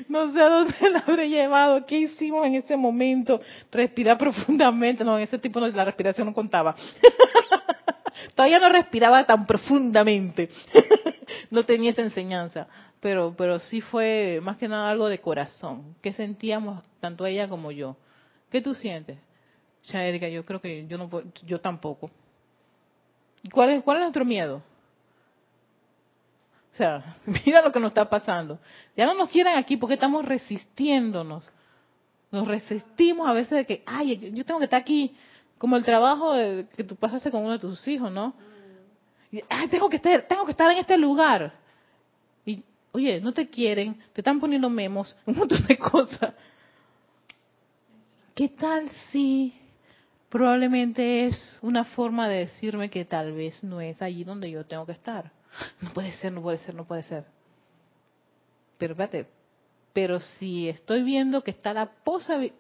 No 0.08 0.32
sé 0.32 0.40
a 0.40 0.48
dónde 0.48 0.74
la 0.90 0.98
habré 1.00 1.28
llevado. 1.28 1.84
¿Qué 1.86 1.98
hicimos 1.98 2.46
en 2.46 2.56
ese 2.56 2.76
momento? 2.76 3.40
Respirar 3.70 4.18
profundamente. 4.18 5.04
No, 5.04 5.16
en 5.16 5.24
ese 5.24 5.38
tipo 5.38 5.60
la 5.60 5.84
respiración 5.84 6.26
no 6.26 6.34
contaba. 6.34 6.74
Todavía 8.34 8.58
no 8.58 8.68
respiraba 8.68 9.24
tan 9.24 9.46
profundamente. 9.46 10.48
no 11.50 11.62
tenía 11.64 11.90
esa 11.90 12.02
enseñanza. 12.02 12.68
Pero, 13.00 13.34
pero 13.36 13.58
sí 13.58 13.80
fue 13.80 14.40
más 14.42 14.56
que 14.56 14.68
nada 14.68 14.90
algo 14.90 15.08
de 15.08 15.20
corazón. 15.20 15.96
¿Qué 16.02 16.12
sentíamos 16.12 16.84
tanto 17.00 17.26
ella 17.26 17.48
como 17.48 17.70
yo? 17.70 17.96
¿Qué 18.50 18.60
tú 18.60 18.74
sientes? 18.74 19.18
Ya, 19.84 20.04
Erika, 20.04 20.28
yo 20.28 20.44
creo 20.44 20.60
que 20.60 20.86
yo 20.86 20.98
no 20.98 21.08
yo 21.46 21.60
tampoco. 21.60 22.10
¿Cuál 23.52 23.70
es, 23.70 23.82
¿Cuál 23.82 23.98
es 23.98 24.02
nuestro 24.02 24.24
miedo? 24.24 24.62
O 26.78 26.80
sea, 26.80 27.16
mira 27.44 27.60
lo 27.60 27.72
que 27.72 27.80
nos 27.80 27.90
está 27.90 28.08
pasando. 28.08 28.60
Ya 28.96 29.04
no 29.04 29.14
nos 29.14 29.30
quieren 29.30 29.56
aquí 29.56 29.76
porque 29.76 29.94
estamos 29.94 30.24
resistiéndonos. 30.24 31.50
Nos 32.30 32.46
resistimos 32.46 33.28
a 33.28 33.32
veces 33.32 33.58
de 33.58 33.66
que, 33.66 33.82
ay, 33.84 34.30
yo 34.32 34.44
tengo 34.44 34.60
que 34.60 34.66
estar 34.66 34.80
aquí 34.80 35.12
como 35.56 35.76
el 35.76 35.84
trabajo 35.84 36.34
que 36.76 36.84
tú 36.84 36.94
pasaste 36.94 37.32
con 37.32 37.42
uno 37.42 37.54
de 37.54 37.58
tus 37.58 37.88
hijos, 37.88 38.12
¿no? 38.12 38.32
Y, 39.32 39.42
tengo 39.68 39.88
que 39.88 39.96
estar, 39.96 40.22
tengo 40.22 40.44
que 40.44 40.52
estar 40.52 40.70
en 40.70 40.78
este 40.78 40.96
lugar. 40.96 41.52
Y, 42.46 42.62
oye, 42.92 43.20
no 43.20 43.32
te 43.32 43.48
quieren, 43.48 43.94
te 44.12 44.20
están 44.20 44.38
poniendo 44.38 44.70
memos, 44.70 45.16
un 45.26 45.36
montón 45.36 45.66
de 45.66 45.76
cosas. 45.78 46.32
¿Qué 48.36 48.50
tal 48.50 48.88
si 49.10 49.52
probablemente 50.28 51.26
es 51.26 51.58
una 51.60 51.82
forma 51.82 52.28
de 52.28 52.46
decirme 52.46 52.88
que 52.88 53.04
tal 53.04 53.32
vez 53.32 53.64
no 53.64 53.80
es 53.80 54.00
allí 54.00 54.22
donde 54.22 54.48
yo 54.48 54.64
tengo 54.64 54.86
que 54.86 54.92
estar? 54.92 55.32
No 55.80 55.92
puede 55.92 56.12
ser, 56.12 56.32
no 56.32 56.42
puede 56.42 56.58
ser, 56.58 56.74
no 56.74 56.84
puede 56.84 57.02
ser. 57.02 57.24
Pero 58.78 58.92
espérate, 58.92 59.26
pero 59.92 60.20
si 60.20 60.68
estoy 60.68 61.02
viendo 61.02 61.42
que 61.42 61.50
está 61.50 61.72
la 61.72 61.90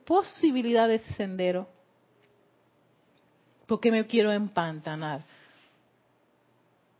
posibilidad 0.04 0.88
de 0.88 0.96
ese 0.96 1.12
sendero, 1.14 1.68
¿Por 3.68 3.80
qué 3.80 3.92
me 3.92 4.06
quiero 4.06 4.32
empantanar? 4.32 5.24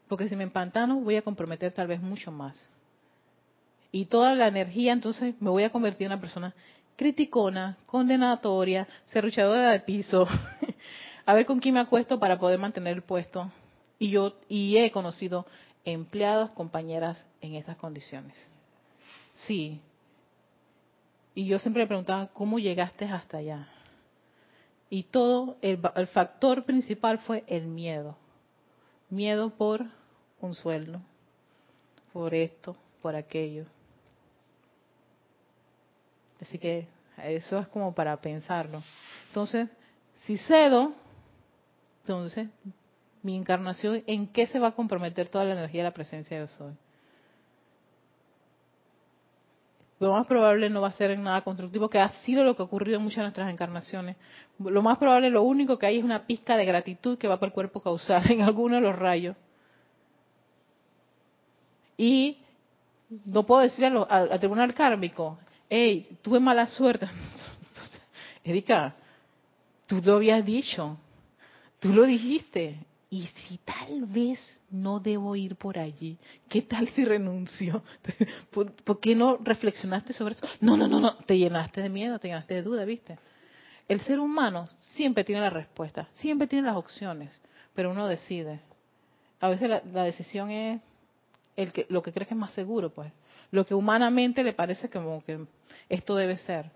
Porque 0.07 0.29
si 0.29 0.37
me 0.37 0.45
empantano 0.45 1.01
voy 1.01 1.17
a 1.17 1.23
comprometer 1.23 1.73
tal 1.73 1.87
vez 1.87 2.01
mucho 2.01 2.31
más. 2.31 2.71
Y 3.91 4.05
toda 4.05 4.35
la 4.35 4.49
energía 4.49 4.93
entonces 4.93 5.35
me 5.41 5.49
voy 5.49 5.63
a 5.63 5.71
convertir 5.71 6.07
en 6.07 6.13
una 6.13 6.21
persona 6.21 6.55
criticona, 6.95 7.79
condenatoria, 7.87 8.87
serruchadora 9.07 9.73
de 9.73 9.81
piso. 9.81 10.29
a 11.27 11.33
ver 11.33 11.47
con 11.47 11.59
quién 11.59 11.73
me 11.73 11.81
acuesto 11.81 12.21
para 12.21 12.39
poder 12.39 12.59
mantener 12.59 12.93
el 12.93 13.03
puesto. 13.03 13.51
Y 13.99 14.11
yo 14.11 14.37
y 14.47 14.77
he 14.77 14.91
conocido 14.91 15.47
empleados, 15.93 16.51
compañeras 16.51 17.24
en 17.41 17.55
esas 17.55 17.76
condiciones. 17.76 18.36
Sí. 19.32 19.80
Y 21.34 21.47
yo 21.47 21.59
siempre 21.59 21.82
le 21.82 21.86
preguntaba, 21.86 22.28
¿cómo 22.28 22.59
llegaste 22.59 23.05
hasta 23.05 23.39
allá? 23.39 23.68
Y 24.91 25.05
todo, 25.05 25.57
el, 25.61 25.78
factor 26.09 26.64
principal 26.64 27.18
fue 27.18 27.45
el 27.47 27.66
miedo. 27.66 28.16
Miedo 29.11 29.51
por 29.51 29.84
un 30.41 30.55
sueldo, 30.55 31.01
por 32.12 32.34
esto, 32.34 32.76
por 33.03 33.14
aquello. 33.14 33.66
Así 36.41 36.59
que 36.59 36.86
eso 37.22 37.59
es 37.59 37.68
como 37.68 37.95
para 37.95 38.16
pensarlo. 38.16 38.82
Entonces, 39.28 39.68
si 40.24 40.39
cedo, 40.39 40.93
entonces 42.03 42.49
mi 43.23 43.37
encarnación, 43.37 44.03
¿en 44.07 44.29
qué 44.29 44.47
se 44.47 44.59
va 44.59 44.69
a 44.69 44.73
comprometer 44.73 45.29
toda 45.29 45.45
la 45.45 45.53
energía 45.53 45.83
de 45.83 45.89
la 45.89 45.95
presencia 45.95 46.41
de 46.41 46.47
soy? 46.47 46.75
lo 50.01 50.12
más 50.12 50.27
probable 50.27 50.71
no 50.71 50.81
va 50.81 50.89
a 50.89 50.93
ser 50.93 51.11
en 51.11 51.25
nada 51.25 51.43
constructivo, 51.43 51.89
que 51.89 51.99
ha 51.99 52.09
sido 52.23 52.45
lo 52.45 52.55
que 52.55 52.62
ha 52.62 52.66
ocurrido 52.66 52.99
en 52.99 53.03
muchas 53.03 53.19
de 53.19 53.23
nuestras 53.25 53.51
encarnaciones. 53.51 54.16
Lo 54.59 54.81
más 54.81 54.97
probable, 54.99 55.29
lo 55.31 55.43
único 55.43 55.79
que 55.79 55.87
hay 55.87 55.99
es 55.99 56.05
una 56.05 56.25
pizca 56.25 56.57
de 56.57 56.64
gratitud 56.64 57.19
que 57.19 57.27
va 57.27 57.39
para 57.39 57.49
el 57.49 57.53
cuerpo 57.53 57.81
causal 57.81 58.23
en 58.31 58.43
alguno 58.43 58.77
de 58.77 58.81
los 58.81 58.97
rayos. 58.97 59.37
Y 61.97 62.39
no 63.25 63.45
puedo 63.45 63.62
decirle 63.62 64.05
al, 64.09 64.39
tribunal 64.39 64.73
kármico, 64.73 65.39
hey, 65.69 66.16
tuve 66.23 66.39
mala 66.39 66.66
suerte. 66.66 67.09
Erika, 68.45 68.95
tú 69.87 70.01
lo 70.05 70.16
habías 70.16 70.45
dicho, 70.45 70.97
tú 71.81 71.93
lo 71.93 72.05
dijiste, 72.05 72.79
y 73.11 73.27
si 73.27 73.59
tal 73.59 74.05
vez 74.05 74.39
no 74.71 75.01
debo 75.01 75.35
ir 75.35 75.57
por 75.57 75.79
allí, 75.79 76.19
¿qué 76.49 76.63
tal 76.63 76.89
si 76.89 77.05
renuncio? 77.05 77.83
¿Por, 78.51 79.01
qué 79.01 79.15
no 79.15 79.39
reflexionaste 79.39 80.13
sobre 80.13 80.35
eso? 80.35 80.47
No, 80.61 80.77
no, 80.77 80.87
no, 80.87 81.01
no, 81.01 81.17
te 81.17 81.39
llenaste 81.39 81.81
de 81.81 81.89
miedo, 81.89 82.19
te 82.19 82.29
llenaste 82.29 82.55
de 82.55 82.63
duda, 82.63 82.85
¿viste? 82.85 83.19
El 83.89 84.01
ser 84.03 84.21
humano 84.21 84.67
siempre 84.79 85.25
tiene 85.25 85.41
la 85.41 85.49
respuesta, 85.49 86.09
siempre 86.17 86.47
tiene 86.47 86.67
las 86.67 86.77
opciones, 86.77 87.41
pero 87.75 87.91
uno 87.91 88.07
decide. 88.07 88.61
A 89.41 89.49
veces 89.49 89.71
la, 89.71 90.05
decisión 90.05 90.51
es 90.51 90.81
el 91.57 91.73
que, 91.73 91.87
lo 91.89 92.03
que 92.03 92.13
cree 92.13 92.27
que 92.27 92.35
es 92.35 92.39
más 92.41 92.53
seguro, 92.53 92.91
pues. 92.91 93.11
Lo 93.51 93.65
que 93.65 93.75
humanamente 93.75 94.45
le 94.45 94.53
parece 94.53 94.91
que 94.91 95.01
esto 95.89 96.15
debe 96.15 96.37
ser. 96.37 96.71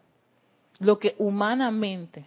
Lo 0.78 0.98
que 0.98 1.14
humanamente. 1.18 2.24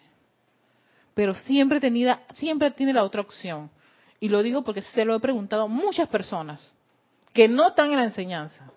Pero 1.15 1.33
siempre, 1.33 1.79
tenida, 1.79 2.21
siempre 2.35 2.69
tiene 2.69 2.93
la 2.93 3.03
otra 3.03 3.21
opción 3.21 3.71
y 4.19 4.29
lo 4.29 4.41
digo 4.43 4.63
porque 4.63 4.81
se 4.81 5.05
lo 5.05 5.15
he 5.15 5.19
preguntado 5.19 5.63
a 5.63 5.67
muchas 5.67 6.07
personas 6.07 6.73
que 7.33 7.47
no 7.47 7.67
están 7.67 7.91
en 7.91 7.97
la 7.97 8.05
enseñanza. 8.05 8.71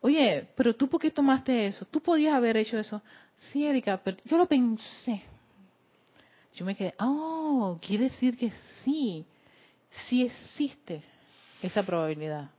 Oye, 0.00 0.48
pero 0.56 0.74
tú 0.74 0.88
por 0.88 1.00
qué 1.00 1.10
tomaste 1.10 1.66
eso? 1.66 1.84
Tú 1.86 2.00
podías 2.00 2.34
haber 2.34 2.56
hecho 2.56 2.78
eso. 2.78 3.02
Sí, 3.50 3.66
Erika, 3.66 4.00
pero 4.02 4.16
yo 4.24 4.36
lo 4.36 4.46
pensé. 4.46 5.22
Yo 6.54 6.64
me 6.64 6.74
quedé, 6.74 6.94
oh, 6.98 7.78
quiere 7.80 8.04
decir 8.04 8.36
que 8.36 8.52
sí, 8.84 9.24
sí 10.08 10.24
existe 10.24 11.02
esa 11.62 11.82
probabilidad. 11.82 12.50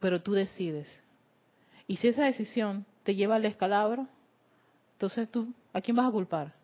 Pero 0.00 0.22
tú 0.22 0.32
decides. 0.32 1.02
Y 1.86 1.96
si 1.96 2.08
esa 2.08 2.24
decisión 2.24 2.86
te 3.02 3.14
lleva 3.14 3.36
al 3.36 3.42
descalabro, 3.42 4.06
entonces 4.94 5.30
tú, 5.30 5.52
¿a 5.72 5.80
quién 5.80 5.96
vas 5.96 6.08
a 6.08 6.12
culpar? 6.12 6.54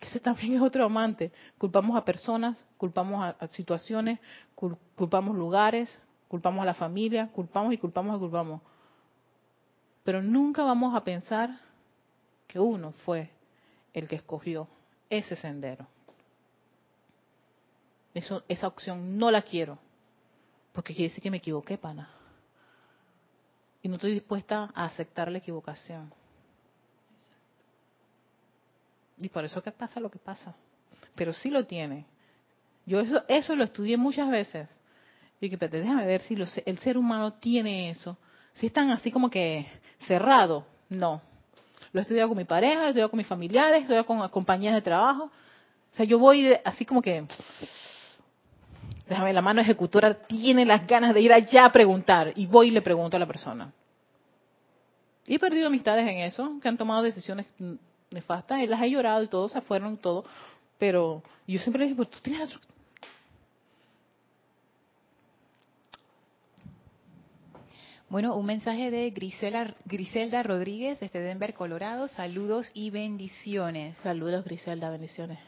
Ese 0.00 0.20
también 0.20 0.54
es 0.54 0.62
otro 0.62 0.84
amante. 0.84 1.32
Culpamos 1.58 1.96
a 1.96 2.04
personas, 2.04 2.56
culpamos 2.76 3.34
a, 3.38 3.48
situaciones, 3.48 4.18
culpamos 4.94 5.36
lugares, 5.36 5.98
culpamos 6.28 6.62
a 6.62 6.66
la 6.66 6.74
familia, 6.74 7.28
culpamos 7.32 7.72
y 7.72 7.78
culpamos 7.78 8.16
y 8.16 8.20
culpamos. 8.20 8.60
Pero 10.04 10.22
nunca 10.22 10.62
vamos 10.62 10.94
a 10.94 11.02
pensar 11.02 11.58
que 12.46 12.60
uno 12.60 12.92
fue 13.04 13.30
el 13.92 14.08
que 14.08 14.16
escogió 14.16 14.68
ese 15.10 15.36
sendero. 15.36 15.86
Esa 18.14 18.66
opción 18.66 19.18
no 19.18 19.30
la 19.30 19.42
quiero, 19.42 19.78
porque 20.72 20.94
quiere 20.94 21.10
decir 21.10 21.22
que 21.22 21.30
me 21.30 21.36
equivoqué, 21.38 21.76
pana. 21.76 22.08
Y 23.82 23.88
no 23.88 23.96
estoy 23.96 24.12
dispuesta 24.12 24.70
a 24.74 24.84
aceptar 24.86 25.30
la 25.30 25.38
equivocación. 25.38 26.12
Y 29.18 29.28
por 29.28 29.44
eso 29.44 29.62
que 29.62 29.72
pasa 29.72 30.00
lo 30.00 30.10
que 30.10 30.18
pasa. 30.18 30.54
Pero 31.14 31.32
sí 31.32 31.50
lo 31.50 31.64
tiene. 31.64 32.04
Yo 32.84 33.00
eso, 33.00 33.22
eso 33.28 33.56
lo 33.56 33.64
estudié 33.64 33.96
muchas 33.96 34.30
veces. 34.30 34.68
Y 35.40 35.50
que 35.50 35.56
déjame 35.56 36.06
ver 36.06 36.22
si 36.22 36.36
el 36.64 36.78
ser 36.78 36.96
humano 36.96 37.34
tiene 37.34 37.90
eso. 37.90 38.16
Si 38.54 38.66
están 38.66 38.90
así 38.90 39.10
como 39.10 39.28
que 39.28 39.66
cerrado, 40.06 40.66
no. 40.88 41.20
Lo 41.92 42.00
he 42.00 42.02
estudiado 42.02 42.28
con 42.28 42.38
mi 42.38 42.44
pareja, 42.44 42.80
lo 42.80 42.86
he 42.86 42.88
estudiado 42.88 43.10
con 43.10 43.18
mis 43.18 43.26
familiares, 43.26 43.72
lo 43.72 43.76
he 43.76 43.80
estudiado 43.80 44.06
con 44.06 44.28
compañías 44.28 44.74
de 44.74 44.82
trabajo. 44.82 45.24
O 45.24 45.96
sea, 45.96 46.04
yo 46.04 46.18
voy 46.18 46.54
así 46.64 46.84
como 46.84 47.02
que, 47.02 47.26
déjame, 49.08 49.32
la 49.32 49.42
mano 49.42 49.60
ejecutora 49.60 50.14
tiene 50.14 50.64
las 50.64 50.86
ganas 50.86 51.14
de 51.14 51.20
ir 51.20 51.32
allá 51.32 51.66
a 51.66 51.72
preguntar. 51.72 52.32
Y 52.36 52.46
voy 52.46 52.68
y 52.68 52.70
le 52.70 52.82
pregunto 52.82 53.16
a 53.16 53.20
la 53.20 53.26
persona. 53.26 53.72
Y 55.26 55.34
he 55.34 55.38
perdido 55.38 55.66
amistades 55.66 56.06
en 56.08 56.18
eso, 56.18 56.58
que 56.62 56.68
han 56.68 56.76
tomado 56.76 57.02
decisiones 57.02 57.46
nefastas, 58.16 58.60
él 58.60 58.70
las 58.70 58.82
ha 58.82 58.86
llorado 58.86 59.22
y 59.22 59.28
todos 59.28 59.52
se 59.52 59.60
fueron, 59.60 59.96
todo. 59.98 60.24
Pero 60.78 61.22
yo 61.46 61.58
siempre 61.60 61.80
le 61.80 61.86
digo, 61.90 61.98
pues, 61.98 62.10
tú 62.10 62.18
tienes 62.20 62.52
la 62.52 62.60
Bueno, 68.08 68.36
un 68.36 68.46
mensaje 68.46 68.92
de 68.92 69.10
Grisela, 69.10 69.74
Griselda 69.84 70.44
Rodríguez 70.44 71.00
desde 71.00 71.18
Denver, 71.18 71.52
Colorado. 71.54 72.06
Saludos 72.06 72.70
y 72.72 72.90
bendiciones. 72.90 73.96
Saludos, 73.98 74.44
Griselda, 74.44 74.90
bendiciones. 74.90 75.40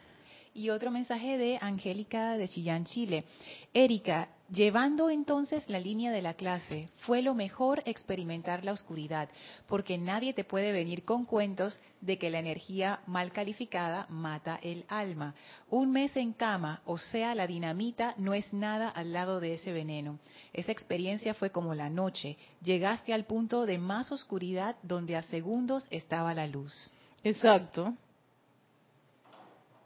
Y 0.55 0.71
otro 0.71 0.91
mensaje 0.91 1.39
de 1.39 1.59
Angélica 1.61 2.37
de 2.37 2.49
Chillán, 2.49 2.85
Chile. 2.85 3.25
Erika, 3.73 4.29
llevando 4.51 5.11
entonces 5.11 5.69
la 5.69 5.79
línea 5.79 6.11
de 6.11 6.23
la 6.23 6.35
clase, 6.35 6.89
fue 7.01 7.23
lo 7.23 7.35
mejor 7.35 7.83
experimentar 7.85 8.65
la 8.65 8.73
oscuridad, 8.73 9.29
porque 9.67 9.99
nadie 9.99 10.33
te 10.33 10.45
puede 10.45 10.73
venir 10.73 11.05
con 11.05 11.25
cuentos 11.25 11.79
de 12.01 12.19
que 12.19 12.31
la 12.31 12.39
energía 12.39 13.01
mal 13.07 13.33
calificada 13.33 14.07
mata 14.09 14.59
el 14.63 14.85
alma. 14.89 15.35
Un 15.71 15.93
mes 15.93 16.17
en 16.17 16.33
cama, 16.33 16.81
o 16.85 16.99
sea, 16.99 17.35
la 17.35 17.47
dinamita 17.47 18.15
no 18.17 18.35
es 18.35 18.53
nada 18.53 18.89
al 18.89 19.13
lado 19.13 19.41
de 19.41 19.55
ese 19.55 19.73
veneno. 19.73 20.19
Esa 20.53 20.73
experiencia 20.73 21.35
fue 21.35 21.51
como 21.51 21.75
la 21.75 21.91
noche. 21.91 22.37
Llegaste 22.63 23.13
al 23.13 23.25
punto 23.25 23.67
de 23.67 23.79
más 23.79 24.11
oscuridad 24.13 24.77
donde 24.83 25.17
a 25.17 25.23
segundos 25.23 25.87
estaba 25.91 26.35
la 26.35 26.47
luz. 26.47 26.91
Exacto. 27.23 27.95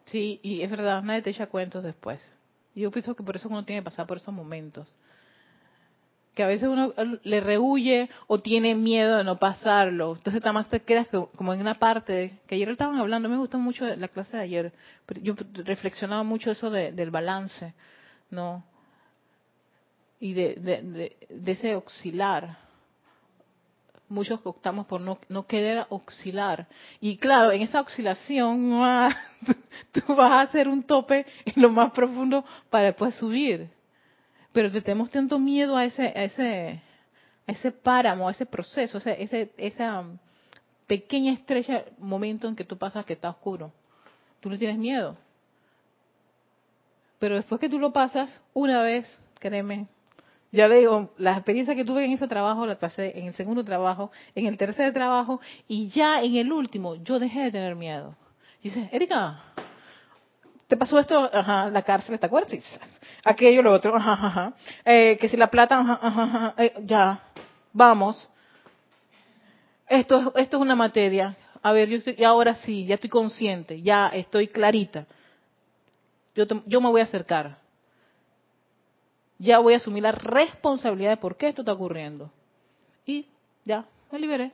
Sí, 0.07 0.41
y 0.43 0.63
es 0.63 0.71
verdad, 0.71 1.03
nadie 1.03 1.23
te 1.23 1.31
echa 1.31 1.47
cuentos 1.47 1.83
después. 1.83 2.21
Yo 2.75 2.91
pienso 2.91 3.15
que 3.15 3.23
por 3.23 3.37
eso 3.37 3.49
uno 3.49 3.65
tiene 3.65 3.83
que 3.83 3.85
pasar 3.85 4.07
por 4.07 4.17
esos 4.17 4.33
momentos. 4.33 4.95
Que 6.35 6.43
a 6.43 6.47
veces 6.47 6.69
uno 6.69 6.95
le 7.25 7.41
rehuye 7.41 8.09
o 8.27 8.41
tiene 8.41 8.75
miedo 8.75 9.19
de 9.19 9.25
no 9.25 9.37
pasarlo. 9.37 10.15
Entonces, 10.17 10.41
nada 10.41 10.55
más 10.55 10.69
te 10.69 10.81
quedas 10.81 11.07
como 11.37 11.53
en 11.53 11.61
una 11.61 11.75
parte 11.75 12.39
que 12.47 12.55
ayer 12.55 12.71
estaban 12.71 12.99
hablando. 12.99 13.29
Me 13.29 13.37
gustó 13.37 13.59
mucho 13.59 13.85
la 13.85 14.09
clase 14.09 14.39
de 14.39 14.43
ayer. 14.43 14.73
Yo 15.23 15.35
reflexionaba 15.65 16.23
mucho 16.23 16.51
eso 16.51 16.71
del 16.71 17.11
balance, 17.11 17.75
¿no? 18.31 18.65
Y 20.21 20.33
de, 20.33 20.55
de, 20.55 21.17
de 21.29 21.53
ese 21.53 21.75
oscilar 21.75 22.57
muchos 24.09 24.41
optamos 24.45 24.87
por 24.87 25.01
no, 25.01 25.19
no 25.29 25.47
querer 25.47 25.87
oscilar. 25.89 26.69
Y 27.01 27.17
claro, 27.17 27.53
en 27.53 27.63
esa 27.63 27.81
oscilación 27.81 28.71
tú 29.93 30.15
vas 30.15 30.33
a 30.33 30.41
hacer 30.43 30.69
un 30.69 30.83
tope 30.83 31.27
en 31.45 31.63
lo 31.63 31.71
más 31.71 31.93
profundo 31.93 32.45
para 32.71 32.87
después 32.87 33.15
subir. 33.15 33.71
Pero 34.53 34.71
te 34.71 34.83
tenemos 34.83 35.11
tanto 35.11 35.39
miedo 35.39 35.77
a 35.77 35.85
ese, 35.85 36.09
a 36.09 36.25
ese, 36.25 36.83
a 37.47 37.53
ese 37.53 37.73
páramo, 37.73 38.29
a 38.29 38.33
ese 38.33 38.47
proceso, 38.47 38.99
ese, 38.99 39.23
ese, 39.23 39.53
esa 39.57 40.05
pequeña 40.87 41.33
estrecha 41.33 41.85
momento 41.99 42.49
en 42.49 42.57
que 42.57 42.65
tú 42.65 42.77
pasas 42.77 43.05
que 43.07 43.15
está 43.15 43.31
oscuro. 43.31 43.73
Tú 44.41 44.51
no 44.51 44.59
tienes 44.59 44.77
miedo. 44.77 45.17
Pero 47.19 47.37
después 47.37 47.61
que 47.61 47.69
tú 47.69 47.79
lo 47.79 47.93
pasas, 47.93 48.43
una 48.53 48.83
vez, 48.83 49.07
créeme, 49.39 49.87
ya 50.53 50.69
le 50.69 50.81
digo, 50.81 51.11
la 51.17 51.33
experiencia 51.33 51.75
que 51.75 51.85
tuve 51.85 52.05
en 52.05 52.13
ese 52.13 52.29
trabajo 52.29 52.67
la 52.67 52.79
pasé 52.79 53.19
en 53.19 53.27
el 53.27 53.35
segundo 53.35 53.65
trabajo, 53.65 54.13
en 54.35 54.47
el 54.47 54.59
tercer 54.59 54.93
trabajo 54.93 55.41
y 55.67 55.89
ya 55.89 56.23
en 56.23 56.37
el 56.37 56.53
último 56.53 56.97
yo 56.97 57.19
dejé 57.19 57.45
de 57.45 57.53
tener 57.53 57.75
miedo. 57.75 58.15
dice, 58.63 58.87
Erika, 58.93 59.41
¿te 60.69 60.77
pasó 60.77 60.99
esto? 60.99 61.31
Ajá, 61.33 61.71
la 61.71 61.81
cárcel, 61.81 62.21
¿te 62.21 62.27
acuerdas? 62.27 62.53
Aquello, 63.25 63.63
lo 63.63 63.73
otro, 63.73 63.97
ajá, 63.97 64.13
ajá. 64.13 64.53
Eh, 64.85 65.17
que 65.19 65.29
si 65.31 65.39
la 65.39 65.51
plata, 65.51 65.81
ajá, 65.81 65.99
ajá, 66.03 66.55
eh, 66.59 66.75
ya, 66.85 67.19
vamos. 67.73 68.29
Esto, 69.89 70.35
esto 70.37 70.57
es 70.59 70.63
una 70.63 70.77
materia. 70.77 71.35
A 71.63 71.73
ver, 71.73 71.89
yo 71.89 71.97
estoy, 71.97 72.23
ahora 72.25 72.57
sí, 72.57 72.85
ya 72.85 72.97
estoy 72.97 73.09
consciente, 73.09 73.81
ya 73.81 74.09
estoy 74.09 74.49
clarita. 74.49 75.07
Yo, 76.35 76.45
yo 76.67 76.81
me 76.83 76.91
voy 76.91 77.01
a 77.01 77.05
acercar 77.05 77.62
ya 79.43 79.59
voy 79.59 79.75
a 79.75 79.79
asumir 79.79 80.05
la 80.05 80.13
responsabilidad 80.13 81.11
de 81.11 81.17
por 81.17 81.37
qué 81.37 81.49
esto 81.49 81.63
está 81.63 81.73
ocurriendo. 81.73 82.31
Y 83.05 83.27
ya, 83.65 83.85
me 84.13 84.21
liberé. 84.21 84.53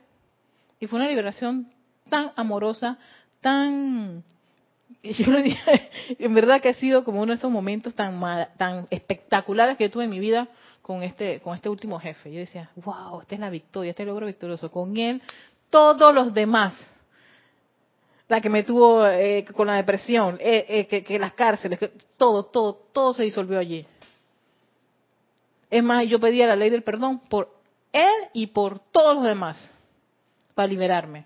Y 0.79 0.87
fue 0.87 0.97
una 0.97 1.07
liberación 1.07 1.71
tan 2.09 2.31
amorosa, 2.35 2.97
tan... 3.39 4.23
Yo 5.03 5.41
dije, 5.43 5.91
en 6.17 6.33
verdad 6.33 6.59
que 6.59 6.69
ha 6.69 6.73
sido 6.73 7.03
como 7.03 7.21
uno 7.21 7.33
de 7.33 7.37
esos 7.37 7.51
momentos 7.51 7.93
tan, 7.93 8.19
tan 8.57 8.87
espectaculares 8.89 9.77
que 9.77 9.89
tuve 9.89 10.05
en 10.05 10.09
mi 10.09 10.19
vida 10.19 10.47
con 10.81 11.03
este, 11.03 11.39
con 11.41 11.53
este 11.53 11.69
último 11.69 11.99
jefe. 11.99 12.31
Yo 12.33 12.39
decía, 12.39 12.71
wow, 12.77 13.21
esta 13.21 13.35
es 13.35 13.41
la 13.41 13.51
victoria, 13.51 13.91
este 13.91 14.05
logro 14.05 14.25
victorioso. 14.25 14.71
Con 14.71 14.97
él, 14.97 15.21
todos 15.69 16.13
los 16.15 16.33
demás 16.33 16.73
la 18.27 18.41
que 18.41 18.49
me 18.49 18.63
tuvo 18.63 19.07
eh, 19.07 19.43
con 19.55 19.67
la 19.67 19.75
depresión, 19.75 20.37
eh, 20.39 20.65
eh, 20.69 20.87
que, 20.87 21.03
que, 21.03 21.17
las 21.17 21.33
cárceles, 21.33 21.79
que 21.79 21.91
todo, 22.15 22.45
todo, 22.45 22.75
todo 22.93 23.13
se 23.13 23.23
disolvió 23.23 23.57
allí. 23.57 23.85
Es 25.69 25.83
más, 25.83 26.07
yo 26.07 26.19
pedía 26.19 26.47
la 26.47 26.55
ley 26.55 26.69
del 26.69 26.83
perdón 26.83 27.19
por 27.19 27.55
él 27.91 28.13
y 28.33 28.47
por 28.47 28.79
todos 28.79 29.15
los 29.15 29.23
demás, 29.23 29.57
para 30.55 30.67
liberarme. 30.67 31.25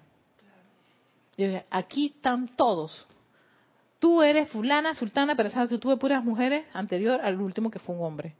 Yo 1.38 1.48
dije, 1.48 1.66
aquí 1.70 2.14
están 2.16 2.48
todos. 2.56 3.08
Tú 4.00 4.22
eres 4.22 4.50
fulana, 4.50 4.94
sultana, 4.94 5.36
pero 5.36 5.50
sabes, 5.50 5.70
tú 5.70 5.80
tuve 5.80 5.98
puras 5.98 6.24
mujeres 6.24 6.66
anterior 6.74 7.22
al 7.22 7.40
último 7.40 7.72
que 7.72 7.80
fue 7.80 7.96
un 7.96 8.04
hombre. 8.04 8.36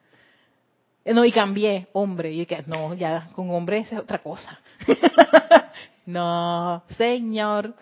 Eh, 1.06 1.14
no, 1.14 1.26
y 1.26 1.32
cambié, 1.32 1.88
hombre. 1.94 2.32
Y 2.32 2.46
que 2.46 2.64
no, 2.68 2.94
ya 2.94 3.28
con 3.34 3.50
hombre 3.52 3.80
es 3.80 3.94
otra 3.94 4.20
cosa. 4.20 4.60
no, 6.06 6.84
señor. 6.98 7.74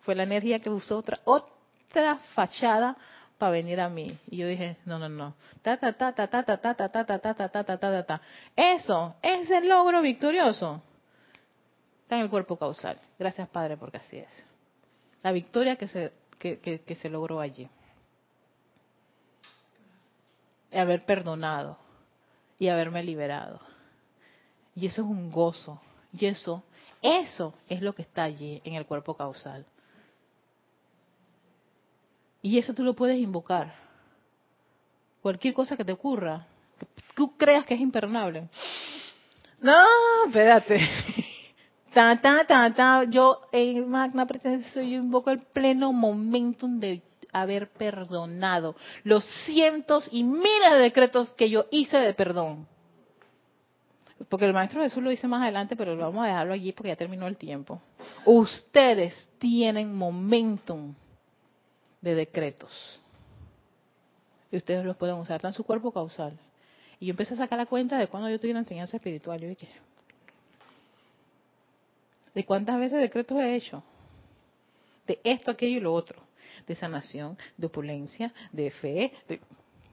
Fue 0.00 0.14
la 0.14 0.22
energía 0.22 0.60
que 0.60 0.70
usó 0.70 0.98
otra, 0.98 1.18
otra 1.24 2.16
fachada 2.34 2.96
para 3.38 3.52
venir 3.52 3.80
a 3.80 3.88
mí. 3.88 4.18
Y 4.28 4.38
yo 4.38 4.46
dije, 4.46 4.76
no, 4.84 4.98
no, 4.98 5.08
no. 5.08 5.34
Ta, 5.62 5.76
ta, 5.76 5.92
ta, 5.92 6.12
ta, 6.12 6.28
ta, 6.28 6.42
ta, 6.44 6.56
ta, 6.56 6.74
ta, 6.74 6.88
ta, 6.88 7.04
ta, 7.04 7.18
ta, 7.18 7.34
ta, 7.34 7.48
ta, 7.48 7.64
ta, 7.64 7.78
ta, 7.78 8.06
ta. 8.06 8.20
Eso 8.54 9.14
es 9.22 9.50
el 9.50 9.68
logro 9.68 10.00
victorioso. 10.00 10.82
Está 12.02 12.16
en 12.16 12.22
el 12.22 12.30
cuerpo 12.30 12.56
causal. 12.56 12.98
Gracias, 13.18 13.48
Padre, 13.48 13.76
porque 13.76 13.98
así 13.98 14.18
es. 14.18 14.46
La 15.22 15.32
victoria 15.32 15.76
que 15.76 15.88
se, 15.88 16.12
que, 16.38 16.60
que, 16.60 16.80
que 16.80 16.94
se 16.94 17.08
logró 17.08 17.40
allí. 17.40 17.68
Y 20.70 20.78
haber 20.78 21.04
perdonado 21.04 21.78
y 22.58 22.68
haberme 22.68 23.02
liberado. 23.02 23.60
Y 24.74 24.86
eso 24.86 25.02
es 25.02 25.08
un 25.08 25.30
gozo. 25.30 25.80
Y 26.12 26.26
eso, 26.26 26.62
eso 27.02 27.54
es 27.68 27.82
lo 27.82 27.94
que 27.94 28.02
está 28.02 28.24
allí 28.24 28.60
en 28.64 28.74
el 28.74 28.86
cuerpo 28.86 29.14
causal. 29.14 29.66
Y 32.42 32.58
eso 32.58 32.74
tú 32.74 32.84
lo 32.84 32.94
puedes 32.94 33.18
invocar. 33.18 33.74
Cualquier 35.22 35.54
cosa 35.54 35.76
que 35.76 35.84
te 35.84 35.92
ocurra, 35.92 36.46
que 36.78 36.86
tú 37.14 37.36
creas 37.36 37.66
que 37.66 37.74
es 37.74 37.80
imperdonable. 37.80 38.48
No, 39.60 39.82
espérate. 40.26 40.80
Ta, 41.92 42.20
ta, 42.20 42.74
ta. 42.74 43.04
Yo 43.04 43.40
en 43.52 43.88
Magna 43.88 44.26
Presencia 44.26 44.82
yo 44.82 44.98
invoco 44.98 45.30
el 45.30 45.40
pleno 45.40 45.94
momentum 45.94 46.78
de 46.78 47.02
haber 47.32 47.70
perdonado 47.70 48.76
los 49.02 49.24
cientos 49.46 50.06
y 50.12 50.22
miles 50.22 50.72
de 50.72 50.78
decretos 50.78 51.30
que 51.30 51.48
yo 51.48 51.64
hice 51.70 51.96
de 51.96 52.12
perdón. 52.12 52.68
Porque 54.28 54.44
el 54.44 54.52
Maestro 54.52 54.82
Jesús 54.82 55.02
lo 55.02 55.08
dice 55.08 55.26
más 55.26 55.42
adelante, 55.42 55.74
pero 55.74 55.96
vamos 55.96 56.24
a 56.24 56.28
dejarlo 56.28 56.52
allí 56.52 56.72
porque 56.72 56.88
ya 56.88 56.96
terminó 56.96 57.26
el 57.26 57.36
tiempo. 57.38 57.80
Ustedes 58.26 59.30
tienen 59.38 59.94
momentum 59.94 60.94
de 62.00 62.14
decretos. 62.14 63.00
Y 64.50 64.56
ustedes 64.56 64.84
los 64.84 64.96
pueden 64.96 65.16
usar, 65.16 65.44
en 65.44 65.52
su 65.52 65.64
cuerpo 65.64 65.92
causal. 65.92 66.38
Y 67.00 67.06
yo 67.06 67.10
empecé 67.10 67.34
a 67.34 67.38
sacar 67.38 67.58
la 67.58 67.66
cuenta 67.66 67.98
de 67.98 68.06
cuando 68.06 68.30
yo 68.30 68.38
tuve 68.38 68.52
una 68.52 68.60
enseñanza 68.60 68.96
espiritual. 68.96 69.40
Yo 69.40 69.48
dije, 69.48 69.68
¿de 72.34 72.44
cuántas 72.44 72.78
veces 72.78 73.00
decretos 73.00 73.38
he 73.38 73.54
hecho? 73.54 73.82
De 75.06 75.20
esto, 75.24 75.50
aquello 75.50 75.78
y 75.78 75.80
lo 75.80 75.92
otro. 75.92 76.22
De 76.66 76.74
sanación, 76.74 77.36
de 77.56 77.66
opulencia, 77.66 78.32
de 78.52 78.70
fe. 78.70 79.12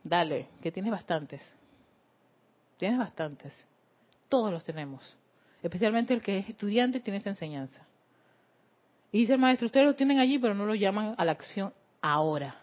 Dale, 0.04 0.48
que 0.62 0.72
tienes 0.72 0.92
bastantes. 0.92 1.42
Tienes 2.78 3.00
bastantes. 3.00 3.54
Todos 4.30 4.52
los 4.52 4.64
tenemos. 4.64 5.18
Especialmente 5.62 6.14
el 6.14 6.22
que 6.22 6.40
es 6.40 6.50
estudiante 6.50 7.00
tiene 7.00 7.18
esta 7.18 7.30
enseñanza. 7.30 7.86
Y 9.12 9.20
dice 9.20 9.34
el 9.34 9.40
maestro, 9.40 9.68
ustedes 9.68 9.86
lo 9.86 9.96
tienen 9.96 10.20
allí, 10.20 10.40
pero 10.40 10.54
no 10.54 10.66
lo 10.66 10.74
llaman 10.74 11.16
a 11.18 11.26
la 11.26 11.34
acción 11.34 11.74
ahora. 12.04 12.56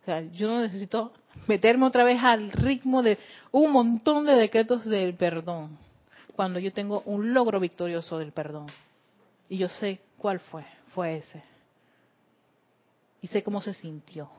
O 0.00 0.04
sea, 0.06 0.22
yo 0.22 0.46
no 0.46 0.60
necesito 0.60 1.12
meterme 1.48 1.84
otra 1.84 2.04
vez 2.04 2.22
al 2.22 2.52
ritmo 2.52 3.02
de 3.02 3.18
un 3.50 3.72
montón 3.72 4.24
de 4.24 4.36
decretos 4.36 4.84
del 4.84 5.14
perdón, 5.14 5.76
cuando 6.36 6.60
yo 6.60 6.72
tengo 6.72 7.02
un 7.04 7.34
logro 7.34 7.58
victorioso 7.60 8.18
del 8.18 8.32
perdón. 8.32 8.68
Y 9.48 9.58
yo 9.58 9.68
sé 9.68 10.00
cuál 10.16 10.38
fue, 10.38 10.64
fue 10.94 11.18
ese. 11.18 11.42
Y 13.20 13.26
sé 13.26 13.42
cómo 13.42 13.60
se 13.60 13.74
sintió. 13.74 14.30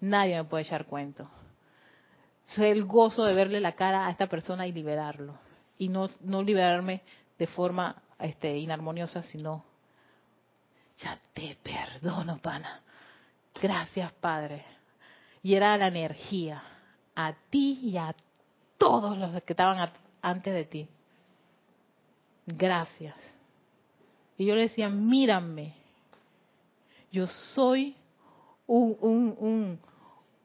Nadie 0.00 0.36
me 0.36 0.44
puede 0.44 0.64
echar 0.64 0.86
cuento. 0.86 1.30
Sé 2.46 2.70
el 2.70 2.84
gozo 2.84 3.24
de 3.24 3.34
verle 3.34 3.60
la 3.60 3.72
cara 3.72 4.06
a 4.06 4.10
esta 4.10 4.26
persona 4.26 4.66
y 4.66 4.72
liberarlo. 4.72 5.34
Y 5.76 5.88
no, 5.88 6.08
no 6.22 6.42
liberarme 6.42 7.02
de 7.38 7.46
forma 7.46 8.02
este, 8.18 8.56
inarmoniosa, 8.56 9.22
sino 9.22 9.64
ya 10.98 11.18
te 11.32 11.56
perdono, 11.62 12.38
pana. 12.38 12.82
Gracias, 13.60 14.12
Padre. 14.14 14.64
Y 15.42 15.54
era 15.54 15.76
la 15.76 15.88
energía 15.88 16.62
a 17.14 17.32
ti 17.50 17.80
y 17.82 17.96
a 17.96 18.14
todos 18.76 19.16
los 19.16 19.42
que 19.42 19.52
estaban 19.52 19.90
antes 20.22 20.54
de 20.54 20.64
ti. 20.64 20.88
Gracias. 22.46 23.16
Y 24.36 24.46
yo 24.46 24.54
le 24.54 24.62
decía, 24.62 24.88
mírame, 24.88 25.74
yo 27.10 27.26
soy 27.26 27.96
un, 28.66 28.96
un, 29.00 29.36
un, 29.38 29.80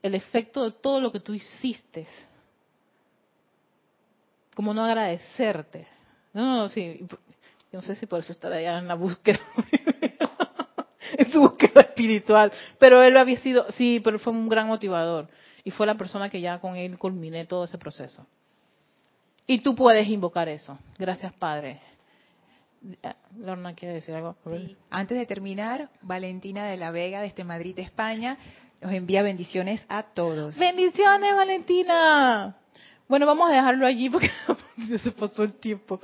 el 0.01 0.15
efecto 0.15 0.63
de 0.63 0.71
todo 0.71 0.99
lo 0.99 1.11
que 1.11 1.19
tú 1.19 1.33
hiciste. 1.33 2.07
Como 4.55 4.73
no 4.73 4.83
agradecerte. 4.83 5.87
No, 6.33 6.57
no, 6.57 6.69
sí. 6.69 7.05
Yo 7.71 7.79
no 7.79 7.81
sé 7.81 7.95
si 7.95 8.05
por 8.05 8.19
eso 8.19 8.31
estar 8.31 8.51
allá 8.51 8.79
en 8.79 8.87
la 8.87 8.95
búsqueda. 8.95 9.39
en 11.17 11.29
su 11.31 11.41
búsqueda 11.41 11.81
espiritual. 11.81 12.51
Pero 12.79 13.03
él 13.03 13.17
había 13.17 13.37
sido, 13.37 13.71
sí, 13.71 14.01
pero 14.03 14.19
fue 14.19 14.33
un 14.33 14.49
gran 14.49 14.67
motivador. 14.67 15.29
Y 15.63 15.71
fue 15.71 15.85
la 15.85 15.95
persona 15.95 16.29
que 16.29 16.41
ya 16.41 16.59
con 16.59 16.75
él 16.75 16.97
culminé 16.97 17.45
todo 17.45 17.63
ese 17.65 17.77
proceso. 17.77 18.25
Y 19.47 19.59
tú 19.59 19.75
puedes 19.75 20.07
invocar 20.07 20.49
eso. 20.49 20.77
Gracias, 20.97 21.33
Padre. 21.33 21.81
Lorna 23.37 23.73
quiere 23.73 23.95
decir 23.95 24.13
algo. 24.13 24.35
Sí. 24.49 24.75
Antes 24.89 25.17
de 25.17 25.25
terminar, 25.25 25.89
Valentina 26.01 26.65
de 26.65 26.77
la 26.77 26.91
Vega, 26.91 27.21
desde 27.21 27.43
Madrid, 27.43 27.77
España, 27.79 28.37
nos 28.81 28.91
envía 28.91 29.23
bendiciones 29.23 29.85
a 29.87 30.03
todos. 30.03 30.57
Bendiciones, 30.57 31.33
Valentina. 31.33 32.57
Bueno, 33.07 33.25
vamos 33.25 33.49
a 33.49 33.53
dejarlo 33.53 33.85
allí 33.85 34.09
porque 34.09 34.29
se 35.03 35.11
pasó 35.11 35.43
el 35.43 35.53
tiempo. 35.55 35.99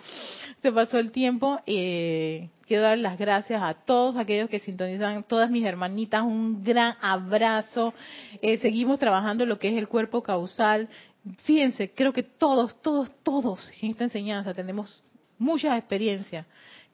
Se 0.61 0.71
pasó 0.71 0.97
el 0.97 1.11
tiempo. 1.11 1.59
Eh, 1.65 2.49
quiero 2.65 2.83
dar 2.83 2.97
las 2.97 3.17
gracias 3.17 3.61
a 3.61 3.73
todos 3.73 4.17
aquellos 4.17 4.49
que 4.49 4.59
sintonizan, 4.59 5.23
todas 5.23 5.49
mis 5.49 5.65
hermanitas, 5.65 6.23
un 6.23 6.63
gran 6.63 6.95
abrazo. 7.01 7.93
Eh, 8.41 8.57
seguimos 8.57 8.99
trabajando 8.99 9.45
lo 9.45 9.59
que 9.59 9.69
es 9.69 9.77
el 9.77 9.87
cuerpo 9.87 10.21
causal. 10.21 10.89
Fíjense, 11.43 11.91
creo 11.91 12.13
que 12.13 12.23
todos, 12.23 12.81
todos, 12.81 13.13
todos 13.23 13.69
en 13.81 13.91
esta 13.91 14.05
enseñanza 14.05 14.53
tenemos 14.53 15.05
muchas 15.37 15.77
experiencias 15.77 16.45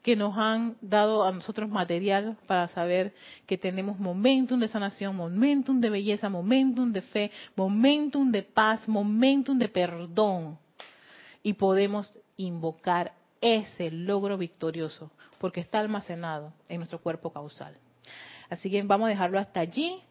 que 0.01 0.15
nos 0.15 0.37
han 0.37 0.75
dado 0.81 1.23
a 1.23 1.31
nosotros 1.31 1.67
material 1.67 2.37
para 2.45 2.67
saber 2.67 3.13
que 3.47 3.57
tenemos 3.57 3.99
momentum 3.99 4.59
de 4.59 4.67
sanación, 4.67 5.15
momentum 5.15 5.79
de 5.79 5.89
belleza, 5.89 6.29
momentum 6.29 6.91
de 6.91 7.01
fe, 7.01 7.31
momentum 7.55 8.31
de 8.31 8.43
paz, 8.43 8.87
momentum 8.87 9.57
de 9.57 9.67
perdón. 9.67 10.59
Y 11.45 11.53
podemos 11.53 12.11
invocar 12.37 13.13
ese 13.39 13.91
logro 13.91 14.35
victorioso, 14.35 15.11
porque 15.37 15.59
está 15.59 15.79
almacenado 15.79 16.51
en 16.67 16.77
nuestro 16.77 16.97
cuerpo 16.97 17.31
causal. 17.31 17.77
Así 18.49 18.71
que 18.71 18.81
vamos 18.81 19.05
a 19.05 19.09
dejarlo 19.09 19.37
hasta 19.37 19.59
allí. 19.59 20.01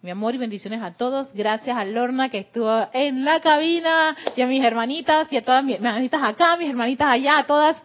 Mi 0.00 0.10
amor 0.10 0.34
y 0.34 0.38
bendiciones 0.38 0.80
a 0.80 0.96
todos. 0.96 1.30
Gracias 1.34 1.76
a 1.76 1.84
Lorna 1.84 2.30
que 2.30 2.38
estuvo 2.38 2.88
en 2.94 3.22
la 3.22 3.42
cabina 3.42 4.16
y 4.34 4.40
a 4.40 4.46
mis 4.46 4.64
hermanitas 4.64 5.30
y 5.30 5.36
a 5.36 5.42
todas 5.42 5.62
mis 5.62 5.76
hermanitas 5.76 6.22
acá, 6.22 6.56
mis 6.56 6.70
hermanitas 6.70 7.06
allá, 7.06 7.40
a 7.40 7.46
todas. 7.46 7.76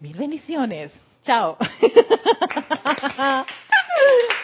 Mil 0.00 0.16
bendiciones. 0.16 0.98
Chao. 1.22 1.58